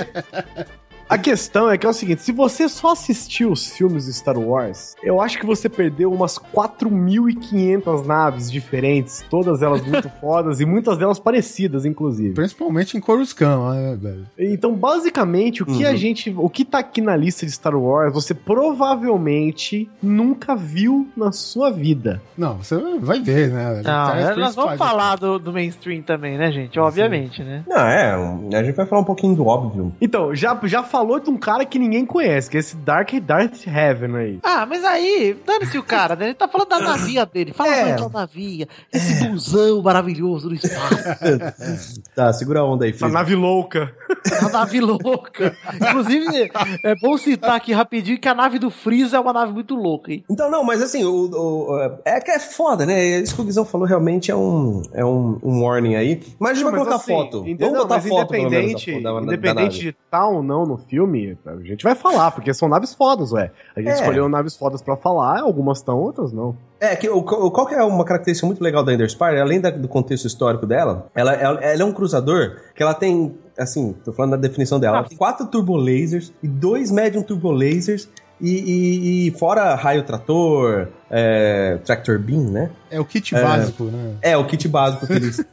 [1.10, 4.38] A questão é que é o seguinte: se você só assistiu os filmes de Star
[4.38, 10.65] Wars, eu acho que você perdeu umas 4.500 naves diferentes, todas elas muito fodas e
[10.65, 12.36] muitas delas parecidas, inclusive.
[12.36, 14.27] Principalmente em Coruscant, né, velho?
[14.38, 16.34] Então, basicamente, o que a gente.
[16.38, 21.72] O que tá aqui na lista de Star Wars, você provavelmente nunca viu na sua
[21.72, 22.22] vida.
[22.38, 23.76] Não, você vai ver, né?
[23.77, 26.80] Não, Tá, é, nós vamos falar do, do mainstream também, né, gente?
[26.80, 27.64] Obviamente, né?
[27.68, 28.14] Não, é.
[28.56, 29.91] A gente vai falar um pouquinho do óbvio.
[29.99, 33.65] Então, já, já falou de um cara que ninguém conhece, que é esse Dark Darth
[33.65, 34.39] Heaven aí.
[34.43, 36.26] Ah, mas aí, dane-se o cara, né?
[36.26, 37.53] Ele tá falando da navinha dele.
[37.53, 37.95] Fala É.
[37.95, 38.67] da navinha.
[38.91, 40.97] Esse busão maravilhoso do espaço.
[42.13, 43.13] Tá, segura a onda aí, Essa Freeza.
[43.13, 43.93] nave louca.
[44.45, 45.56] A nave louca.
[45.76, 46.52] Inclusive,
[46.84, 50.11] é bom citar aqui rapidinho que a nave do Freeza é uma nave muito louca,
[50.11, 50.23] hein?
[50.30, 53.19] Então, não, mas assim, o, o- é que é foda, né?
[53.19, 56.22] Isso que o Guizão falou realmente é um, é um, um warning aí.
[56.40, 57.44] Mas a gente vai colocar assim, foto.
[57.60, 59.80] Vamos botar Mas foto, pelo menos, independente, da- da- da independente nave.
[59.80, 63.52] de tal ou não no filme, a gente vai falar, porque são naves fodas, ué.
[63.76, 63.94] A gente É.
[63.95, 66.56] escolheu naves fodas pra falar, algumas estão, outras não.
[66.80, 69.69] É, que, o, qual que é uma característica muito legal da Ender Spire, além da-
[69.69, 74.14] do contexto histórico dela, ela, ela, ela é um cruzador que ela tem, assim, tô
[74.14, 78.07] falando da definição dela, ela tem quatro turbolasers e dois medium turbolasers
[78.39, 82.69] e, e, e fora raio trator, é, tractor beam, né?
[82.91, 84.16] É o kit básico, né?
[84.22, 85.38] É, o kit básico que eles...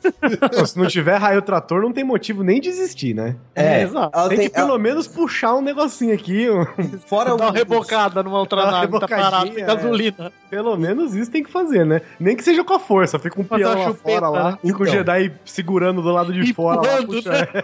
[0.67, 3.37] Se não tiver raio trator, não tem motivo nem de existir, né?
[3.55, 4.11] É, Exato.
[4.19, 6.65] ela tem, tem, que pelo menos puxar um negocinho aqui, um-
[7.07, 9.07] fora Dá uma o- rebocada numa outra Dá uma nave, tá
[9.53, 9.67] sem é.
[9.67, 10.33] gasolina.
[10.51, 12.01] pelo menos isso tem que fazer, né?
[12.19, 14.59] Nem que seja com a força, fica um peão uma lá chupeta, fora lá, né?
[14.63, 14.87] fica o Então.
[14.95, 17.47] Jedi segurando do lado de fora lá, Empurrando, puxando.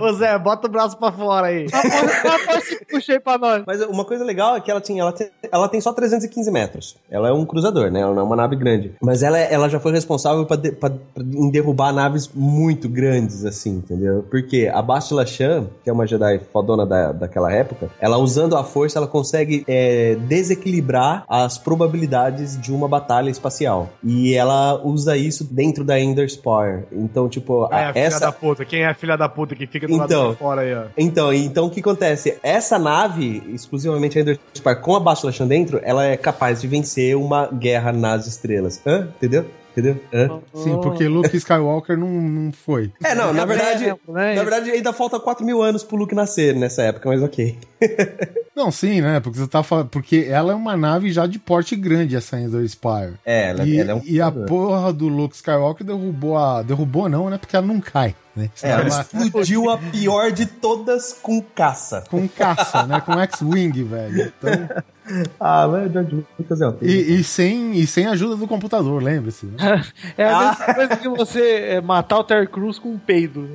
[0.00, 1.66] Ô Zé, bota o braço pra fora aí.
[2.90, 3.62] Puxei pra nós.
[3.66, 6.96] Mas uma coisa legal é que ela, tinha, ela, tem, ela tem só 315 metros.
[7.14, 8.00] Ela é um cruzador, né?
[8.00, 8.92] Ela não é uma nave grande.
[9.00, 13.76] Mas ela, ela já foi responsável pra, de- pra- em derrubar naves muito grandes, assim,
[13.76, 14.24] entendeu?
[14.30, 18.64] Porque a Bastila Shan, que é uma Jedi fodona da, daquela época, ela usando a
[18.64, 23.90] força, ela consegue é, desequilibrar as probabilidades de uma batalha espacial.
[24.02, 26.84] E ela usa isso dentro da Ender Spire.
[26.92, 28.20] Então, tipo, É, a- a filha essa...
[28.20, 28.64] da puta.
[28.64, 30.30] Quem é a filha da puta que fica do lado Então.
[30.32, 30.84] de fora aí, ó?
[30.96, 32.38] Então, então o que acontece?
[32.42, 36.66] Essa nave, exclusivamente a Ender Spire com a Bastila Shan dentro, ela é capaz de
[36.66, 38.80] vencer uma guerra nas estrelas.
[38.86, 39.08] Hã?
[39.16, 39.44] Entendeu?
[39.72, 40.00] Entendeu?
[40.12, 40.40] Hã?
[40.54, 42.92] Sim, porque Luke Skywalker não, não foi.
[43.02, 44.36] É, não, na verdade, tempo, né?
[44.36, 47.58] na verdade ainda falta 4 mil anos pro Luke nascer nessa época, mas ok.
[48.54, 49.18] Não, sim, né?
[49.18, 49.88] Porque você tá falando.
[49.88, 53.14] Porque ela é uma nave já de porte grande, essa Endor Spire.
[53.24, 54.02] É, ela, e, ela é um.
[54.04, 56.62] e a porra do Luke Skywalker derrubou a.
[56.62, 57.36] Derrubou não, né?
[57.36, 58.48] Porque ela não cai, né?
[58.62, 62.04] É, ela explodiu a pior de todas com caça.
[62.08, 63.00] com caça, né?
[63.00, 64.32] Com X-Wing, velho.
[64.38, 64.68] Então,
[65.38, 69.46] Ah, mas George Lucas é e, e sem, e sem ajuda do computador, lembre-se.
[69.46, 69.84] Né?
[70.16, 73.48] É a mesma coisa que você é, matar o Terry Crews com um peido.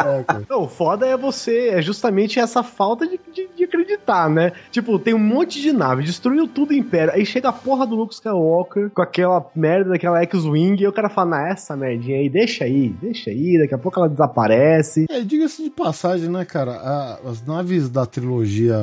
[0.00, 4.52] É, Não, o foda é você, é justamente essa falta de, de, de, acreditar, né?
[4.70, 7.96] Tipo, tem um monte de nave, destruiu tudo o Império, aí chega a porra do
[7.96, 12.28] Luke Skywalker com aquela merda daquela X-Wing e o cara fala, nah, essa merdinha aí,
[12.28, 15.06] deixa aí, deixa aí, daqui a pouco ela desaparece.
[15.10, 18.78] É, diga-se de passagem, né, cara, a, as naves da trilogia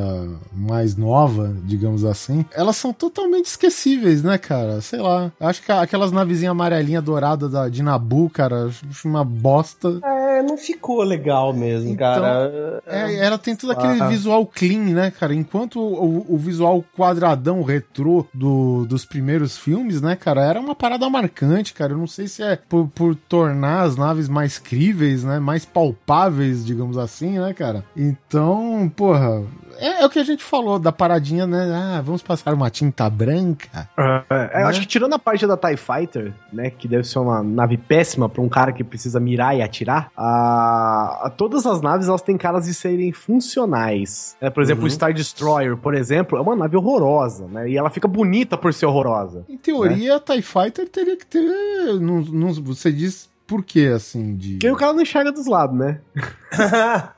[0.54, 4.82] mais nova, digamos assim, elas são totalmente esquecíveis, né, cara?
[4.82, 10.00] Sei lá, acho que aquelas navezinhas amarelinha dourada da, de Nabu, cara, acho uma bosta.
[10.04, 12.82] É, não ficou legal mesmo, então, cara.
[12.86, 14.08] É, ela tem todo aquele ah.
[14.08, 15.34] visual clean, né, cara?
[15.34, 21.10] Enquanto o, o visual quadradão retrô do, dos primeiros filmes, né, cara, era uma parada
[21.10, 21.94] marcante, cara.
[21.94, 26.66] Eu não sei se é por, por tornar as naves mais críveis, né, mais palpáveis,
[26.66, 27.84] digamos assim, né, cara?
[27.96, 29.44] Então, porra,
[29.80, 31.72] é, é, o que a gente falou da paradinha, né?
[31.74, 33.90] Ah, vamos passar uma tinta branca.
[33.98, 34.64] É, né?
[34.64, 36.70] Eu acho que tirando a parte da TIE Fighter, né?
[36.70, 40.12] Que deve ser uma nave péssima para um cara que precisa mirar e atirar.
[40.16, 44.36] A, a, todas as naves elas têm caras de serem funcionais.
[44.42, 44.88] É, por exemplo, uhum.
[44.88, 47.70] o Star Destroyer, por exemplo, é uma nave horrorosa, né?
[47.70, 49.46] E ela fica bonita por ser horrorosa.
[49.50, 50.16] Em teoria, né?
[50.16, 51.42] a TIE Fighter teria que ter.
[52.00, 54.36] Não, não, você diz por que, assim?
[54.36, 54.54] De...
[54.54, 56.02] Porque o cara não enxerga dos lados, né?
[56.52, 57.14] ah,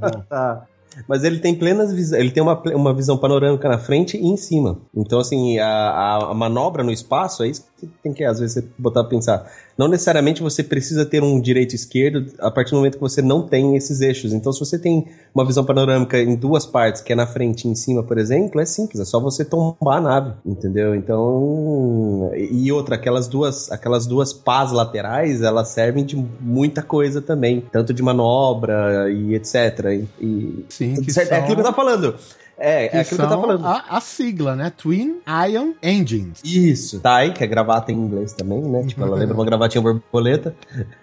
[0.00, 0.24] bom.
[0.28, 0.66] Tá.
[1.08, 4.78] Mas ele tem plenas ele tem uma, uma visão panorâmica na frente e em cima.
[4.94, 8.68] Então, assim, a, a, manobra no espaço, é isso que tem que, às vezes, você
[8.78, 9.50] botar pra pensar.
[9.80, 13.22] Não necessariamente você precisa ter um direito e esquerdo a partir do momento que você
[13.22, 14.34] não tem esses eixos.
[14.34, 17.70] Então, se você tem uma visão panorâmica em duas partes, que é na frente e
[17.70, 20.94] em cima, por exemplo, é simples, é só você tombar a nave, entendeu?
[20.94, 27.64] Então, e outra, aquelas duas, aquelas duas pás laterais, elas servem de muita coisa também,
[27.72, 30.04] tanto de manobra e etc.
[30.20, 32.16] E, Sim, que é aquilo que eu tava falando.
[32.60, 33.64] É, que é aquilo que eu tava falando.
[33.64, 34.70] A, a, sigla, né?
[34.76, 35.16] Twin
[35.48, 36.42] Ion Engines.
[36.44, 37.00] Isso.
[37.00, 38.84] TIE, que é gravata em inglês também, né?
[38.86, 40.54] Tipo, ela lembra uma gravatinha borboleta.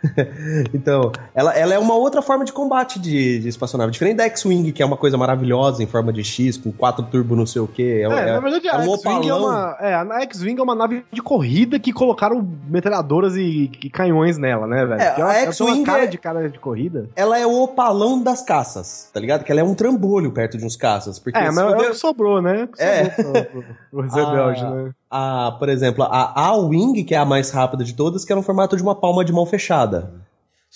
[0.71, 3.91] então, ela, ela é uma outra forma de combate de, de espaçonave.
[3.91, 7.35] Diferente da X-Wing, que é uma coisa maravilhosa em forma de X, com quatro turbo
[7.35, 8.03] não sei o quê.
[8.03, 9.77] É, é, na verdade, é a um X-Wing é uma...
[9.79, 14.67] É, a X-Wing é uma nave de corrida que colocaram metralhadoras e, e canhões nela,
[14.67, 15.01] né, velho?
[15.01, 16.07] É, a X-Wing cara é...
[16.07, 17.09] de cara de corrida.
[17.15, 19.43] Ela é o opalão das caças, tá ligado?
[19.43, 21.17] Que ela é um trambolho perto de uns caças.
[21.17, 22.67] Porque é, mas é o que sobrou, né?
[22.77, 23.09] É.
[23.11, 24.91] Sobrou pro, pro Rebelde, a, né?
[25.09, 28.43] A, por exemplo, a A-Wing, que é a mais rápida de todas, que era um
[28.43, 30.13] formato de uma palma de mão fechada.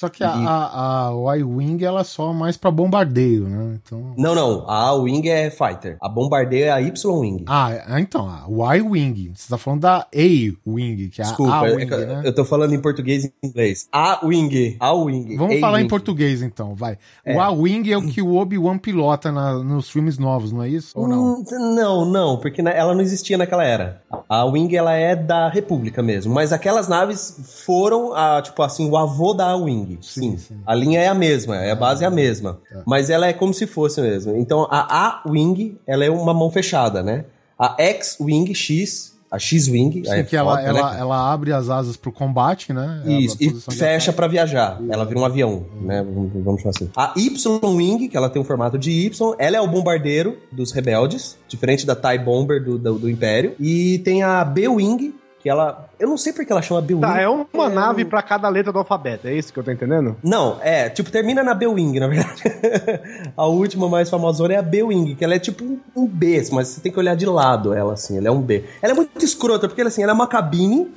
[0.01, 3.79] Só que a, a, a Y-Wing ela é só mais pra bombardeio, né?
[3.83, 4.15] Então...
[4.17, 4.67] Não, não.
[4.67, 5.95] A A-Wing é fighter.
[6.01, 7.45] A bombardeio é a Y-Wing.
[7.45, 8.27] Ah, é, então.
[8.27, 9.31] A Y-Wing.
[9.35, 12.21] Você tá falando da A-Wing, que é Desculpa, a A-Wing, é né?
[12.25, 13.87] Eu tô falando em português e inglês.
[13.91, 14.77] A-Wing.
[14.79, 15.37] A-Wing.
[15.37, 16.97] Vamos falar em português, então, vai.
[17.23, 17.35] É.
[17.35, 20.97] O A-Wing é o que o Obi-Wan pilota na, nos filmes novos, não é isso?
[20.97, 21.35] Ou não?
[21.35, 22.37] Hum, não, não.
[22.37, 24.01] Porque ela não existia naquela era.
[24.27, 26.33] A A-Wing, ela é da República mesmo.
[26.33, 29.90] Mas aquelas naves foram, a, tipo assim, o avô da A-Wing.
[30.01, 32.59] Sim, sim, A linha é a mesma, a base é a ah, mesma.
[32.71, 32.83] Tá.
[32.85, 34.35] Mas ela é como se fosse mesmo.
[34.37, 37.25] Então a A-Wing, ela é uma mão fechada, né?
[37.57, 40.03] A X-Wing X, a X-Wing.
[40.03, 40.99] Sim, é que ela, ela, né?
[40.99, 43.01] ela abre as asas pro combate, né?
[43.05, 44.81] Isso, e fecha para viajar.
[44.89, 46.05] Ela vira um avião, né?
[46.43, 46.89] Vamos chamar assim.
[46.95, 51.37] A Y-Wing, que ela tem um formato de Y, ela é o bombardeiro dos rebeldes,
[51.47, 53.55] diferente da TIE Bomber do, do, do Império.
[53.57, 55.89] E tem a B-Wing, que ela.
[55.99, 57.01] Eu não sei porque ela chama B-Wing.
[57.01, 58.09] Tá, é uma é nave um...
[58.09, 60.15] para cada letra do alfabeto, é isso que eu tô entendendo?
[60.23, 62.43] Não, é, tipo, termina na B-Wing, na verdade.
[63.35, 65.63] a última mais famosa é a B-Wing, que ela é tipo
[65.95, 68.65] um B, mas você tem que olhar de lado ela, assim, ela é um B.
[68.81, 70.91] Ela é muito escrota, porque assim, ela é uma cabine.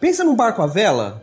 [0.00, 1.22] Pensa num barco a vela,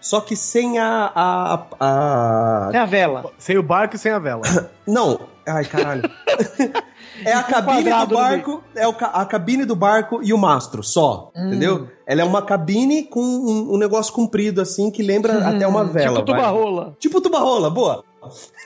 [0.00, 1.12] só que sem a.
[1.14, 2.68] a, a...
[2.70, 3.30] Sem a vela.
[3.38, 4.42] Sem o barco e sem a vela.
[4.86, 5.20] Não.
[5.46, 6.02] Ai, caralho.
[7.24, 11.32] É a cabine do barco, é o, a cabine do barco e o mastro, só.
[11.34, 11.48] Hum.
[11.48, 11.88] Entendeu?
[12.06, 15.84] Ela é uma cabine com um, um negócio comprido, assim, que lembra hum, até uma
[15.84, 16.18] vela.
[16.18, 16.96] Tipo tuba-rola.
[16.98, 18.04] Tipo tuba-rola, boa.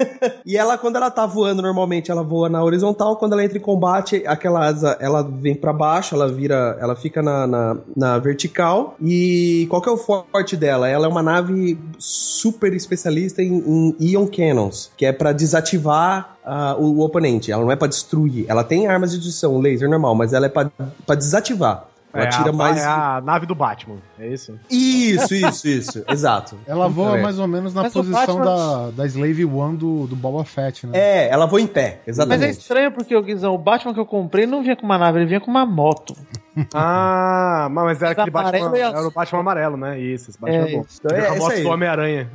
[0.45, 3.17] e ela, quando ela tá voando, normalmente ela voa na horizontal.
[3.17, 7.23] Quando ela entra em combate, aquela asa, ela vem para baixo, ela vira, ela fica
[7.23, 8.97] na, na, na, vertical.
[9.01, 10.89] E qual que é o forte dela?
[10.89, 16.81] Ela é uma nave super especialista em, em Ion Cannons, que é para desativar uh,
[16.81, 17.51] o, o, oponente.
[17.51, 18.47] Ela não é para destruir.
[18.49, 20.71] Ela tem armas de destruição, laser normal, mas ela é para
[21.17, 21.92] desativar.
[22.13, 22.79] Ela é tira a, mais.
[22.79, 24.59] É a nave do Batman, é isso?
[24.71, 26.05] Isso, isso, isso.
[26.09, 26.59] Exato.
[26.67, 27.23] Ela voa é.
[27.23, 28.45] mais ou menos na Mas posição Batman...
[28.45, 30.99] da, da Slave One do, do Boba Fett, né?
[30.99, 32.41] É, ela voa em pé, exatamente.
[32.41, 34.99] Mas é estranho porque, o Guizão, o Batman que eu comprei não vinha com uma
[34.99, 36.15] nave, ele vinha com uma moto.
[36.75, 38.77] ah, mas era aquele Batman.
[38.77, 39.99] Era o Batman amarelo, né?
[39.99, 40.85] Isso, esse Batman é, é bom.
[41.01, 42.31] Então, é, a moto do Homem-Aranha.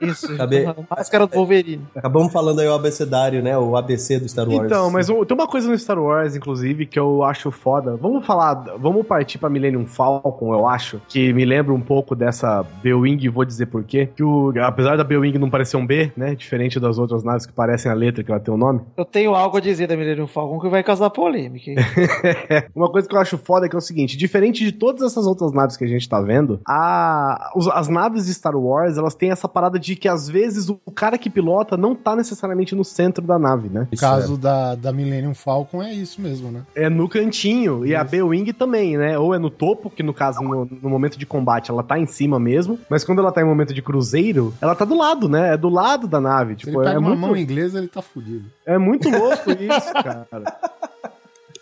[0.00, 1.82] Isso, Acabei- máscara do Wolverine.
[1.94, 3.56] Acabamos falando aí o abecedário, né?
[3.58, 4.64] O ABC do Star Wars.
[4.66, 7.96] Então, mas tem uma coisa no Star Wars, inclusive, que eu acho foda.
[7.96, 12.64] Vamos falar, vamos partir pra Millennium Falcon, eu acho, que me lembra um pouco dessa
[12.82, 14.08] B-Wing, vou dizer por quê.
[14.14, 17.52] Que o, apesar da B-Wing não parecer um B, né, diferente das outras naves que
[17.52, 20.26] parecem a letra que ela tem o nome, Eu tenho algo a dizer da Millennium
[20.26, 21.70] Falcon que vai causar polêmica.
[21.70, 21.76] hein?
[22.74, 25.26] uma coisa que eu acho foda é que é o seguinte, diferente de todas essas
[25.26, 29.30] outras naves que a gente tá vendo, a, as naves de Star Wars, elas têm
[29.30, 33.24] essa parada de que às vezes o cara que pilota não tá necessariamente no centro
[33.26, 33.88] da nave, né?
[33.90, 36.62] No caso da, da Millennium Falcon é isso mesmo, né?
[36.74, 37.84] É no cantinho.
[37.86, 39.18] E a B-Wing também, né?
[39.18, 42.06] Ou é no topo, que no caso, no, no momento de combate, ela tá em
[42.06, 42.78] cima mesmo.
[42.88, 45.54] Mas quando ela tá em momento de cruzeiro, ela tá do lado, né?
[45.54, 46.54] É do lado da nave.
[46.54, 48.44] Se ele Tipo, pega é uma muito, mão inglesa, ele tá fudido.
[48.66, 50.26] é muito louco isso, cara.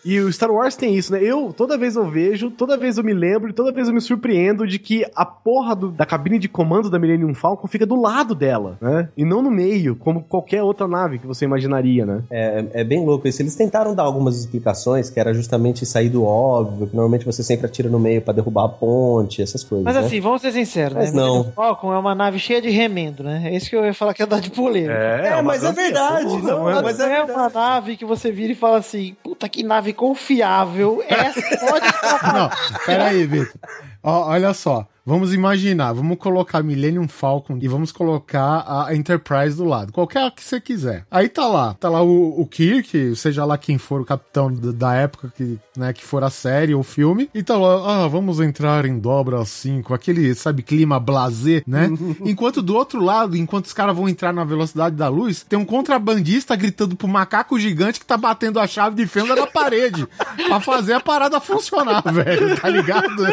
[0.05, 1.19] E o Star Wars tem isso, né?
[1.21, 3.99] Eu, toda vez eu vejo, toda vez eu me lembro e toda vez eu me
[3.99, 7.95] surpreendo de que a porra do- da cabine de comando da Millennium Falcon fica do
[7.99, 9.09] lado dela, né?
[9.17, 12.21] E não no meio, como qualquer outra nave que você imaginaria, né?
[12.31, 13.41] É, é bem louco isso.
[13.41, 17.65] Eles tentaram dar algumas explicações, que era justamente sair do óbvio, que normalmente você sempre
[17.65, 19.83] atira no meio pra derrubar a ponte, essas coisas.
[19.83, 20.01] Mas né?
[20.01, 21.19] assim, vamos ser sinceros, Mas né?
[21.21, 21.27] não.
[21.33, 23.41] Millennium Falcon é uma nave cheia de remendo, né?
[23.45, 24.93] É isso que eu ia falar que ia dar de polêmica.
[24.93, 25.83] É, uma mas é gambiarra,
[26.19, 26.25] verdade.
[26.41, 26.41] porra,
[26.75, 27.31] Não, mas é é verdade.
[27.31, 31.03] uma nave que você vira e fala assim, puta que nave confiável.
[31.07, 31.85] Essa pode
[32.33, 32.49] Não,
[32.85, 33.59] peraí, Vitor.
[34.03, 34.87] Olha só.
[35.09, 39.91] Vamos imaginar, vamos colocar Millennium Falcon e vamos colocar a Enterprise do lado.
[39.91, 41.03] Qualquer que você quiser.
[41.09, 44.93] Aí tá lá, tá lá o, o Kirk, seja lá quem for o capitão da
[44.93, 47.27] época que, né, que for a série ou filme.
[47.33, 51.89] E tá lá, ah, vamos entrar em dobra 5, aquele, sabe, clima blazer, né?
[52.23, 55.65] enquanto do outro lado, enquanto os caras vão entrar na velocidade da luz, tem um
[55.65, 60.07] contrabandista gritando pro macaco gigante que tá batendo a chave de fenda na parede
[60.47, 63.25] pra fazer a parada funcionar, velho, tá ligado?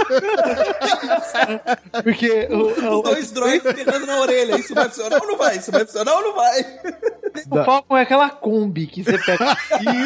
[2.02, 4.58] Porque o, o, Dois droids pegando na orelha.
[4.58, 5.56] Isso vai funcionar ou não vai?
[5.56, 6.62] Isso vai funcionar ou não vai?
[7.50, 9.56] o Falcon é aquela Kombi que você pega.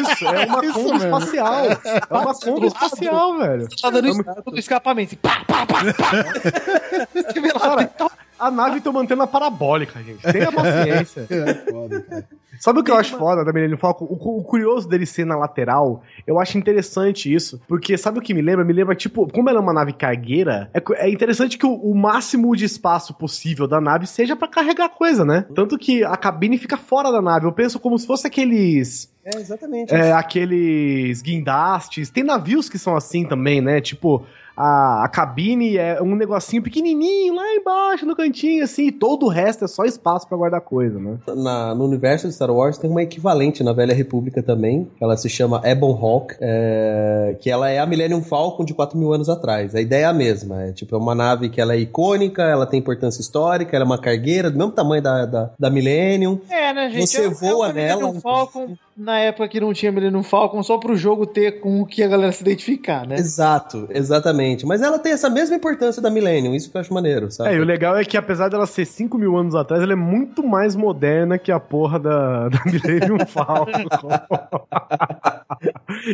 [0.01, 1.17] Isso, é uma Isso Kombi mesmo.
[1.17, 1.65] espacial.
[1.65, 3.67] É uma Kombi espacial, velho.
[3.81, 5.09] Tá dando do escapamento.
[5.11, 7.07] Assim, pá, pá, pá, pá.
[7.13, 7.91] Você vê lá Cara,
[8.41, 10.21] a nave tá mantendo a parabólica, gente.
[10.31, 11.27] Tenha paciência.
[11.29, 12.27] É foda, cara.
[12.59, 14.05] Sabe o que eu acho foda da Millennium Falcon?
[14.05, 17.59] O, o curioso dele ser na lateral, eu acho interessante isso.
[17.67, 18.63] Porque sabe o que me lembra?
[18.63, 21.95] Me lembra, tipo, como ela é uma nave cargueira, é, é interessante que o, o
[21.95, 25.45] máximo de espaço possível da nave seja pra carregar coisa, né?
[25.55, 27.47] Tanto que a cabine fica fora da nave.
[27.47, 29.11] Eu penso como se fosse aqueles.
[29.25, 29.93] É, exatamente.
[29.93, 32.09] É, aqueles guindastes.
[32.09, 33.81] Tem navios que são assim também, né?
[33.81, 34.23] Tipo,
[34.55, 39.29] a, a cabine é um negocinho pequenininho lá embaixo, no cantinho, assim, e todo o
[39.29, 41.17] resto é só espaço pra guardar coisa, né?
[41.35, 45.15] Na- no universo de Star Wars tem uma equivalente na Velha República também, que ela
[45.17, 49.29] se chama Ebon Hawk, é, que ela é a Millennium Falcon de 4 mil anos
[49.29, 49.73] atrás.
[49.75, 52.65] A ideia é a mesma, é tipo é uma nave que ela é icônica, ela
[52.65, 56.39] tem importância histórica, ela é uma cargueira do mesmo tamanho da, da, da Millennium.
[56.49, 57.07] É, né, gente?
[57.07, 57.99] Você É- é voa uma nela.
[58.01, 61.85] Millennium Falcon, na época que não tinha Millennium Falcon, só pro jogo ter com o
[61.87, 63.15] que a galera se identificar, né?
[63.15, 64.63] Exato, exatamente.
[64.63, 67.49] Mas ela tem essa mesma importância da Millennium, isso que eu acho maneiro, sabe?
[67.49, 69.95] É, e o legal é que apesar dela ser 5 mil anos atrás, ela é
[69.95, 73.71] muito mais moderna que a porra da, da Millennium Falcon.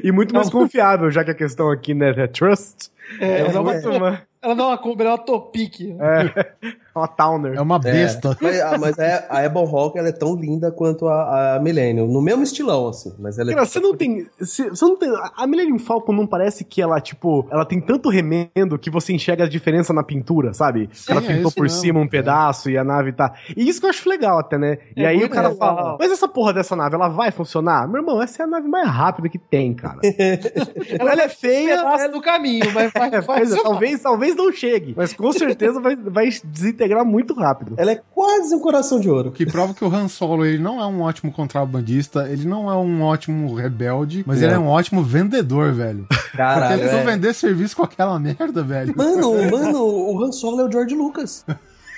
[0.02, 2.90] e muito mais confiável, já que a questão aqui, né, é trust.
[3.20, 5.82] É, ela, é uma, muito mais- ela não é uma ela é uma Topic.
[5.82, 6.52] É,
[6.98, 7.54] uma Towner.
[7.56, 8.38] É uma besta.
[8.42, 12.08] Mas, ah, mas é- a Ebon Hawk ela é tão linda quanto a, a Millennium,
[12.08, 13.14] no mesmo estilão, assim.
[13.20, 14.28] Mas ela é Cara, você não tem.
[14.40, 15.10] Você, você não tem.
[15.36, 19.46] A Millennium Falcon não parece que ela, tipo, ela tem tanto remendo que você enxerga
[19.46, 20.90] a diferença na pintura, sabe?
[20.94, 22.08] Sim, ela é pintou isso por mesmo, cima um é.
[22.08, 23.34] pedaço e a nave tá.
[23.56, 24.78] E isso que eu acho legal até, né?
[24.96, 25.76] E É aí o cara legal.
[25.76, 27.88] fala: Mas essa porra dessa nave, ela vai funcionar?
[27.88, 30.00] Meu irmão, essa é a nave mais rápida que tem, cara.
[31.00, 31.78] ela, é feia.
[31.78, 35.80] pedaço do caminho, mas vai, É, vai é, talvez, talvez não chegue, mas com certeza
[35.80, 37.74] vai, vai desintegrar muito rápido.
[37.78, 39.32] Ela é quase um coração de ouro.
[39.32, 42.76] Que prova que o Han Solo ele não é um ótimo contrabandista, ele não é
[42.76, 44.48] um ótimo rebelde, mas Não.
[44.48, 46.08] ele é um ótimo vendedor, velho.
[46.36, 47.16] Caralho, Porque eles vão é.
[47.16, 48.94] vender serviço com aquela merda, velho.
[48.96, 51.46] Mano, mano, o Han Solo é o George Lucas.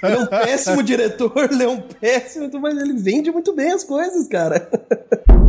[0.02, 3.84] Ele é um péssimo diretor, ele é um péssimo, mas ele vende muito bem as
[3.84, 4.70] coisas, cara.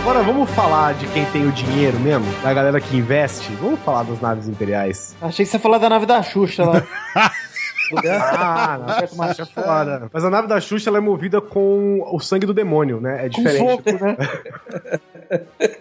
[0.00, 3.52] Agora vamos falar de quem tem o dinheiro mesmo, da galera que investe.
[3.60, 5.14] Vamos falar das naves imperiais.
[5.20, 6.82] Achei que você ia falar da nave da Xuxa lá.
[7.92, 10.08] Ah, não, é foda.
[10.12, 13.26] Mas a nave da Xuxa ela é movida com o sangue do demônio, né?
[13.26, 13.58] É Com diferente.
[13.68, 14.16] fogo, né?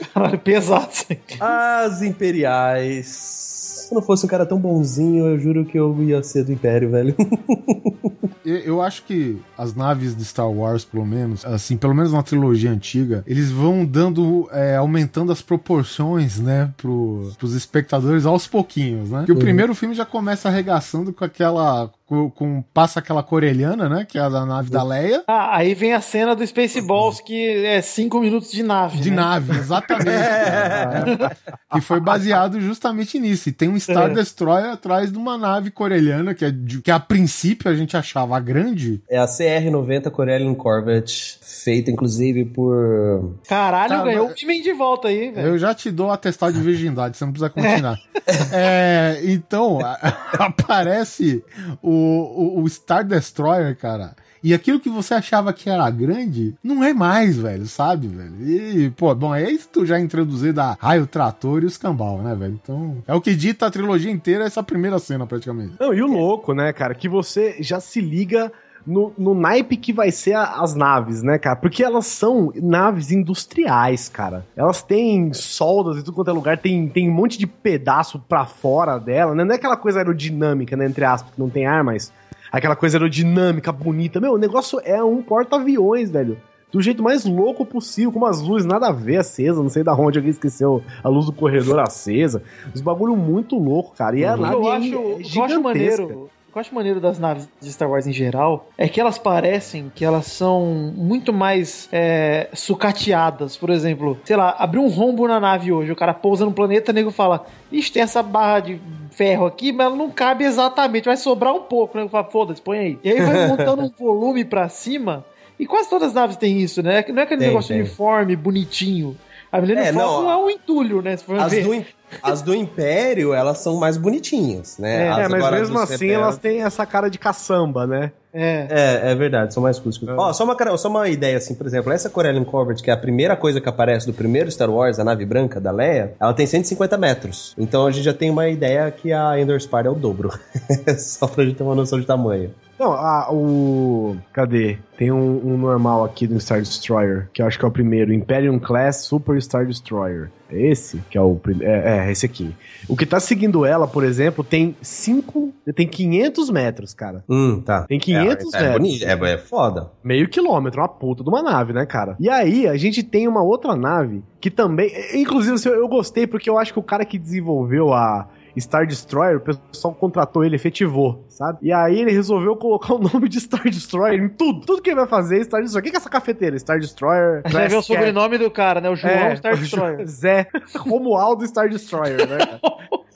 [0.12, 1.08] Caralho, pesado isso.
[1.40, 3.69] As Imperiais.
[3.90, 6.92] Se não fosse um cara tão bonzinho, eu juro que eu ia ser do Império,
[6.92, 7.16] velho.
[8.46, 12.72] Eu, acho que as naves de Star Wars, pelo menos, assim, pelo menos na trilogia
[12.72, 19.24] antiga, eles vão dando, é, aumentando as proporções, né, pro, pros espectadores aos pouquinhos, né?
[19.26, 21.92] Que o primeiro filme já começa arregaçando com aquela.
[22.10, 24.04] Com, com- passa aquela corelhana, né?
[24.04, 25.24] Que é a da nave da Leia.
[25.28, 28.98] Ah, aí vem a cena do Spaceballs, que é cinco minutos de nave.
[28.98, 29.16] De né?
[29.18, 30.06] nave, exatamente.
[30.06, 31.38] cara.
[31.72, 33.50] que foi baseado justamente nisso.
[33.50, 34.14] E tem um Star É.
[34.16, 38.40] Destroyer atrás de uma nave corelhana, que, é de- que a princípio a gente achava
[38.40, 39.04] grande.
[39.08, 43.36] É a CR-90 Corellian Corvette, feita inclusive por.
[43.48, 45.48] Caralho, Tá, ganhou o He-Man de volta aí, velho.
[45.50, 48.00] Eu já te dou atestado de virgindade, você não precisa continuar.
[48.52, 49.98] É, então, a-
[50.46, 51.44] aparece
[51.82, 54.16] o, o, o Star Destroyer, cara.
[54.42, 58.36] E aquilo que você achava que era grande, não é mais, velho, sabe, velho?
[58.42, 62.34] E, pô, bom, é isso tu já introduzir da raio, trator e os cambal, né,
[62.36, 62.58] velho?
[62.62, 65.74] Então, é o que dita a trilogia inteira, essa primeira cena, praticamente.
[65.80, 68.52] Não, e o louco, né, cara, que você já se liga
[68.86, 71.56] no, no naipe que vai ser a- as naves, né, cara?
[71.56, 74.46] Porque elas são naves industriais, cara.
[74.56, 78.46] Elas têm soldas em tudo quanto é lugar, tem, tem um monte de pedaço pra
[78.46, 79.44] fora dela, né?
[79.44, 82.12] Não é aquela coisa aerodinâmica, né, entre aspas, que não tem ar, mas
[82.52, 84.20] aquela coisa aerodinâmica, bonita.
[84.20, 86.38] Meu, o negócio é um porta-aviões, velho.
[86.72, 89.94] Do jeito mais louco possível, com umas luzes nada a ver acesa, não sei da
[89.96, 92.44] onde alguém esqueceu a luz do corredor acesa.
[92.76, 94.16] Os bagulho muito louco, cara.
[94.16, 94.90] E a O que nave eu é acho,
[95.32, 96.30] que eu acho maneiro.
[96.50, 99.20] O que eu acho maneiro das naves de Star Wars em geral é que elas
[99.20, 103.56] parecem que elas são muito mais é, sucateadas.
[103.56, 106.92] Por exemplo, sei lá, abrir um rombo na nave hoje, o cara pousa no planeta,
[106.92, 108.82] o nego fala: Ixi, tem essa barra de
[109.12, 111.96] ferro aqui, mas ela não cabe exatamente, vai sobrar um pouco.
[111.96, 113.00] O nego fala: Foda-se, põe aí.
[113.04, 115.24] E aí vai montando um volume pra cima.
[115.60, 117.06] E quase todas as naves têm isso, né?
[117.10, 117.82] Não é aquele Tem, negócio tem.
[117.82, 119.16] uniforme, bonitinho.
[119.52, 121.18] A Millennium É, Falcon não, é um entulho, né?
[121.18, 121.64] Se for As ver.
[121.64, 121.86] do,
[122.22, 125.08] as do Império, elas são mais bonitinhas, né?
[125.08, 128.12] É, As É, mas agora mesmo assim rebeldes- elas têm essa cara de caçamba, né?
[128.34, 128.68] É.
[128.70, 130.10] É, é verdade, são mais rústicos.
[130.18, 132.98] Ó, só uma, só uma ideia, assim, por exemplo, essa Corellian Corvette, que é a
[132.98, 136.46] primeira coisa que aparece do primeiro Star Wars, a nave branca da Leia, ela tem
[136.46, 137.56] 150 metros.
[137.58, 140.32] Então a gente já tem uma ideia que a Endor Spire é o dobro.
[140.98, 142.54] só pra gente ter uma noção de tamanho.
[142.80, 144.16] Não, a, o.
[144.32, 144.78] Cadê?
[144.98, 148.14] Tem um, um normal aqui do Star Destroyer, que eu acho que é o primeiro.
[148.14, 150.30] Imperium Class Super Star Destroyer.
[150.52, 151.02] É esse?
[151.10, 151.72] Que é o primeiro.
[151.72, 152.54] É, é, esse aqui.
[152.88, 155.54] O que tá seguindo ela, por exemplo, tem 5.
[155.76, 157.24] Tem 500 metros, cara.
[157.30, 157.84] Hum, tá.
[157.84, 158.78] Tem 500 é, é, metros.
[158.78, 159.92] bonito, é, é foda.
[160.04, 162.16] Meio quilômetro, uma puta de uma nave, né, cara?
[162.20, 164.92] E aí, a gente tem uma outra nave que também.
[165.14, 168.28] Inclusive, assim, eu gostei porque eu acho que o cara que desenvolveu a.
[168.60, 171.60] Star Destroyer, o pessoal contratou ele, efetivou, sabe?
[171.62, 174.66] E aí ele resolveu colocar o nome de Star Destroyer em tudo.
[174.66, 175.82] Tudo que ele vai fazer é Star Destroyer.
[175.82, 176.58] O que que é essa cafeteira?
[176.60, 177.42] Star Destroyer.
[177.50, 178.90] Vai ver o sobrenome do cara, né?
[178.90, 180.06] O João É, Star Destroyer.
[180.08, 182.38] Zé Romualdo Star Destroyer, né?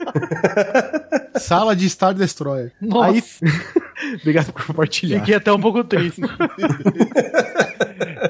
[1.38, 2.72] Sala de Star Destroyer.
[2.80, 3.22] Nossa, Aí.
[4.20, 5.20] Obrigado por compartilhar.
[5.20, 6.20] fiquei até um pouco triste.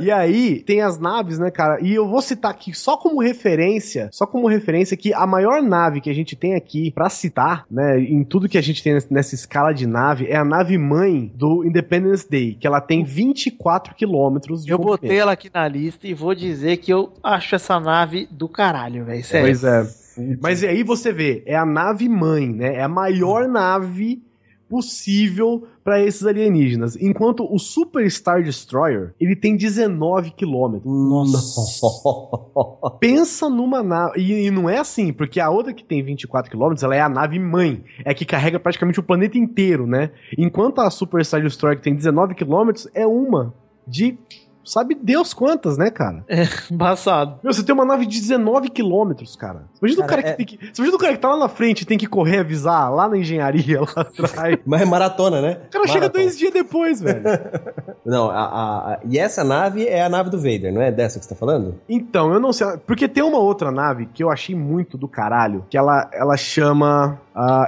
[0.00, 1.80] E aí, tem as naves, né, cara?
[1.80, 6.00] E eu vou citar aqui só como referência, só como referência que a maior nave
[6.00, 9.34] que a gente tem aqui pra citar, né, em tudo que a gente tem nessa
[9.34, 14.64] escala de nave, é a nave mãe do Independence Day, que ela tem 24 quilômetros
[14.64, 15.20] de Eu botei comprimento.
[15.20, 19.24] ela aqui na lista e vou dizer que eu acho essa nave do caralho, velho.
[19.24, 19.46] Sério.
[19.46, 20.04] Pois é.
[20.40, 22.76] Mas aí você vê, é a nave mãe, né?
[22.76, 24.22] É a maior nave
[24.68, 26.96] possível pra esses alienígenas.
[26.96, 30.90] Enquanto o Super Star Destroyer, ele tem 19 quilômetros.
[33.00, 34.20] Pensa numa nave.
[34.20, 37.08] E, e não é assim, porque a outra que tem 24 km, ela é a
[37.08, 37.84] nave mãe.
[38.04, 40.10] É que carrega praticamente o planeta inteiro, né?
[40.36, 43.54] Enquanto a Super Star Destroyer, que tem 19 km, é uma
[43.86, 44.18] de.
[44.64, 46.24] Sabe Deus quantas, né, cara?
[46.70, 47.38] Embaçado.
[47.42, 49.64] Meu, você tem uma nave de 19 quilômetros, cara.
[49.80, 51.36] Imagina, o Cara, cara é- que tem que, você imagina o cara que tá lá
[51.36, 54.58] na frente e tem que correr avisar lá na engenharia, lá atrás.
[54.64, 55.60] Mas é maratona, né?
[55.66, 56.24] O cara chega Maratona.
[56.24, 57.22] dois dias depois, velho.
[58.04, 61.18] Não, a, a- a- e essa nave é a nave do Vader, não é dessa
[61.18, 61.80] que você tá falando?
[61.88, 62.66] Então, eu não sei.
[62.86, 67.18] Porque tem uma outra nave que eu achei muito do caralho, que ela, ela chama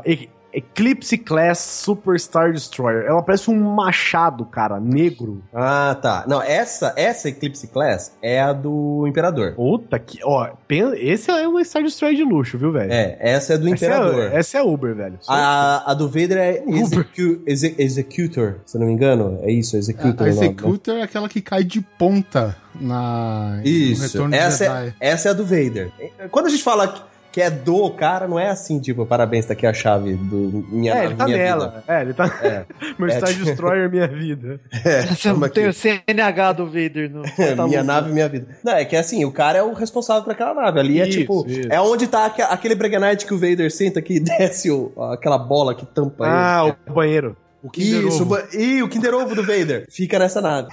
[0.05, 3.05] E- Eclipse Class Super Star Destroyer.
[3.07, 5.43] Ela parece um machado, cara, negro.
[5.53, 6.25] Ah, tá.
[6.27, 9.53] Não, essa, essa Eclipse Class é a do Imperador.
[9.55, 10.19] Puta que.
[10.25, 10.49] Ó,
[10.97, 12.93] esse é um Star Destroyer de luxo, viu, velho?
[12.93, 14.23] É, essa é do Essa Imperador.
[14.33, 15.19] é, essa é Uber, velho.
[15.29, 19.39] A, a do Vader é execu, exe- Executor, se eu não me engano.
[19.43, 20.27] É isso, Executor.
[20.27, 20.47] A o nome, né?
[20.47, 24.95] Executor é aquela que cai de ponta na no Isso, Retorno de essa Jedi.
[25.01, 25.91] é, essa é a do Vader.
[26.31, 27.07] Quando a gente fala
[27.37, 30.95] que é do cara, não é assim, tipo, parabéns, tá aqui a chave do minha
[30.95, 31.69] É, ele tá nela.
[31.69, 31.85] vida.
[31.87, 32.25] É, ele tá.
[32.43, 32.65] É.
[32.99, 34.59] Meu É, Star tipo- Destroyer, minha vida.
[34.83, 35.69] É, Você não tem aqui.
[35.69, 37.23] o CNH do Vader no.
[37.69, 38.47] minha nave, minha vida.
[38.65, 40.81] Não, é que assim, o cara é o responsável por aquela nave.
[40.81, 41.69] Ali é Isso, tipo, isso.
[41.71, 45.75] é onde tá aque- aquele Breganite que o Vader senta que desce o- aquela bola
[45.75, 46.77] que tampa Ah, ele.
[46.89, 47.37] o banheiro.
[47.63, 48.31] O Kinder Isso, Ovo.
[48.37, 50.69] ba- e o Kinder Ovo do Vader fica nessa nave.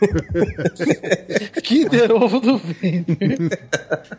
[1.62, 3.58] Kinder Ovo do Vader.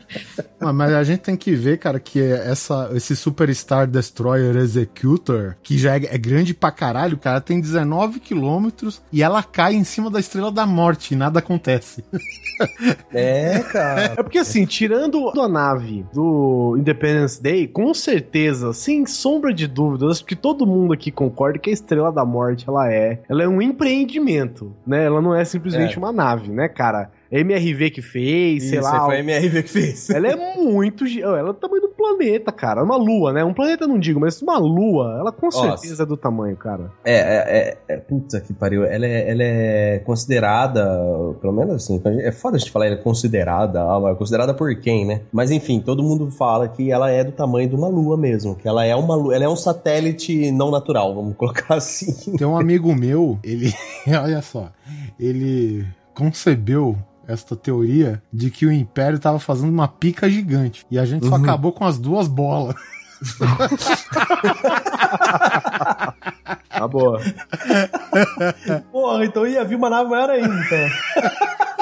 [0.61, 5.55] Ah, mas a gente tem que ver, cara, que é essa, esse Superstar Destroyer Executor,
[5.63, 9.85] que já é, é grande pra caralho, cara, tem 19 quilômetros e ela cai em
[9.85, 12.03] cima da Estrela da Morte e nada acontece.
[13.13, 14.01] É, cara.
[14.17, 20.17] É porque assim, tirando a nave do Independence Day, com certeza, sem sombra de dúvidas,
[20.17, 23.47] acho que todo mundo aqui concorda que a Estrela da Morte, ela é, ela é
[23.47, 25.05] um empreendimento, né?
[25.05, 25.99] Ela não é simplesmente É.
[25.99, 27.11] uma nave, né, cara?
[27.31, 29.05] É MRV que fez, sei Isso, lá.
[29.05, 30.09] foi a MRV que fez.
[30.09, 31.05] Ela é muito.
[31.05, 32.83] Ela é do tamanho do planeta, cara.
[32.83, 33.43] Uma lua, né?
[33.43, 35.77] Um planeta eu não digo, mas uma lua, ela com Nossa.
[35.77, 36.91] certeza é do tamanho, cara.
[37.05, 38.83] É, é, é, é- puta que pariu.
[38.83, 40.83] Ela é, ela é considerada,
[41.39, 45.05] pelo menos assim, é foda a gente falar ela é considerada, mas considerada por quem,
[45.05, 45.21] né?
[45.31, 48.67] Mas enfim, todo mundo fala que ela é do tamanho de uma lua mesmo, que
[48.67, 52.35] ela é uma lua, ela é um satélite não natural, vamos colocar assim.
[52.37, 53.71] Tem um amigo meu, ele,
[54.07, 54.69] olha só,
[55.19, 56.97] ele concebeu
[57.29, 61.35] esta teoria de que o Império tava fazendo uma pica gigante e a gente só
[61.35, 62.75] acabou com as duas bolas.
[66.69, 67.19] Tá boa.
[68.89, 70.55] Porra, então ia vir uma nave maior ainda.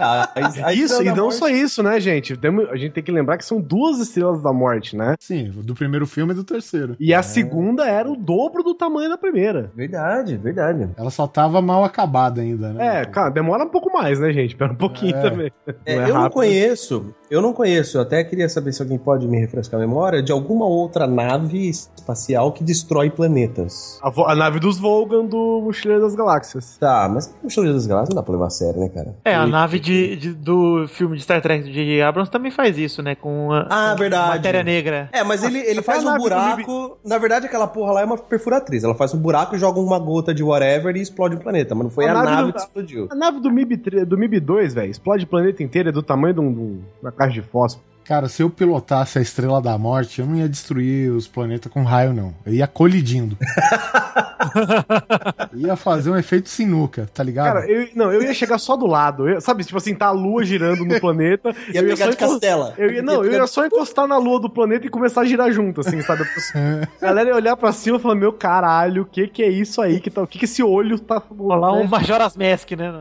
[0.00, 2.38] Ah, isso, e não Morte- só isso, né, gente?
[2.72, 5.14] A gente tem que lembrar que são duas estrelas da morte, né?
[5.20, 6.96] Sim, do primeiro filme e do terceiro.
[6.98, 9.70] E a segunda era o dobro do tamanho da primeira.
[9.74, 10.88] Verdade, verdade.
[10.96, 13.00] Ela só tava mal acabada ainda, né?
[13.00, 14.50] É, cara, demora um pouco mais, né, gente?
[14.52, 15.20] Espera um pouquinho É.
[15.30, 15.52] também.
[15.84, 18.98] É, Não é eu não conheço, eu não conheço, eu até queria saber se alguém
[18.98, 23.98] pode me refrescar a memória de alguma outra nave espacial que destrói planetas.
[24.02, 26.76] A, vo- a nave dos Volgan do Mochileiro das Galáxias.
[26.78, 29.14] Tá, mas o Show das Galáxias não dá pra levar a sério, né, cara?
[29.24, 32.00] É, a nave de, de- do filme de Star Trek de.
[32.00, 33.14] Abrams também faz isso, né?
[33.14, 34.36] Com a Ah, com verdade.
[34.36, 35.08] matéria negra.
[35.12, 36.98] É, mas ele, ele faz um buraco.
[37.04, 38.84] Na verdade, aquela porra lá é uma perfuratriz.
[38.84, 41.74] Ela faz um buraco, joga uma gota de whatever e explode o planeta.
[41.74, 43.08] Mas não foi A a, nave nave, do- que explodiu.
[43.10, 46.02] A nave do MIB, 3 do MIB 2, velho, explode o planeta inteiro, é do
[46.02, 47.84] tamanho de, um, de um- uma caixa de fósforo.
[48.04, 51.82] Cara, se eu pilotasse a Estrela da Morte, eu não ia destruir os planetas com
[51.82, 52.32] raio, não.
[52.46, 53.36] Eu ia colidindo.
[55.54, 57.46] ia fazer um efeito sinuca, tá ligado?
[57.54, 59.28] Cara, eu, não, eu ia chegar só do lado.
[59.28, 61.52] eu- sabe, tipo assim, tá a lua girando no planeta.
[61.74, 62.74] Ia eu pegar só de castela.
[62.78, 65.50] Eu ia, não, eu ia só encostar na lua do planeta e começar a girar
[65.50, 66.22] junto, assim, sabe?
[66.22, 69.82] A galera ia olhar pra cima e falar: Meu caralho, o que que é isso
[69.82, 69.98] aí?
[70.00, 71.20] Que tá, o que que esse olho tá.
[71.36, 71.86] Olha lá um?
[71.88, 72.92] Majora's Mask, né?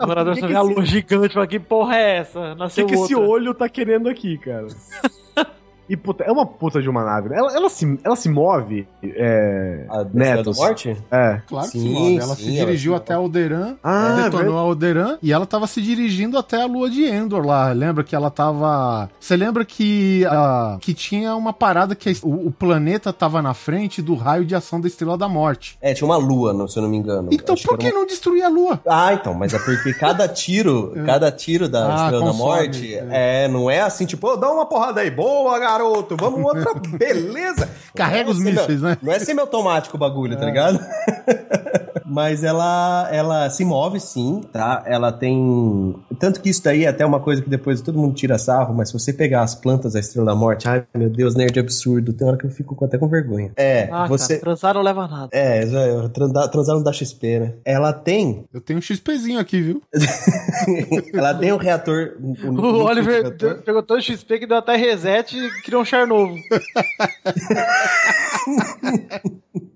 [0.00, 2.52] O morador Que só vê a lua gigante, fala, que porra é essa?
[2.54, 3.30] O que, que esse outra.
[3.30, 4.66] olho tá querendo aqui, cara?
[5.88, 7.28] E puta, é uma puta de uma nave.
[7.28, 7.36] né?
[7.38, 9.86] Ela, ela, se, ela se move, é.
[9.88, 10.56] A Estrela Netos.
[10.56, 10.96] da Morte?
[11.10, 11.40] É.
[11.46, 12.16] Claro que Sim, se move.
[12.18, 14.58] Ela sim, se ela dirigiu se até Alderan, Ah, detonou verdade.
[14.58, 17.72] Alderan e ela tava se dirigindo até a lua de Endor lá.
[17.72, 19.10] Lembra que ela tava.
[19.20, 23.54] Você lembra que ah, que tinha uma parada que a- o, o planeta tava na
[23.54, 25.76] frente do raio de ação da Estrela da Morte.
[25.80, 27.28] É, tinha uma lua, não- se eu não me engano.
[27.32, 28.80] Então Acho por que que era um- não destruir a lua?
[28.88, 32.94] Ah, então, mas é porque cada tiro, cada tiro da Ah, Estrela da consome, Morte
[32.94, 33.48] é.
[33.48, 37.68] não é assim, tipo, "Ô, dá uma porrada aí, boa, garoto, vamos outra, beleza.
[37.94, 38.98] Carrega Não é os semi- mísseis, né?
[39.02, 40.78] Não é semiautomático o bagulho, tá ligado?
[42.14, 44.84] Mas ela, ela se move sim, tá?
[44.86, 45.96] Ela tem.
[46.16, 48.90] Tanto que isso daí é até uma coisa que depois todo mundo tira sarro, mas
[48.90, 52.24] se você pegar as plantas da Estrela da Morte, ai meu Deus, nerd absurdo, tem
[52.28, 53.50] hora que eu fico com- até com vergonha.
[53.56, 54.34] É, Ah, você.
[54.34, 55.28] cara, transar não leva nada.
[55.32, 55.66] É,
[56.10, 57.52] transar, transar não dá XP, né?
[57.64, 58.44] Ela tem.
[58.54, 59.82] Eu tenho um XPzinho aqui, viu?
[61.12, 62.12] Ela tem um reator.
[62.22, 63.56] um- um- O Oliver reator.
[63.62, 66.32] pegou todo o XP que deu até reset e criou um char novo.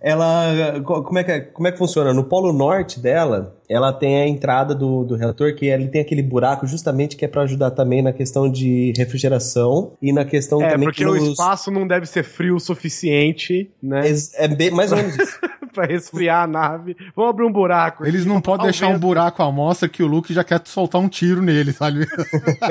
[0.00, 0.80] Ela.
[0.84, 2.12] co- Como é, que, é- como é que funciona?
[2.14, 6.22] No polo norte dela, ela tem a entrada do, do reator, que ele tem aquele
[6.22, 10.70] buraco justamente que é pra ajudar também na questão de refrigeração e na questão É,
[10.70, 14.10] também porque que o nos- espaço não deve ser frio o suficiente, né?
[14.10, 15.38] É, é bem, mais ou menos isso.
[15.72, 16.96] pra resfriar a nave.
[17.14, 18.04] Vamos abrir um buraco.
[18.04, 19.02] Eles não podem deixar um vento.
[19.02, 22.08] buraco à mostra que o Luke já quer soltar um tiro nele, sabe?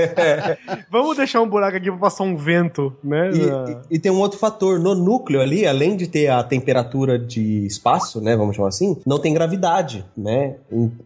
[0.91, 3.31] Vamos deixar um buraco aqui pra passar um vento, né?
[3.33, 3.81] E, Ah.
[3.89, 7.65] e- e tem um outro fator, no núcleo ali, além de ter a temperatura de
[7.65, 10.55] espaço, né, vamos chamar assim, não tem gravidade, né?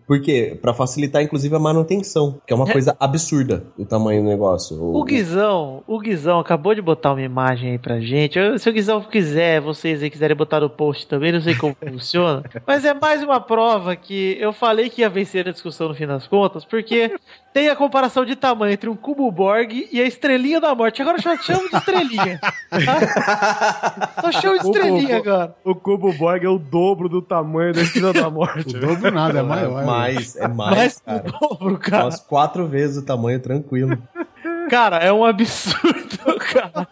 [0.07, 0.57] Por quê?
[0.61, 2.71] Pra facilitar, inclusive, a manutenção, que é uma É.
[2.71, 4.81] coisa absurda o tamanho do negócio.
[4.83, 8.37] O Guizão, o Guizão acabou de botar uma imagem aí pra gente.
[8.37, 11.75] Eu- se o Guizão quiser, vocês aí quiserem botar no post também, não sei como
[11.83, 12.43] Funciona.
[12.65, 16.07] Mas é mais uma prova que eu falei que ia vencer a discussão no fim
[16.07, 17.15] das contas, porque
[17.53, 21.01] tem a comparação de tamanho entre um cubo Borg e a estrelinha da morte.
[21.01, 22.39] Agora só chamo de estrelinha.
[22.73, 24.09] Tá?
[24.19, 25.55] Só chamo de estrelinha agora.
[25.63, 28.75] O cubo Borg é o dobro do tamanho da Estrela da Morte.
[28.75, 29.83] O dobro nada, é maior.
[29.83, 31.19] É mais, é mais, Mais cara.
[31.19, 32.03] que o dobro, cara.
[32.05, 33.97] Umas quatro vezes o tamanho, tranquilo.
[34.69, 36.87] Cara, é um absurdo, cara.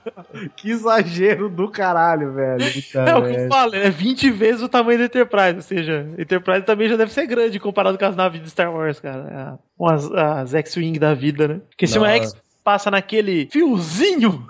[0.56, 2.64] Que exagero do caralho, velho.
[2.96, 5.56] É o que eu falo, é 20 vezes o tamanho da Enterprise.
[5.56, 9.00] Ou seja, Enterprise também já deve ser grande comparado com as naves de Star Wars,
[9.00, 9.58] cara.
[9.58, 11.62] É, Com as, as X-Wing da vida, né?
[11.70, 12.10] Porque se uma.
[12.12, 14.46] X passa naquele fiozinho,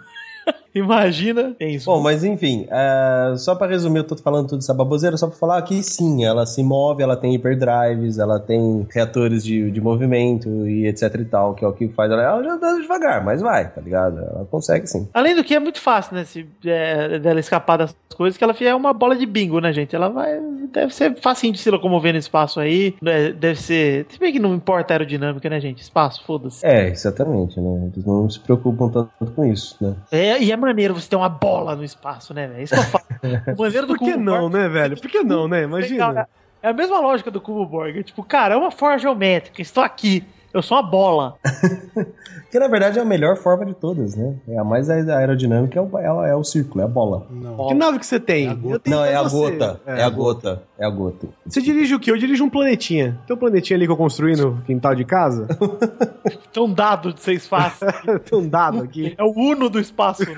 [0.76, 1.56] imagina.
[1.60, 1.86] É isso.
[1.86, 5.38] Bom, mas enfim, é, só pra resumir, eu tô falando tudo essa baboseira, só pra
[5.38, 10.50] falar que sim, ela se move, ela tem hyperdrives, ela tem reatores de, de movimento
[10.68, 12.22] e etc e tal, que é o que faz ela.
[12.22, 14.20] Ela já anda devagar, mas vai, tá ligado?
[14.20, 15.08] Ela consegue sim.
[15.14, 16.24] Além do que é muito fácil, né?
[16.24, 19.96] Se, é, dela escapar das coisas, que ela é uma bola de bingo, né, gente?
[19.96, 20.40] Ela vai.
[20.72, 22.96] Deve ser facinho de se locomover no espaço aí.
[23.02, 24.06] né, Deve ser.
[24.10, 25.82] Se bem que não importa a aerodinâmica, né, gente?
[25.82, 26.66] Espaço, foda-se.
[26.66, 27.90] É, exatamente, né?
[27.94, 29.96] Eles não se preocupam tanto com isso, né?
[30.12, 32.60] É, e é maneiro você ter uma bola no espaço, né, velho?
[32.60, 33.06] É Isso que eu falo.
[33.58, 35.00] O maneiro do Por que não, Borg né, velho?
[35.00, 35.64] Por que não, né?
[35.64, 36.28] Imagina.
[36.64, 38.00] É a mesma lógica do Cubo Borg.
[38.00, 39.62] É Tipo, cara, é uma forma geométrica.
[39.62, 40.24] Estou aqui.
[40.54, 41.36] Eu sou uma bola.
[42.52, 44.36] Que na verdade é a melhor forma de todas, né?
[44.46, 47.26] É a mais aer- aerodinâmica, é o, é é o círculo, é a bola.
[47.32, 47.68] Não.
[47.68, 48.54] Que nave que você tem?
[48.54, 49.52] Tenho Não, é a você.
[49.58, 49.82] gota.
[49.86, 50.62] É, a gota.
[50.78, 51.28] É a gota.
[51.48, 52.12] Você dirige o quê?
[52.12, 53.18] Eu dirijo um planetinha.
[53.26, 55.48] Tem um planetinha ali que eu construí no quintal de casa?
[56.52, 57.88] Tem um dado de seis faces.
[58.30, 59.16] Tem um dado aqui.
[59.18, 60.36] É o Uno do espaço, né?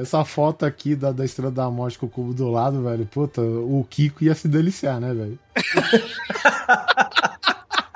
[0.00, 3.04] Essa foto aqui da, da Estrela da Morte com o cubo do lado, velho.
[3.06, 5.38] Puta, o Kiko ia se deliciar, né, velho?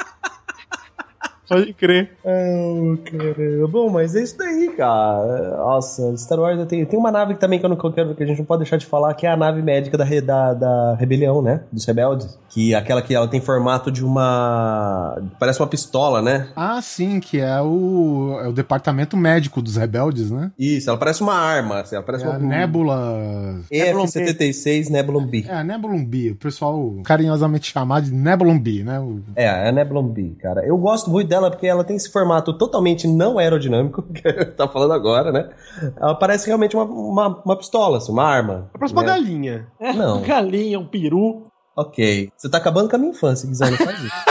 [1.48, 2.10] Pode crer.
[2.24, 3.68] Oh, caramba.
[3.68, 5.56] Bom, mas é isso daí, cara.
[5.58, 8.26] Nossa, Star Wars tem, tem uma nave que também que, eu não, quero- que a
[8.26, 11.42] gente não pode deixar de falar, que é a nave médica da, da, da rebelião,
[11.42, 11.60] né?
[11.72, 12.38] Dos rebeldes.
[12.48, 15.20] Que é aquela que ela tem formato de uma.
[15.38, 16.48] Parece uma pistola, né?
[16.56, 20.50] Ah, sim, que é o, é o departamento médico dos rebeldes, né?
[20.58, 21.80] Isso, ela parece uma arma.
[21.80, 22.36] Assim, ela parece É uma.
[22.36, 23.60] a Nebula.
[23.70, 25.44] F-76 Nebulon B.
[25.48, 26.30] É, a Nebulon B.
[26.30, 29.00] O pessoal carinhosamente chamado de Nebulon B, né?
[29.00, 30.64] O- É, é a Nebulon B, cara.
[30.64, 34.92] Eu gosto muito dela porque ela tem esse formato totalmente não aerodinâmico, que tá falando
[34.92, 35.50] agora, né?
[35.96, 38.70] Ela parece realmente uma, uma, uma pistola, assim, uma arma.
[38.72, 39.08] Parece uma né?
[39.08, 39.66] galinha.
[39.80, 40.22] Não.
[40.24, 41.44] Galinha, um peru.
[41.76, 42.30] Ok.
[42.36, 44.24] Você tá acabando com a minha infância, Guizão, não faz isso.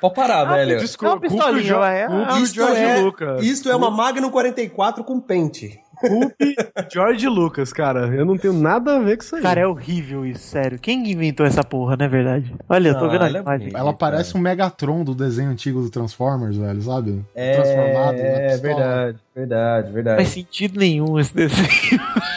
[0.00, 0.78] Pode parar, velho.
[0.78, 3.42] Desculpa, É uma pistolinha, vai, é- Isto George é, Lucas.
[3.42, 5.80] isto é uma Magnum 44 com pente.
[5.94, 6.54] Culpe
[6.92, 8.06] George Lucas, cara.
[8.14, 9.42] Eu não tenho nada a ver com isso aí.
[9.42, 10.78] Cara, é horrível isso, sério.
[10.78, 12.54] Quem inventou essa porra, não é verdade?
[12.68, 13.58] Olha, eu tô Ah, vendo a ela é imagem.
[13.66, 13.78] bonita.
[13.78, 17.24] Ela parece um Megatron do desenho antigo do Transformers, velho, sabe?
[17.34, 18.74] É, Transformado na é pistola.
[18.74, 20.16] verdade, verdade, Não verdade.
[20.16, 21.64] faz sentido nenhum esse desenho.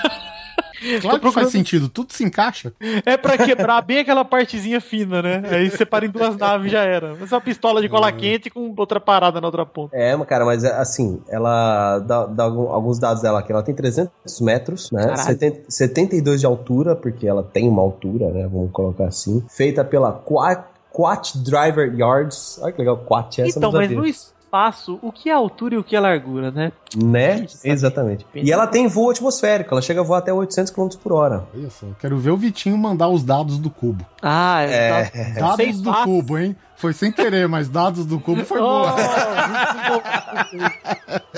[1.02, 2.74] Claro que faz sentido, tudo se encaixa.
[3.06, 5.44] É pra quebrar bem aquela partezinha fina, né?
[5.50, 7.16] Aí separa em duas naves e já era.
[7.20, 9.96] Mas é uma pistola de cola quente com outra parada na outra ponta.
[9.96, 13.52] É, cara, mas é, assim, ela dá, dá alguns dados dela aqui.
[13.52, 15.02] Ela tem 300 metros, né?
[15.02, 15.24] Caralho.
[15.24, 18.48] 70, 72 de altura, porque ela tem uma altura, né?
[18.52, 19.44] Vamos colocar assim.
[19.50, 22.60] Feita pela Quat, Quat Driver Yards.
[22.62, 23.42] Olha que legal, Quat.
[23.42, 24.06] Essa então, não mas no
[24.48, 26.72] espaço, o que é altura e o que é largura, né?
[26.96, 27.42] Né?
[27.42, 27.70] Isso, sabe?
[27.70, 28.26] Exatamente.
[28.34, 29.74] E ela tem voo atmosférico.
[29.74, 31.46] Ela chega a voar até 800 km por hora.
[31.54, 34.06] Olha só, quero ver o Vitinho mandar os dados do cubo.
[34.22, 35.04] Ah, É.
[35.06, 36.56] tá- Dados Seis do cubo, hein?
[36.78, 38.94] Foi sem querer, mas dados do cubo foi boa.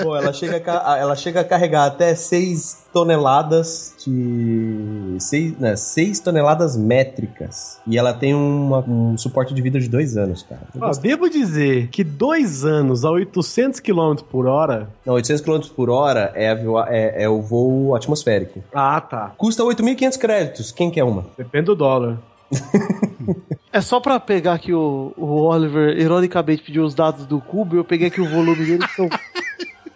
[0.02, 5.16] Pô, ela chega, a, ela chega a carregar até 6 toneladas de.
[5.18, 7.78] 6, né, 6 toneladas métricas.
[7.86, 10.60] E ela tem uma- um suporte de vida de 2 anos, cara.
[10.80, 14.88] Ó, devo dizer que dois anos a 800 km por hora.
[15.04, 18.62] Não, 800 km por hora é, a é- é o voo atmosférico.
[18.74, 19.32] Ah, tá.
[19.36, 20.72] Custa 8.500 créditos.
[20.72, 21.26] Quem quer uma?
[21.36, 22.18] Depende do dólar.
[23.72, 27.84] É só pra pegar aqui o, o Oliver, ironicamente, pediu os dados do cubo, eu
[27.84, 29.08] peguei aqui o volume dele, que são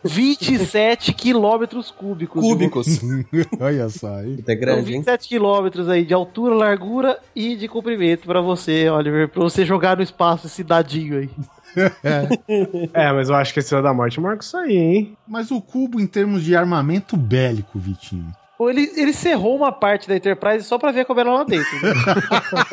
[0.05, 2.41] 27 quilômetros cúbicos.
[2.41, 3.01] Cúbicos.
[3.59, 4.35] Olha só aí.
[4.35, 4.99] É Então, grande, hein?
[4.99, 9.97] 27 quilômetros aí de altura, largura e de comprimento pra você, Oliver, pra você jogar
[9.97, 11.31] no espaço esse dadinho aí.
[12.93, 15.17] É, mas eu acho que a Estrela da Morte marca isso aí, hein?
[15.27, 18.33] Mas o cubo, em termos de armamento bélico, Vitinho.
[18.59, 21.67] Ou ele, ele cerrou uma parte da Enterprise só pra ver como era lá dentro.
[21.83, 21.93] né?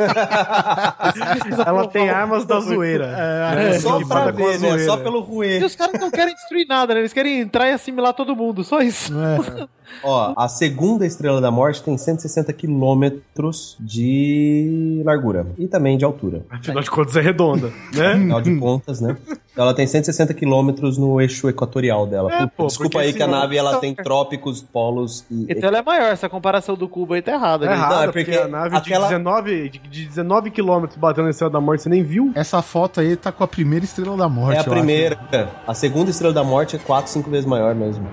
[1.65, 3.07] Ela tem armas da zoeira.
[3.07, 4.69] É, só equipada pra com a ver, né?
[4.69, 4.85] zoeira.
[4.85, 5.63] Só pelo E ruê.
[5.63, 6.99] os caras não querem destruir nada, né?
[7.01, 9.11] Eles querem entrar e assimilar todo mundo, só isso.
[10.03, 15.45] Ó, a segunda Estrela da Morte tem 160 quilômetros de largura.
[15.57, 16.45] E também de altura.
[16.49, 18.13] Afinal de contas é redonda, né?
[18.31, 19.17] Afinal de contas, né?
[19.55, 22.33] Ela tem 160 quilômetros no eixo equatorial dela.
[22.33, 25.45] É, pô, Desculpa aí que a nave ela tem trópicos, polos e.
[25.49, 27.65] Então ela é maior, essa comparação do cubo aí tá errada.
[27.65, 27.75] É né?
[27.75, 31.23] errado, Não, é porque, porque a nave aquela- de 19, de, de 19 quilômetros batendo
[31.25, 32.31] na Estrela da Morte, você nem viu?
[32.35, 34.57] Essa foto aí tá com a primeira estrela da morte.
[34.57, 34.69] É a eu acho.
[34.71, 35.17] primeira.
[35.67, 38.05] A segunda estrela da morte é 4, 5 vezes maior mesmo.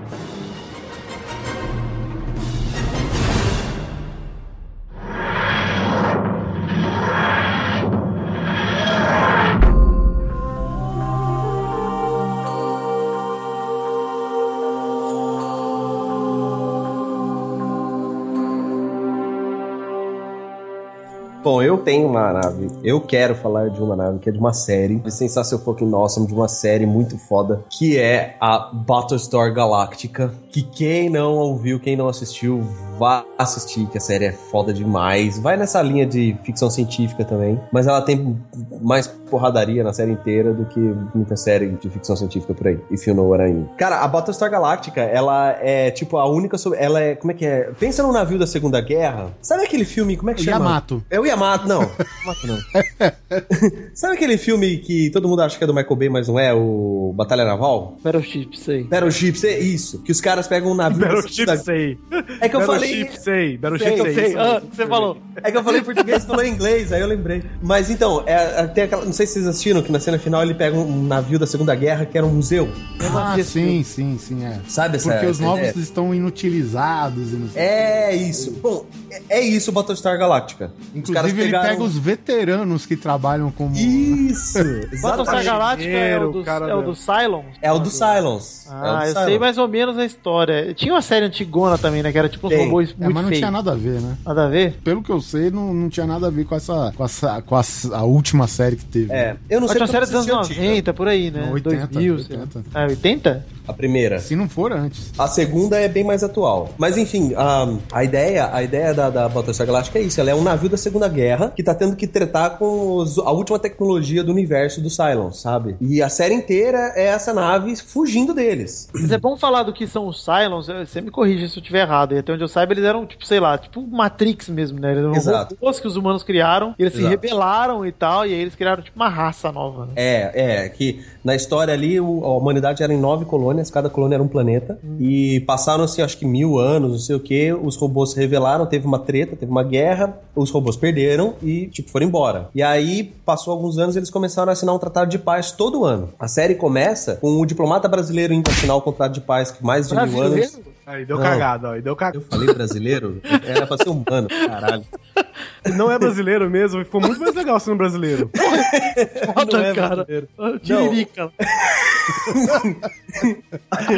[21.49, 22.67] Bom, eu tenho uma nave.
[22.83, 26.27] Eu quero falar de uma nave que é de uma série de Sensational Fucking Awesome,
[26.27, 30.31] de uma série muito foda, que é a Battlestar Galactica.
[30.51, 32.63] Que quem não ouviu, quem não assistiu,
[32.99, 35.39] vá assistir, que a série é foda demais.
[35.39, 38.37] Vai nessa linha de ficção científica também, mas ela tem
[38.79, 40.79] mais porradaria na série inteira do que
[41.13, 42.79] muita série de ficção científica por aí.
[42.91, 43.65] If you know what I mean.
[43.77, 46.57] Cara, a Battlestar Galactica, ela é tipo a única.
[46.57, 47.15] sobre- Ela é.
[47.15, 47.71] Como é que é?
[47.79, 49.27] Pensa num navio da Segunda Guerra.
[49.41, 50.15] Sabe aquele filme?
[50.17, 50.65] Como é que O chama?
[50.65, 51.03] Yamato.
[51.09, 51.81] É o Yamato, não.
[52.23, 52.57] Yamato não.
[53.93, 56.53] Sabe aquele filme que todo mundo acha que é do Michael Bay, mas não é?
[56.53, 57.97] O Batalha Naval?
[58.03, 58.83] Battleship, sei.
[58.83, 60.01] Battleship, é isso.
[60.01, 60.99] Que os caras pegam um navio.
[60.99, 61.97] da Battleship, Segunda- sei.
[62.41, 63.03] É que eu falei.
[63.03, 63.57] Battleship, sei.
[63.57, 64.13] Battleship, Sei, sei.
[64.13, 64.25] sei.
[64.29, 64.57] isso Ah, mesmo.
[64.57, 65.17] o que você falou?
[65.43, 67.43] É que eu falei português e falou inglês, aí eu lembrei.
[67.61, 70.53] Mas então, é, é, tem aquela, sei se vocês assistiram, que na cena final ele
[70.53, 72.69] pega um navio da Segunda Guerra que era um museu.
[73.01, 74.59] Ah, sim, sim, sim, é.
[74.67, 75.83] Sabe essa Porque os novos ideia?
[75.83, 77.61] estão inutilizados e não sei.
[77.61, 78.51] É isso.
[78.61, 78.85] Bom,
[79.29, 80.71] é, é isso o Battlestar Galactica.
[80.95, 83.75] Os caras Inclusive, ele pega os veteranos que trabalham como.
[83.75, 84.59] Isso!
[85.01, 85.43] Battlestar.
[85.43, 87.43] Galáctica é o do, cara, é o do Cylon?
[87.61, 88.67] É o do Cylons.
[88.67, 89.25] é Ah, do eu Cylons.
[89.25, 90.73] sei mais ou menos a história.
[90.73, 92.11] Tinha uma série antigona também, né?
[92.11, 92.65] Que era tipo uns Tem.
[92.65, 93.39] robôs É, muito mas não feios.
[93.39, 94.17] tinha nada a ver, né?
[94.25, 94.79] Nada a ver?
[94.83, 96.93] Pelo que eu sei, não, não tinha nada a ver com essa.
[96.95, 97.61] com, essa, com a,
[97.93, 99.08] a última série que teve.
[99.09, 100.61] É, eu não Mas sei uma série dos anos assisti a antiga.
[100.69, 101.41] 90, por aí, né?
[101.45, 102.43] Não, 80, 2000, sei lá.
[102.43, 102.63] 80.
[102.73, 103.45] Ah, 80?
[103.67, 104.19] A primeira.
[104.19, 105.11] Se não for antes.
[105.17, 106.69] A segunda é bem mais atual.
[106.77, 110.19] Mas enfim, a, a ideia, a ideia da, da Battlestar Galactica é isso.
[110.19, 113.31] Ela é um navio da Segunda Guerra que tá tendo que tretar com os- a
[113.31, 115.75] última tecnologia do universo do Cylons, sabe?
[115.79, 118.89] E a série inteira é essa nave fugindo deles.
[118.93, 121.61] Mas é bom falar do que são os Cylons, eh, você me corrige se eu
[121.61, 122.15] estiver errado.
[122.15, 124.91] E até onde eu saiba, eles eram, tipo, sei lá, tipo Matrix mesmo, né?
[124.91, 125.55] Eles eram Exato.
[125.55, 127.11] robôs que os humanos criaram, e eles se Exato.
[127.11, 129.85] rebelaram e tal, e aí eles criaram, tipo, uma raça nova.
[129.85, 129.93] né?
[129.95, 130.31] É,
[130.65, 134.27] é, que na história ali a humanidade era em nove colônias, cada colônia era um
[134.27, 134.77] planeta.
[134.99, 138.85] E passaram-se, acho que mil anos, não sei o que, os robôs se revelaram, teve
[138.85, 142.49] uma treta, teve uma guerra, os robôs perderam e, tipo, foram embora.
[142.53, 146.09] E aí, passou alguns anos eles começaram a assinar um tratado de paz todo ano.
[146.19, 149.87] A série começa com o diplomata brasileiro indo assinar o contrato de paz que mais
[149.87, 150.15] de mil anos.
[150.35, 150.69] Brasileiro?
[150.85, 151.23] Aí deu Não.
[151.23, 151.71] cagada, ó.
[151.73, 152.17] Aí deu cagada.
[152.17, 153.21] Eu falei brasileiro?
[153.45, 154.83] Era pra ser humano, caralho.
[155.75, 158.29] Não é brasileiro mesmo, ficou muito mais legal sendo brasileiro.
[159.33, 159.95] Foda, Não é cara.
[160.05, 160.27] brasileiro.
[160.63, 161.31] Tiririca.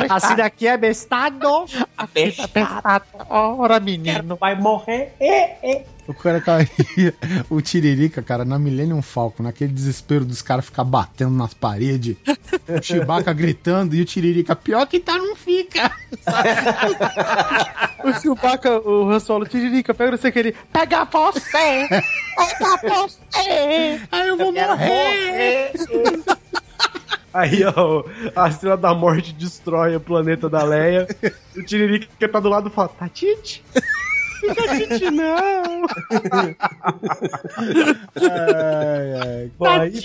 [0.10, 1.66] Assim daqui é bestado.
[2.14, 3.06] Bestado.
[3.30, 4.36] Ora, menino.
[4.36, 5.14] Vai morrer.
[5.20, 5.86] É, é.
[6.08, 7.14] O cara caía,
[7.50, 12.18] o Tiririca, cara, na Millennium Falcon, naquele desespero dos caras ficar batendo nas paredes,
[12.68, 15.92] o Chewbacca gritando e o Tiririca, pior que tá, não fica.
[18.04, 20.56] O Chewbacca, o Han Solo, Tiririca, pega o que ele.
[20.74, 21.88] Pega você!
[21.88, 24.02] Pega você!
[24.12, 25.72] Aí eu vou morrer.
[27.32, 28.04] Aí, ó,
[28.36, 31.08] a Estrela da Morte destrói o planeta da Leia.
[31.56, 33.64] O Tiririca tá do lado e fala, Tatite?
[34.42, 35.86] Fica Tatite, não!
[38.16, 39.52] Ai, ai.
[39.58, 40.02] Bom, aí,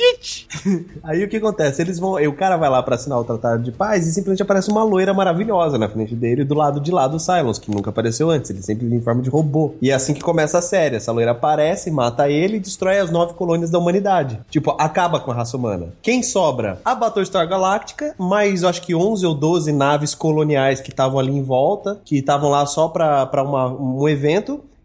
[1.03, 1.81] aí o que acontece?
[1.81, 2.15] Eles vão.
[2.15, 5.15] o cara vai lá pra assinar o tratado de paz e simplesmente aparece uma loira
[5.15, 8.51] maravilhosa na frente dele do lado de lá do Cylons, que nunca apareceu antes.
[8.51, 9.75] Ele sempre vinha em forma de robô.
[9.81, 10.97] E é assim que começa a série.
[10.97, 14.39] Essa loira aparece, mata ele e destrói as nove colônias da humanidade.
[14.51, 15.95] Tipo, acaba com a raça humana.
[16.03, 16.79] Quem sobra?
[16.85, 21.43] A Battlestar Galactica, mais acho que 11 ou 12 naves coloniais que estavam ali em
[21.43, 24.26] volta, que estavam lá só pra, pra uma, um evento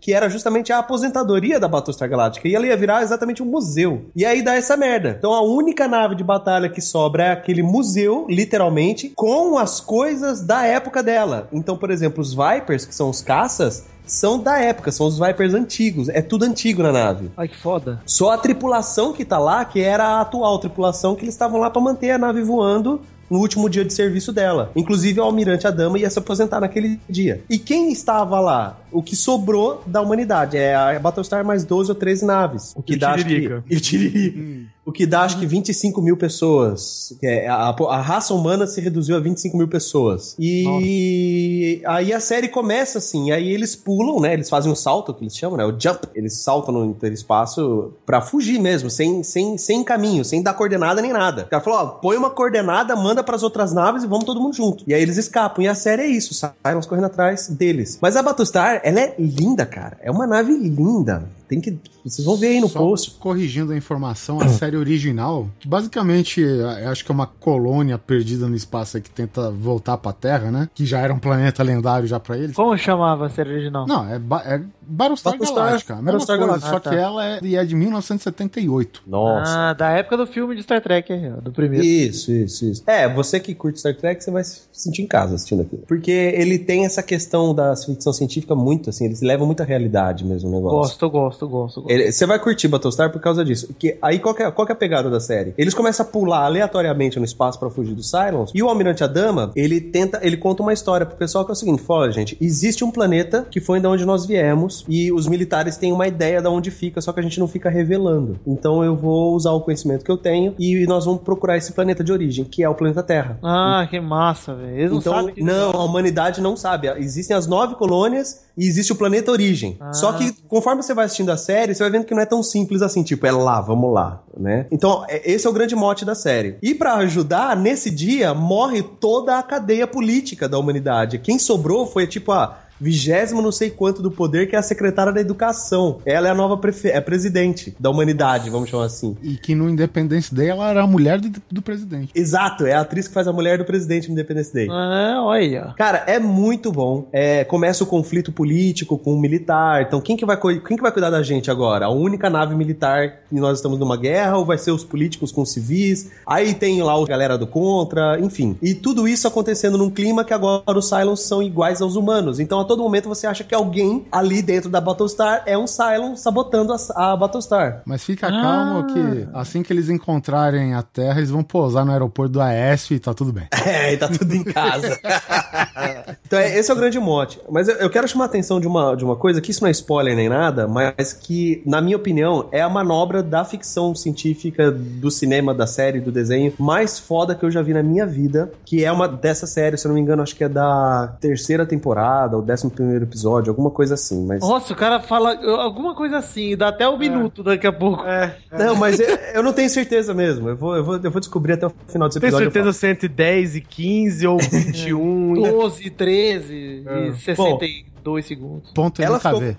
[0.01, 2.47] que era justamente a aposentadoria da Battlestar Galactica.
[2.47, 4.05] E ela ia virar exatamente um museu.
[4.15, 5.15] E aí dá essa merda.
[5.17, 10.41] Então a única nave de batalha que sobra é aquele museu, literalmente, com as coisas
[10.41, 11.47] da época dela.
[11.53, 15.53] Então, por exemplo, os Vipers, que são os caças, são da época, são os Vipers
[15.53, 16.09] antigos.
[16.09, 17.29] É tudo antigo na nave.
[17.37, 18.01] Ai, que foda.
[18.05, 21.69] Só a tripulação que tá lá, que era a atual tripulação, que eles estavam lá
[21.69, 22.99] pra manter a nave voando
[23.29, 24.71] no último dia de serviço dela.
[24.75, 27.41] Inclusive, o almirante Adama ia se aposentar naquele dia.
[27.49, 28.80] E quem estava lá?
[28.91, 30.57] O que sobrou da humanidade.
[30.57, 32.73] É a Battlestar mais 12 ou 13 naves.
[32.75, 33.63] O que E o dá acho que, Tiririca.
[33.69, 34.71] e o Tiririca.
[34.83, 37.13] O que dá acho que 25 mil pessoas.
[37.23, 40.35] É, a, a raça humana se reduziu a 25 mil pessoas.
[40.39, 44.33] E aí a série começa assim, aí eles pulam, né?
[44.33, 45.65] Eles fazem um salto, que eles chamam, né?
[45.65, 46.07] O jump.
[46.15, 51.13] Eles saltam no interespaço pra fugir mesmo, sem, sem, sem caminho, sem dar coordenada nem
[51.13, 51.43] nada.
[51.43, 54.55] O cara falou, ó, põe uma coordenada, manda pras outras naves e vamos todo mundo
[54.55, 54.83] junto.
[54.87, 55.63] E aí eles escapam.
[55.63, 57.99] E a série é isso, Cylons correndo atrás deles.
[58.01, 59.97] Mas a Battlestar, ela é linda, cara.
[60.01, 61.23] É uma nave linda.
[61.51, 61.77] Tem que...
[62.05, 63.11] Vocês vão ver aí no Só post.
[63.19, 68.47] corrigindo a informação, a série original, que basicamente é, acho que é uma colônia perdida
[68.47, 70.69] no espaço aí que tenta voltar pra Terra, né?
[70.73, 72.55] Que já era um planeta lendário já pra eles.
[72.55, 73.85] Como chamava a série original?
[73.85, 75.93] Não, é, ba é Battlestar, Battlestar, Galactica.
[75.93, 76.73] A mesma Battlestar coisa, Galactica.
[76.73, 76.89] só tá.
[76.89, 79.03] que ela é, e é de 1978.
[79.05, 79.69] Nossa.
[79.69, 81.85] Ah, da época do filme de Star Trek, ó, do primeiro.
[81.85, 82.83] Isso, isso, isso.
[82.87, 85.83] É, você que curte Star Trek, você vai se sentir em casa assistindo aquilo.
[85.87, 90.49] Porque ele tem essa questão da ficção científica muito, assim, eles levam muita realidade mesmo
[90.49, 90.77] o negócio.
[90.77, 91.81] Gosto, gosto, gosto.
[91.81, 92.11] gosto.
[92.11, 93.67] Você vai curtir Battlestar por causa disso.
[93.67, 95.53] Porque aí qual que, é, qual que é a pegada da série?
[95.57, 98.51] Eles começam a pular aleatoriamente no espaço pra fugir dos Cylons.
[98.53, 101.55] E o Almirante Adama, ele tenta, ele conta uma história pro pessoal que é o
[101.55, 105.77] seguinte: fala, gente, existe um planeta que foi de onde nós viemos e os militares
[105.77, 108.39] têm uma ideia de onde fica, só que a gente não fica revelando.
[108.45, 112.03] Então eu vou usar o conhecimento que eu tenho e nós vamos procurar esse planeta
[112.03, 113.37] de origem, que é o planeta Terra.
[113.43, 114.77] Ah, que massa, velho.
[114.77, 115.43] Eles não Então, sabem que.
[115.43, 116.87] não, a humanidade não sabe.
[116.97, 119.77] Existem as nove colônias e existe o planeta origem.
[119.79, 119.93] Ah.
[119.93, 122.43] Só que conforme você vai assistindo a série, você vai vendo que não é tão
[122.43, 124.65] simples assim, tipo, é lá, vamos lá, né?
[124.71, 126.57] Então, é- esse é o grande mote da série.
[126.61, 131.19] E pra ajudar, nesse dia, morre toda a cadeia política da humanidade.
[131.19, 135.13] Quem sobrou foi, tipo, a vigésimo não sei quanto do poder, que é a secretária
[135.13, 135.99] da educação.
[136.05, 139.15] Ela é a nova prefe- é presidente da humanidade, vamos chamar assim.
[139.21, 142.11] E que no Independence Day ela era a mulher do, do presidente.
[142.15, 144.67] Exato, é a atriz que faz a mulher do presidente no Independence Day.
[144.69, 145.73] Ah, olha.
[145.77, 147.07] Cara, é muito bom.
[147.13, 149.83] É, começa o conflito político com o militar.
[149.83, 151.85] Então, quem que, vai, quem que vai cuidar da gente agora?
[151.85, 155.41] A única nave militar que nós estamos numa guerra ou vai ser os políticos com
[155.41, 156.09] os civis?
[156.25, 158.57] Aí tem lá a galera do contra, enfim.
[158.61, 162.39] E tudo isso acontecendo num clima que agora os Cylons são iguais aos humanos.
[162.39, 166.15] Então, a todo momento você acha que alguém ali dentro da Battlestar é um Cylon
[166.15, 167.81] sabotando a, a Battlestar.
[167.85, 168.31] Mas fica ah.
[168.31, 172.95] calmo que assim que eles encontrarem a Terra, eles vão pousar no aeroporto do Aécio
[172.95, 173.47] e tá tudo bem.
[173.71, 174.99] É, e tá tudo em casa.
[176.25, 177.39] então é, esse é o grande mote.
[177.49, 179.67] Mas eu, eu, quero chamar a atenção de uma, de uma coisa, que isso não
[179.67, 184.71] é spoiler nem nada, mas que, na minha opinião, é a manobra da ficção científica,
[184.71, 188.51] do cinema, da série, do desenho, mais foda que eu já vi na minha vida,
[188.65, 191.65] que é uma dessa série, se eu não me engano, acho que é da terceira
[191.65, 194.25] temporada ou décima 11 episódio, alguma coisa assim.
[194.25, 194.41] Mas...
[194.41, 196.99] Nossa, o cara fala alguma coisa assim, dá até um é.
[196.99, 198.03] minuto daqui a pouco.
[198.03, 198.57] É, é.
[198.57, 200.49] Não, mas eu, eu, não tenho certeza mesmo.
[200.49, 202.51] Eu vou, eu, vou, eu vou descobrir até o final desse episódio.
[202.51, 205.33] Tem certeza 110 é e 15 ou 21?
[205.33, 207.13] 12, 13 e né?
[207.13, 207.91] 62 é.
[208.03, 208.71] Bom, segundos.
[208.71, 209.39] Ponto de ela ficou...
[209.39, 209.57] ver.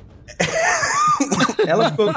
[1.66, 2.12] Ela ficou,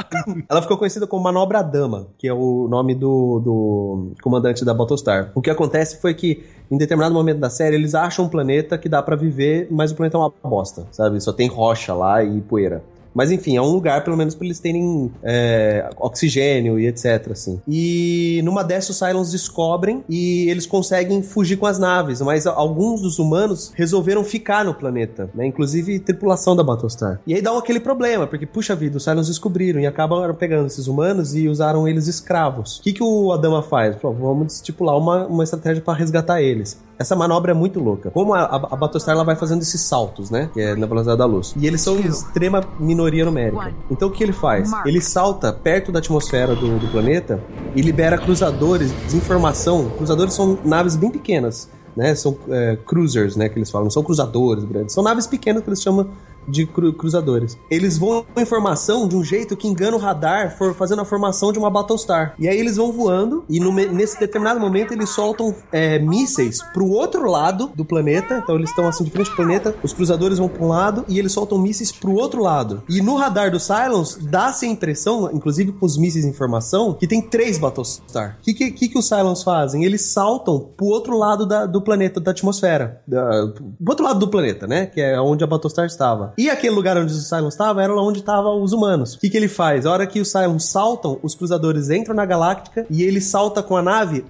[0.50, 5.32] ela ficou conhecida como Manobra Dama, que é o nome do, do comandante da Battlestar.
[5.36, 8.90] O que acontece foi que, em determinado momento da série, eles acham um planeta que
[8.90, 11.22] dá pra viver, mas o planeta é uma bosta, sabe?
[11.22, 12.84] Só tem rocha lá e poeira.
[13.16, 17.62] Mas enfim, é um lugar, pelo menos, pra eles terem é, oxigênio e etc, assim.
[17.68, 23.02] E numa dessas, os Cylons descobrem e eles conseguem fugir com as naves, mas alguns
[23.02, 25.46] dos humanos resolveram ficar no planeta, né?
[25.46, 27.22] Inclusive tripulação da Battlestar.
[27.26, 30.88] E aí dá aquele problema, porque, puxa vida, os Cylons descobriram e acabam pegando esses
[30.88, 32.80] humanos e usaram eles escravos.
[32.80, 33.96] O que, que o Adama faz?
[33.98, 36.84] Falou, vamos estipular uma, uma estratégia pra resgatar eles.
[36.98, 38.10] Essa manobra é muito louca.
[38.10, 40.50] Como a, a, a Battlestar ela vai fazendo esses saltos, né?
[40.54, 41.54] Que é na velocidade da luz.
[41.58, 43.74] E eles são extrema minoria numérica.
[43.90, 44.72] Então o que ele faz?
[44.86, 47.42] Ele salta perto da atmosfera do, do planeta
[47.76, 49.90] e libera cruzadores de informação.
[49.92, 51.70] Cruzadores são naves bem pequenas.
[51.96, 55.64] Né, são é, cruisers, né, que eles falam, não são cruzadores grandes, são naves pequenas
[55.64, 56.10] que eles chamam
[56.48, 57.58] de cru- cruzadores.
[57.70, 61.52] Eles vão com informação de um jeito que engana o radar, for fazendo a formação
[61.52, 62.34] de uma Battlestar.
[62.40, 66.88] E aí eles vão voando e no nesse determinado momento eles soltam é, mísseis pro
[66.90, 68.40] outro lado do planeta.
[68.44, 71.20] Então eles estão assim de frente ao planeta, os cruzadores vão para um lado e
[71.20, 72.84] eles soltam mísseis pro outro lado.
[72.90, 77.08] E no radar do Cylons dá-se a impressão, inclusive com os mísseis em formação, que
[77.08, 78.38] tem três Battlestar.
[78.40, 79.84] O que, que, que, que os Cylons fazem?
[79.84, 83.02] Eles saltam pro outro lado da- do planeta, da atmosfera.
[83.08, 84.86] Da, pro outro lado do planeta, né?
[84.86, 86.34] Que é onde a Battlestar estava.
[86.38, 89.16] E aquele lugar onde os Cylons estavam era onde estavam os humanos.
[89.16, 89.86] O que, que ele faz?
[89.86, 93.78] A hora que os Cylons saltam, os cruzadores entram na galáctica e ele salta com
[93.78, 94.26] a nave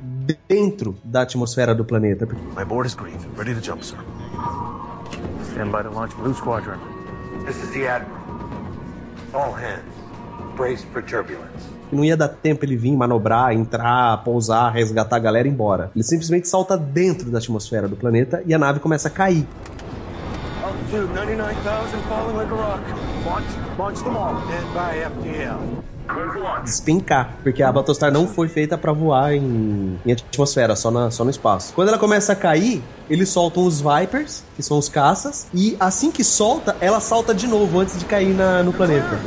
[0.48, 2.28] dentro da atmosfera do planeta.
[2.56, 3.18] My board is green.
[3.38, 3.98] Ready to jump, sir.
[5.52, 6.80] Stand by to launch Blue Squadron.
[7.46, 8.24] This is the Admiral.
[9.34, 9.84] All hands,
[10.56, 11.76] brace for turbulence.
[11.92, 15.92] não ia dar tempo ele vir manobrar, entrar, pousar, resgatar a galera e ir embora.
[15.96, 19.48] Ele simplesmente salta dentro da atmosfera do planeta e a nave começa a cair.
[20.66, 22.82] All altitude, 99,000, falling like a rock.
[23.24, 23.46] Launch,
[23.78, 24.34] launch them all.
[24.74, 25.60] By FTL.
[26.64, 31.24] despencar, porque a Battlestar não foi feita pra voar em, em atmosfera, só, na, só
[31.24, 31.72] no espaço.
[31.74, 36.12] Quando ela começa a cair, eles soltam os Vipers, que são os caças, e assim
[36.12, 39.20] que solta, ela salta de novo antes de cair na- no planeta.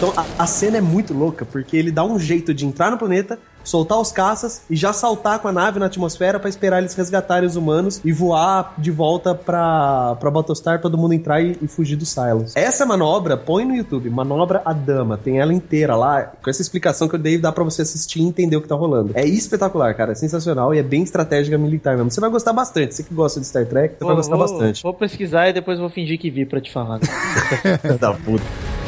[0.00, 2.96] Então a, a cena é muito louca, porque ele dá um jeito de entrar no
[2.96, 6.94] planeta, soltar os caças e já saltar com a nave na atmosfera pra esperar eles
[6.94, 11.68] resgatarem os humanos e voar de volta pra, pra Battlestar, todo mundo entrar e, e
[11.68, 12.56] fugir dos Cylons.
[12.56, 17.06] Essa manobra, põe no YouTube, manobra a dama, tem ela inteira lá, com essa explicação
[17.06, 19.12] que eu dei, dá pra você assistir e entender o que tá rolando.
[19.14, 22.10] É espetacular, cara, é sensacional e é bem estratégica militar mesmo.
[22.10, 24.82] Você vai gostar bastante, você que gosta de Star Trek, você vai gostar vou, bastante.
[24.82, 27.00] Vou pesquisar e depois vou fingir que vi pra te falar.
[28.00, 28.79] da puta.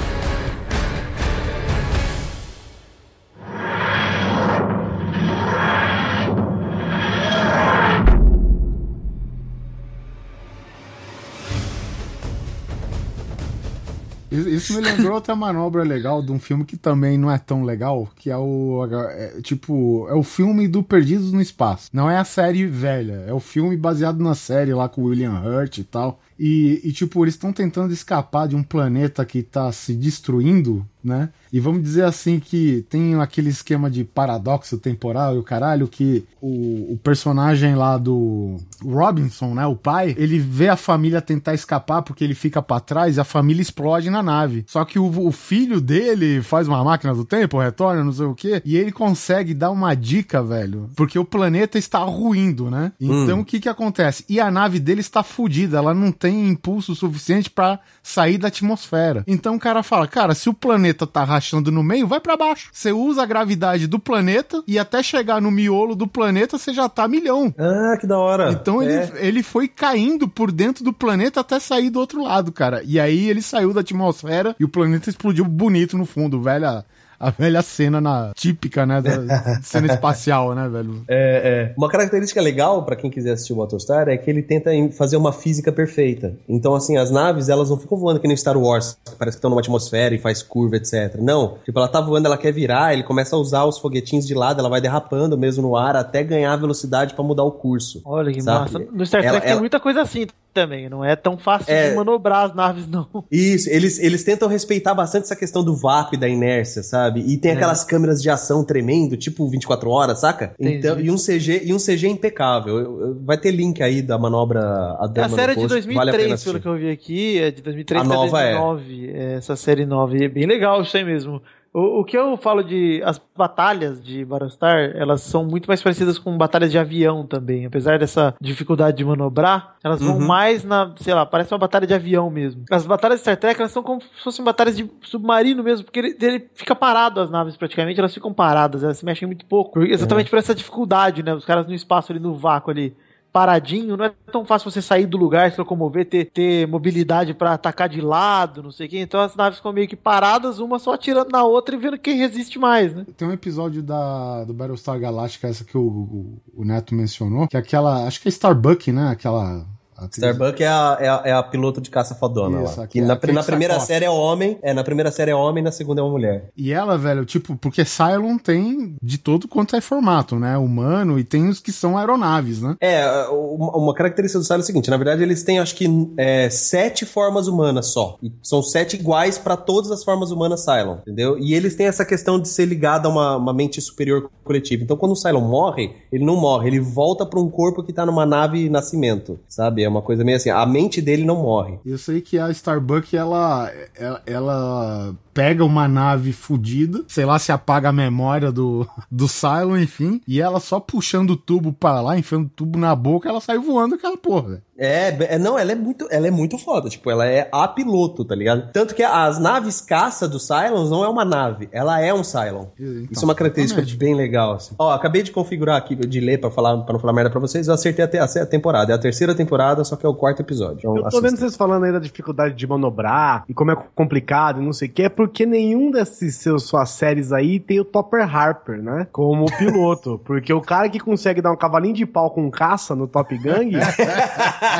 [14.62, 18.08] Isso me lembrou outra manobra legal de um filme que também não é tão legal,
[18.16, 18.86] que é o.
[19.10, 21.88] é, tipo, é o filme do Perdidos no Espaço.
[21.92, 25.40] Não é a série velha, é o filme baseado na série lá com o William
[25.40, 26.20] Hurt e tal.
[26.38, 31.30] E, e, tipo, eles estão tentando escapar de um planeta que tá se destruindo, né?
[31.52, 36.24] E vamos dizer assim que tem aquele esquema de paradoxo temporal e o caralho, que
[36.40, 39.66] o, o personagem lá do Robinson, né?
[39.66, 43.24] O pai, ele vê a família tentar escapar porque ele fica pra trás e a
[43.24, 44.64] família explode na nave.
[44.66, 48.34] Só que o, o filho dele faz uma máquina do tempo, retorna, não sei o
[48.34, 50.88] quê, e ele consegue dar uma dica, velho.
[50.96, 52.92] Porque o planeta está ruindo, né?
[53.00, 54.24] Então o que que acontece?
[54.28, 59.24] E a nave dele está fodida, ela não tem impulso suficiente pra sair da atmosfera.
[59.26, 62.68] Então o cara fala, cara, se o planeta tá rachando no meio, vai pra baixo.
[62.72, 66.88] Você usa a gravidade do planeta e até chegar no miolo do planeta você já
[66.88, 67.54] tá milhão.
[67.58, 68.50] Ah, que da hora.
[68.52, 68.84] Então É.
[68.86, 72.82] ele, ele foi caindo por dentro do planeta até sair do outro lado, cara.
[72.84, 76.84] E aí ele saiu da atmosfera e o planeta explodiu bonito no fundo, velha.
[77.22, 79.00] A velha cena na, típica, né?
[79.00, 79.12] Da
[79.62, 81.04] cena espacial, né, velho?
[81.08, 81.74] É, é.
[81.78, 85.32] Uma característica legal pra quem quiser assistir o Battlestar é que ele tenta fazer uma
[85.32, 86.36] física perfeita.
[86.48, 89.38] Então, assim, as naves, elas não ficam voando que nem Star Wars, que parece que
[89.38, 91.16] estão numa atmosfera e faz curva, etc.
[91.20, 91.58] Não.
[91.64, 94.58] Tipo, ela tá voando, ela quer virar, ele começa a usar os foguetinhos de lado,
[94.58, 98.02] ela vai derrapando mesmo no ar até ganhar velocidade pra mudar o curso.
[98.04, 98.72] Olha que Sabe?
[98.72, 98.78] massa.
[98.92, 100.88] No Star Trek Ela- tem ela- muita coisa assim também.
[100.88, 101.90] Não é tão fácil É.
[101.90, 103.06] de manobrar as naves, não.
[103.30, 107.20] Isso, eles, eles tentam respeitar bastante essa questão do vácuo e da inércia, sabe?
[107.26, 107.54] E tem É.
[107.54, 110.54] aquelas câmeras de ação tremendo, tipo 24 horas, saca?
[110.58, 110.76] Entendi.
[110.76, 113.16] Então, e um CG, e um CG impecável.
[113.24, 116.12] Vai ter link aí da manobra a É dama a série de post, vale a
[116.12, 116.50] pena 2003, assistir.
[116.50, 118.52] pelo que eu vi aqui, é de 2003 A nova é.
[118.52, 119.10] 2009.
[119.14, 119.32] É.
[119.34, 120.16] Essa série nova.
[120.16, 121.42] E é bem legal isso aí mesmo.
[121.74, 123.02] O, o que eu falo de.
[123.02, 127.64] As batalhas de Battlestar, elas são muito mais parecidas com batalhas de avião também.
[127.64, 130.26] Apesar dessa dificuldade de manobrar, elas vão Uhum.
[130.26, 130.92] mais na.
[130.96, 132.64] Sei lá, parece uma batalha de avião mesmo.
[132.70, 135.98] As batalhas de Star Trek, elas são como se fossem batalhas de submarino mesmo, porque
[136.00, 139.82] ele, ele fica parado as naves praticamente, elas ficam paradas, elas se mexem muito pouco.
[139.82, 141.34] Exatamente por essa dificuldade, né?
[141.34, 142.94] Os caras no espaço ali, no vácuo ali
[143.32, 147.54] paradinho, não é tão fácil você sair do lugar, se locomover, ter, ter mobilidade pra
[147.54, 148.98] atacar de lado, não sei o quê.
[148.98, 152.18] Então as naves ficam meio que paradas, uma só atirando na outra e vendo quem
[152.18, 153.06] resiste mais, né?
[153.16, 157.56] Tem um episódio da, do Battlestar Galactica, essa que o, o, o Neto mencionou, que
[157.56, 158.06] é aquela.
[158.06, 159.08] Acho que é Starbuck, né?
[159.08, 159.66] Aquela.
[160.10, 162.86] Starbuck é a, é, a, é a piloto de caça fodona Isso, lá.
[162.86, 165.72] Que é na, na primeira série é homem, é, na primeira série é homem, na
[165.72, 166.50] segunda é uma mulher.
[166.56, 170.56] E ela, velho, tipo, porque Cylon tem de todo quanto é formato, né?
[170.56, 172.76] Humano e tem os que são aeronaves, né?
[172.80, 176.48] É, uma, característica do Cylon é o seguinte, na verdade eles têm acho que é,
[176.50, 178.18] sete formas humanas só.
[178.22, 181.38] E são sete iguais pra todas as formas humanas Cylon, entendeu?
[181.38, 184.82] E eles têm essa questão de ser ligado a uma, uma mente superior coletiva.
[184.82, 188.04] Então quando o Cylon morre, ele não morre, ele volta pra um corpo que tá
[188.04, 189.82] numa nave nascimento, sabe?
[189.82, 191.78] É uma coisa meio assim, a mente dele não morre.
[191.84, 197.52] Eu sei que a Starbuck, ela, ela, ela pega uma nave fodida, sei lá se
[197.52, 202.18] apaga a memória do, do Cylon, enfim, e ela só puxando o tubo para lá,
[202.18, 204.62] enfiando o tubo na boca, ela sai voando aquela porra, velho.
[204.84, 208.24] É, é, não, ela é muito, ela é muito foda, tipo, ela é a piloto,
[208.24, 208.70] tá ligado?
[208.72, 212.66] Tanto que as naves caça dos Cylons não é uma nave, ela é um Cylon.
[213.10, 213.98] Isso é uma característica exatamente.
[213.98, 214.74] bem legal, assim.
[214.78, 217.68] Ó, acabei de configurar aqui, de ler pra, falar, pra não falar merda pra vocês,
[217.68, 220.40] eu acertei a, te- a temporada, é a terceira temporada, só que é o quarto
[220.40, 220.78] episódio.
[220.78, 221.28] Então, Eu tô assista.
[221.28, 224.88] vendo vocês falando aí da dificuldade de manobrar e como é complicado e não sei
[224.88, 229.06] o que, é porque nenhum desses seus suas séries aí tem o Topper Harper, né?
[229.12, 230.20] Como piloto.
[230.26, 233.70] porque o cara que consegue dar um cavalinho de pau com caça no Top Gang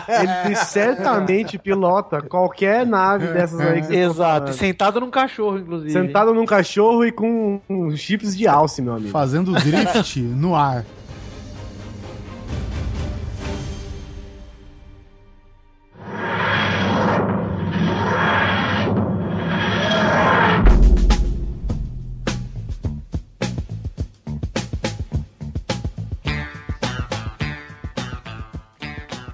[0.47, 4.52] Ele certamente pilota qualquer nave dessas aí que Exato, falando.
[4.52, 5.93] sentado num cachorro, inclusive.
[5.93, 7.60] Sentado num cachorro e com
[7.97, 9.10] chips de alce, meu amigo.
[9.10, 10.85] Fazendo drift no ar.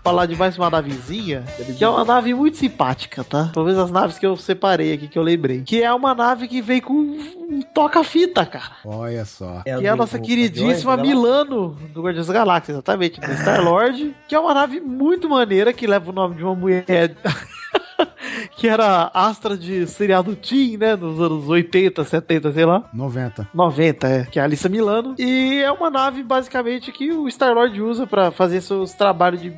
[0.09, 1.45] Falar de mais uma navezinha,
[1.77, 3.51] que é uma nave muito simpática, tá?
[3.53, 5.61] Talvez as naves que eu separei aqui, que eu lembrei.
[5.61, 8.73] Que é uma nave que vem com um toca-fita, cara.
[8.87, 9.61] Olha só.
[9.63, 14.41] que é a nossa queridíssima Milano do Guardiões da Galáxia, exatamente, do Star-Lord, que é
[14.41, 16.87] uma nave muito maneira, que leva o nome de uma mulher
[18.57, 22.89] que era astra de seriado Teen, né, nos anos 80, 70, sei lá.
[22.93, 23.49] 90.
[23.53, 25.15] 90, é, que é a Alissa Milano.
[25.19, 29.53] E é uma nave, basicamente, que o Star-Lord usa pra fazer seus trabalhos de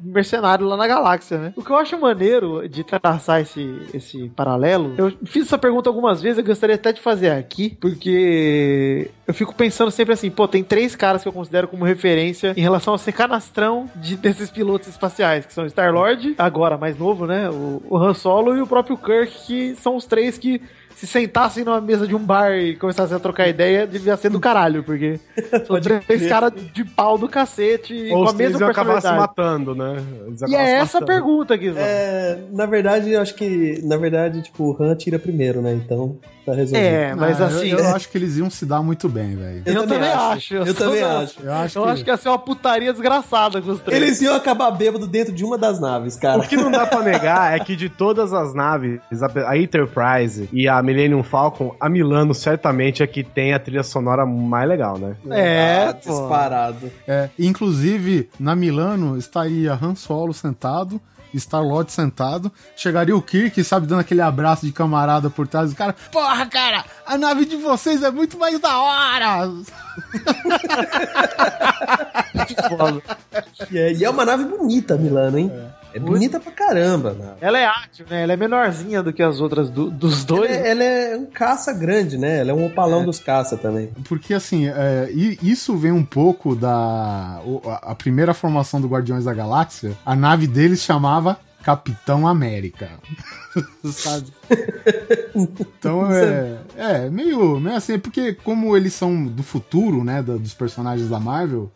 [0.00, 1.52] mercenário lá na galáxia, né?
[1.56, 6.20] O que eu acho maneiro de traçar esse, esse paralelo, eu fiz essa pergunta algumas
[6.20, 10.62] vezes, eu gostaria até de fazer aqui, porque eu fico pensando sempre assim, pô, tem
[10.62, 14.88] três caras que eu considero como referência em relação a ser canastrão de, desses pilotos
[14.88, 17.48] espaciais, que são Star-Lord, agora mais novo, né?
[17.48, 20.60] O, o Han Solo e o próprio Kirk, que são os três que
[20.96, 24.38] se sentassem numa mesa de um bar e começassem a trocar ideia, devia ser do
[24.40, 25.18] caralho, porque
[25.66, 29.18] são três caras de pau do cacete e Ou com a mesma acabar se personalidade.
[29.38, 29.96] matando, né?
[30.48, 31.06] E é essa a matando.
[31.06, 31.82] pergunta, Guizão.
[31.82, 35.72] É, na verdade, eu acho que, na verdade, tipo, o Han tira primeiro, né?
[35.74, 36.84] Então, tá resolvido.
[36.84, 39.62] É, mas Ah, assim- Eu, eu acho que eles iam se dar muito bem, velho.
[39.66, 40.54] Eu, também acho.
[40.54, 41.40] Eu também acho.
[41.42, 44.02] Eu acho Eu que- acho que ia ser uma putaria desgraçada com os três.
[44.02, 46.38] Eles iam acabar bêbado dentro de uma das naves, cara.
[46.40, 50.48] O que não dá pra negar é que de todas as naves, a a Enterprise
[50.52, 54.98] e a Millennium Falcon, a Milano certamente é que tem a trilha sonora mais legal,
[54.98, 55.16] né?
[55.30, 56.90] É, Ah, disparado.
[57.06, 61.00] É, inclusive, na Milano estaria Han Solo sentado,
[61.34, 65.94] Star-Lord sentado, chegaria o Kirk, sabe, dando aquele abraço de camarada por trás do cara.
[66.10, 69.50] Porra, cara, a nave de vocês é muito mais da hora!
[73.70, 75.50] E é, e é uma nave bonita, Milano, hein?
[75.54, 77.32] É, bonita pra caramba, né?
[77.40, 78.22] Ela é ágil, né?
[78.22, 80.50] Ela é menorzinha do que as outras do- dos dois.
[80.50, 82.38] Ela é, ela é um caça grande, né?
[82.40, 83.90] Ela é um opalão dos caça também.
[84.08, 85.10] Porque, assim, é,
[85.42, 87.40] isso vem um pouco da...
[87.82, 92.90] a primeira formação do Guardiões da Galáxia, a nave deles chamava Capitão América.
[93.84, 94.26] sabe?
[95.34, 100.54] Então é, é meio, meio assim, porque como eles são do futuro, né, da- dos
[100.54, 101.70] personagens da Marvel,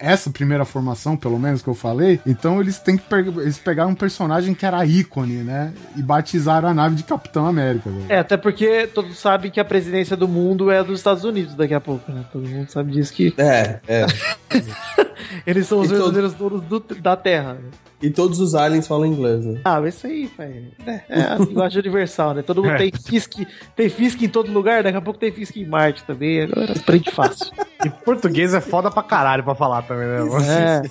[0.00, 3.90] essa primeira formação, pelo menos que eu falei, então eles têm que pe- eles pegaram
[3.90, 7.88] um personagem que era ícone, né, e batizaram a nave de Capitão América.
[7.90, 8.06] velho.
[8.08, 11.74] É, até porque todos sabem que a presidência do mundo é dos Estados Unidos daqui
[11.74, 12.24] a pouco, né?
[12.32, 14.06] Todo mundo sabe disso que É, é.
[15.46, 17.56] eles são os E todo- verdadeiros donos do- da Terra.
[18.02, 18.08] Né?
[18.08, 19.60] E todos os aliens falam inglês, né?
[19.64, 20.64] Ah, mas isso aí, pai.
[20.86, 22.42] É, é a linguagem universal, né?
[22.42, 23.32] Todo mundo tem Fisk,
[23.76, 26.42] tem Fisk em todo lugar, daqui a pouco tem Fisk em Marte também.
[26.42, 27.52] Agora aprende fácil.
[27.84, 30.18] E português é foda pra caralho pra falar também, né?
[30.48, 30.82] É.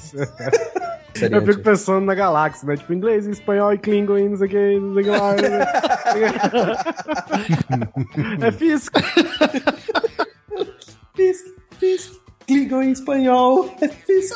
[1.22, 2.77] Eu fico pensando na galáxia, né?
[2.77, 5.36] Tipo, inglês, espanhol e klingon e não sei o que, não sei o que lá.
[5.36, 5.65] né?
[8.48, 8.99] é físico.
[11.15, 11.45] Fisk,
[11.80, 12.14] Fisk,
[12.48, 13.76] Klingon em espanhol.
[13.81, 14.36] É Fisk.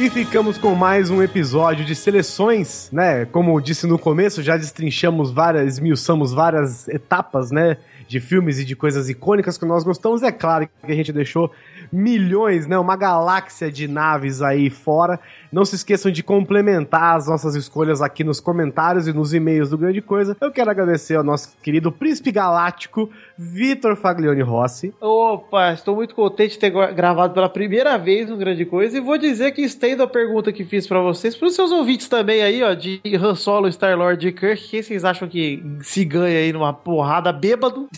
[0.00, 3.24] E ficamos com mais um episódio de seleções, né?
[3.24, 7.78] Como disse no começo, já destrinchamos várias, esmiuçamos várias etapas, né?
[8.06, 10.22] De filmes e de coisas icônicas que nós gostamos.
[10.22, 11.50] É claro que a gente deixou
[11.92, 12.78] milhões, né?
[12.78, 15.18] Uma galáxia de naves aí fora.
[15.50, 19.78] Não se esqueçam de complementar as nossas escolhas aqui nos comentários e nos e-mails do
[19.78, 20.36] Grande Coisa.
[20.40, 24.92] Eu quero agradecer ao nosso querido Príncipe Galáctico, Vitor Faglione Rossi.
[25.00, 29.00] Opa, estou muito contente de ter gra- gravado pela primeira vez um Grande Coisa e
[29.00, 32.62] vou dizer que estendo a pergunta que fiz pra vocês, pros seus ouvintes também aí,
[32.62, 36.72] ó, de Han Solo, Star-Lord e Kirk, quem vocês acham que se ganha aí numa
[36.74, 37.88] porrada bêbado?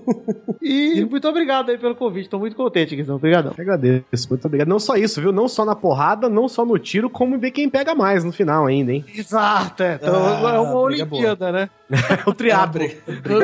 [0.60, 3.52] e muito obrigado aí pelo convite, tô muito contente, Guizão, obrigadão.
[3.56, 4.68] Eu agradeço, muito obrigado.
[4.68, 5.30] Não só isso, viu?
[5.32, 8.66] Não só na porrada, não só no tiro, como ver quem pega mais no final
[8.66, 9.04] ainda, hein?
[9.14, 11.70] Exato, é, então, Ah, é uma Olimpíada, né?
[12.26, 12.82] o triatlo.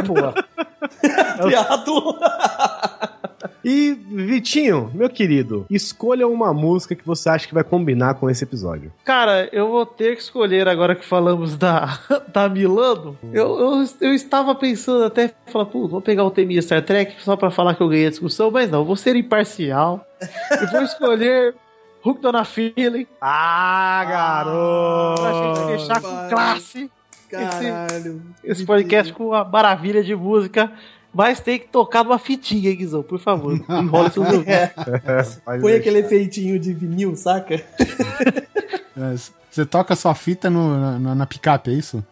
[0.06, 0.34] Boa.
[1.42, 2.18] Triatlo.
[3.64, 8.44] E, Vitinho, meu querido, escolha uma música que você acha que vai combinar com esse
[8.44, 8.92] episódio.
[9.04, 11.98] Cara, eu vou ter que escolher agora que falamos da,
[12.32, 13.16] da Milano.
[13.32, 17.36] Eu, eu, eu estava pensando até falar, pô, vou pegar o tema Star Trek só
[17.36, 20.06] pra falar que eu ganhei a discussão, mas não, vou ser imparcial.
[20.62, 21.54] e vou escolher
[22.04, 23.06] Hook Dona Feeling.
[23.20, 25.22] Ah, garoto!
[25.22, 26.90] Pra gente fechar com classe.
[27.28, 28.22] Caralho.
[28.44, 30.72] Esse podcast com uma maravilha de música.
[31.16, 33.02] Mas tem que tocar numa fitinha, hein, Guizão?
[33.02, 33.54] Por favor.
[33.70, 35.40] Enrola seus ouvidos.
[35.62, 37.60] Põe aquele efeitinho de vinil, saca?
[38.98, 39.14] É,
[39.50, 42.02] Você toca sua fita no- na, na picape, é isso?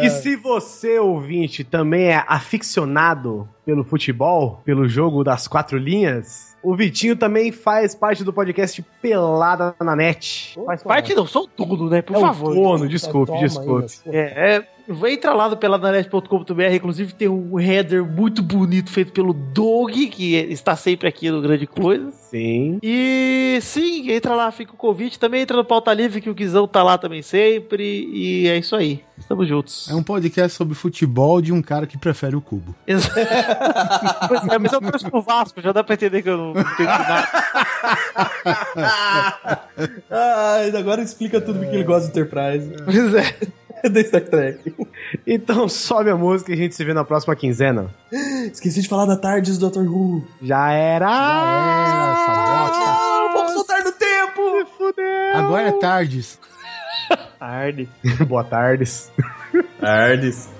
[0.00, 6.76] E se você, ouvinte, também é aficionado pelo futebol, pelo jogo das quatro linhas, o
[6.76, 10.58] Vitinho também faz parte do podcast Pelada na Net.
[10.66, 12.02] Faz parte não, sou tudo, né?
[12.02, 12.54] Por É o favor.
[12.54, 13.86] dono, desculpe, desculpe.
[14.06, 14.68] É, é,
[15.06, 20.74] entra lá no peladanet.com.br, inclusive tem um header muito bonito feito pelo Doug, que está
[20.76, 22.10] sempre aqui no Grande Coisa.
[22.30, 22.78] Sim.
[22.82, 25.18] E sim, entra lá, fica o convite.
[25.18, 28.08] Também entra no Pauta Livre, que o Guizão tá lá também sempre.
[28.12, 29.02] E é isso aí.
[29.18, 29.88] Estamos juntos.
[29.88, 32.74] É um podcast sobre futebol de um cara que prefere o cubo.
[32.86, 33.20] Exato.
[34.28, 36.86] Pois é, mas eu torço pro Vasco, já dá pra entender que eu não entendo
[36.86, 37.28] nada.
[40.10, 42.72] ah, agora explica tudo porque ele gosta de Enterprise.
[42.84, 43.34] Pois é.
[43.90, 44.74] da Star Trek.
[45.26, 47.90] Então sobe a música e a gente se vê na próxima quinzena.
[48.52, 49.86] Esqueci de falar da Tardes do Dr.
[49.88, 50.24] Who.
[50.42, 51.06] Já era!
[51.08, 52.20] Ah,
[53.34, 54.66] vamos soltar no tempo!
[54.76, 55.36] Fudeu!
[55.36, 56.38] Agora é tardes.
[57.38, 57.88] Tarde.
[58.28, 59.10] Boa tardes.
[59.80, 60.59] Tardes.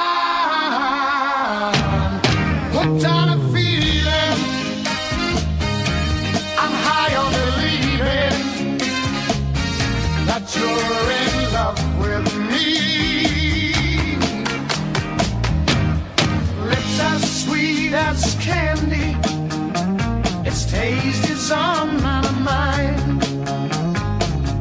[17.93, 19.15] As candy.
[20.47, 23.21] Its taste is on my mind.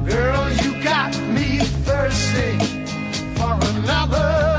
[0.09, 2.59] Girl, you got me thirsty
[3.37, 4.50] for another.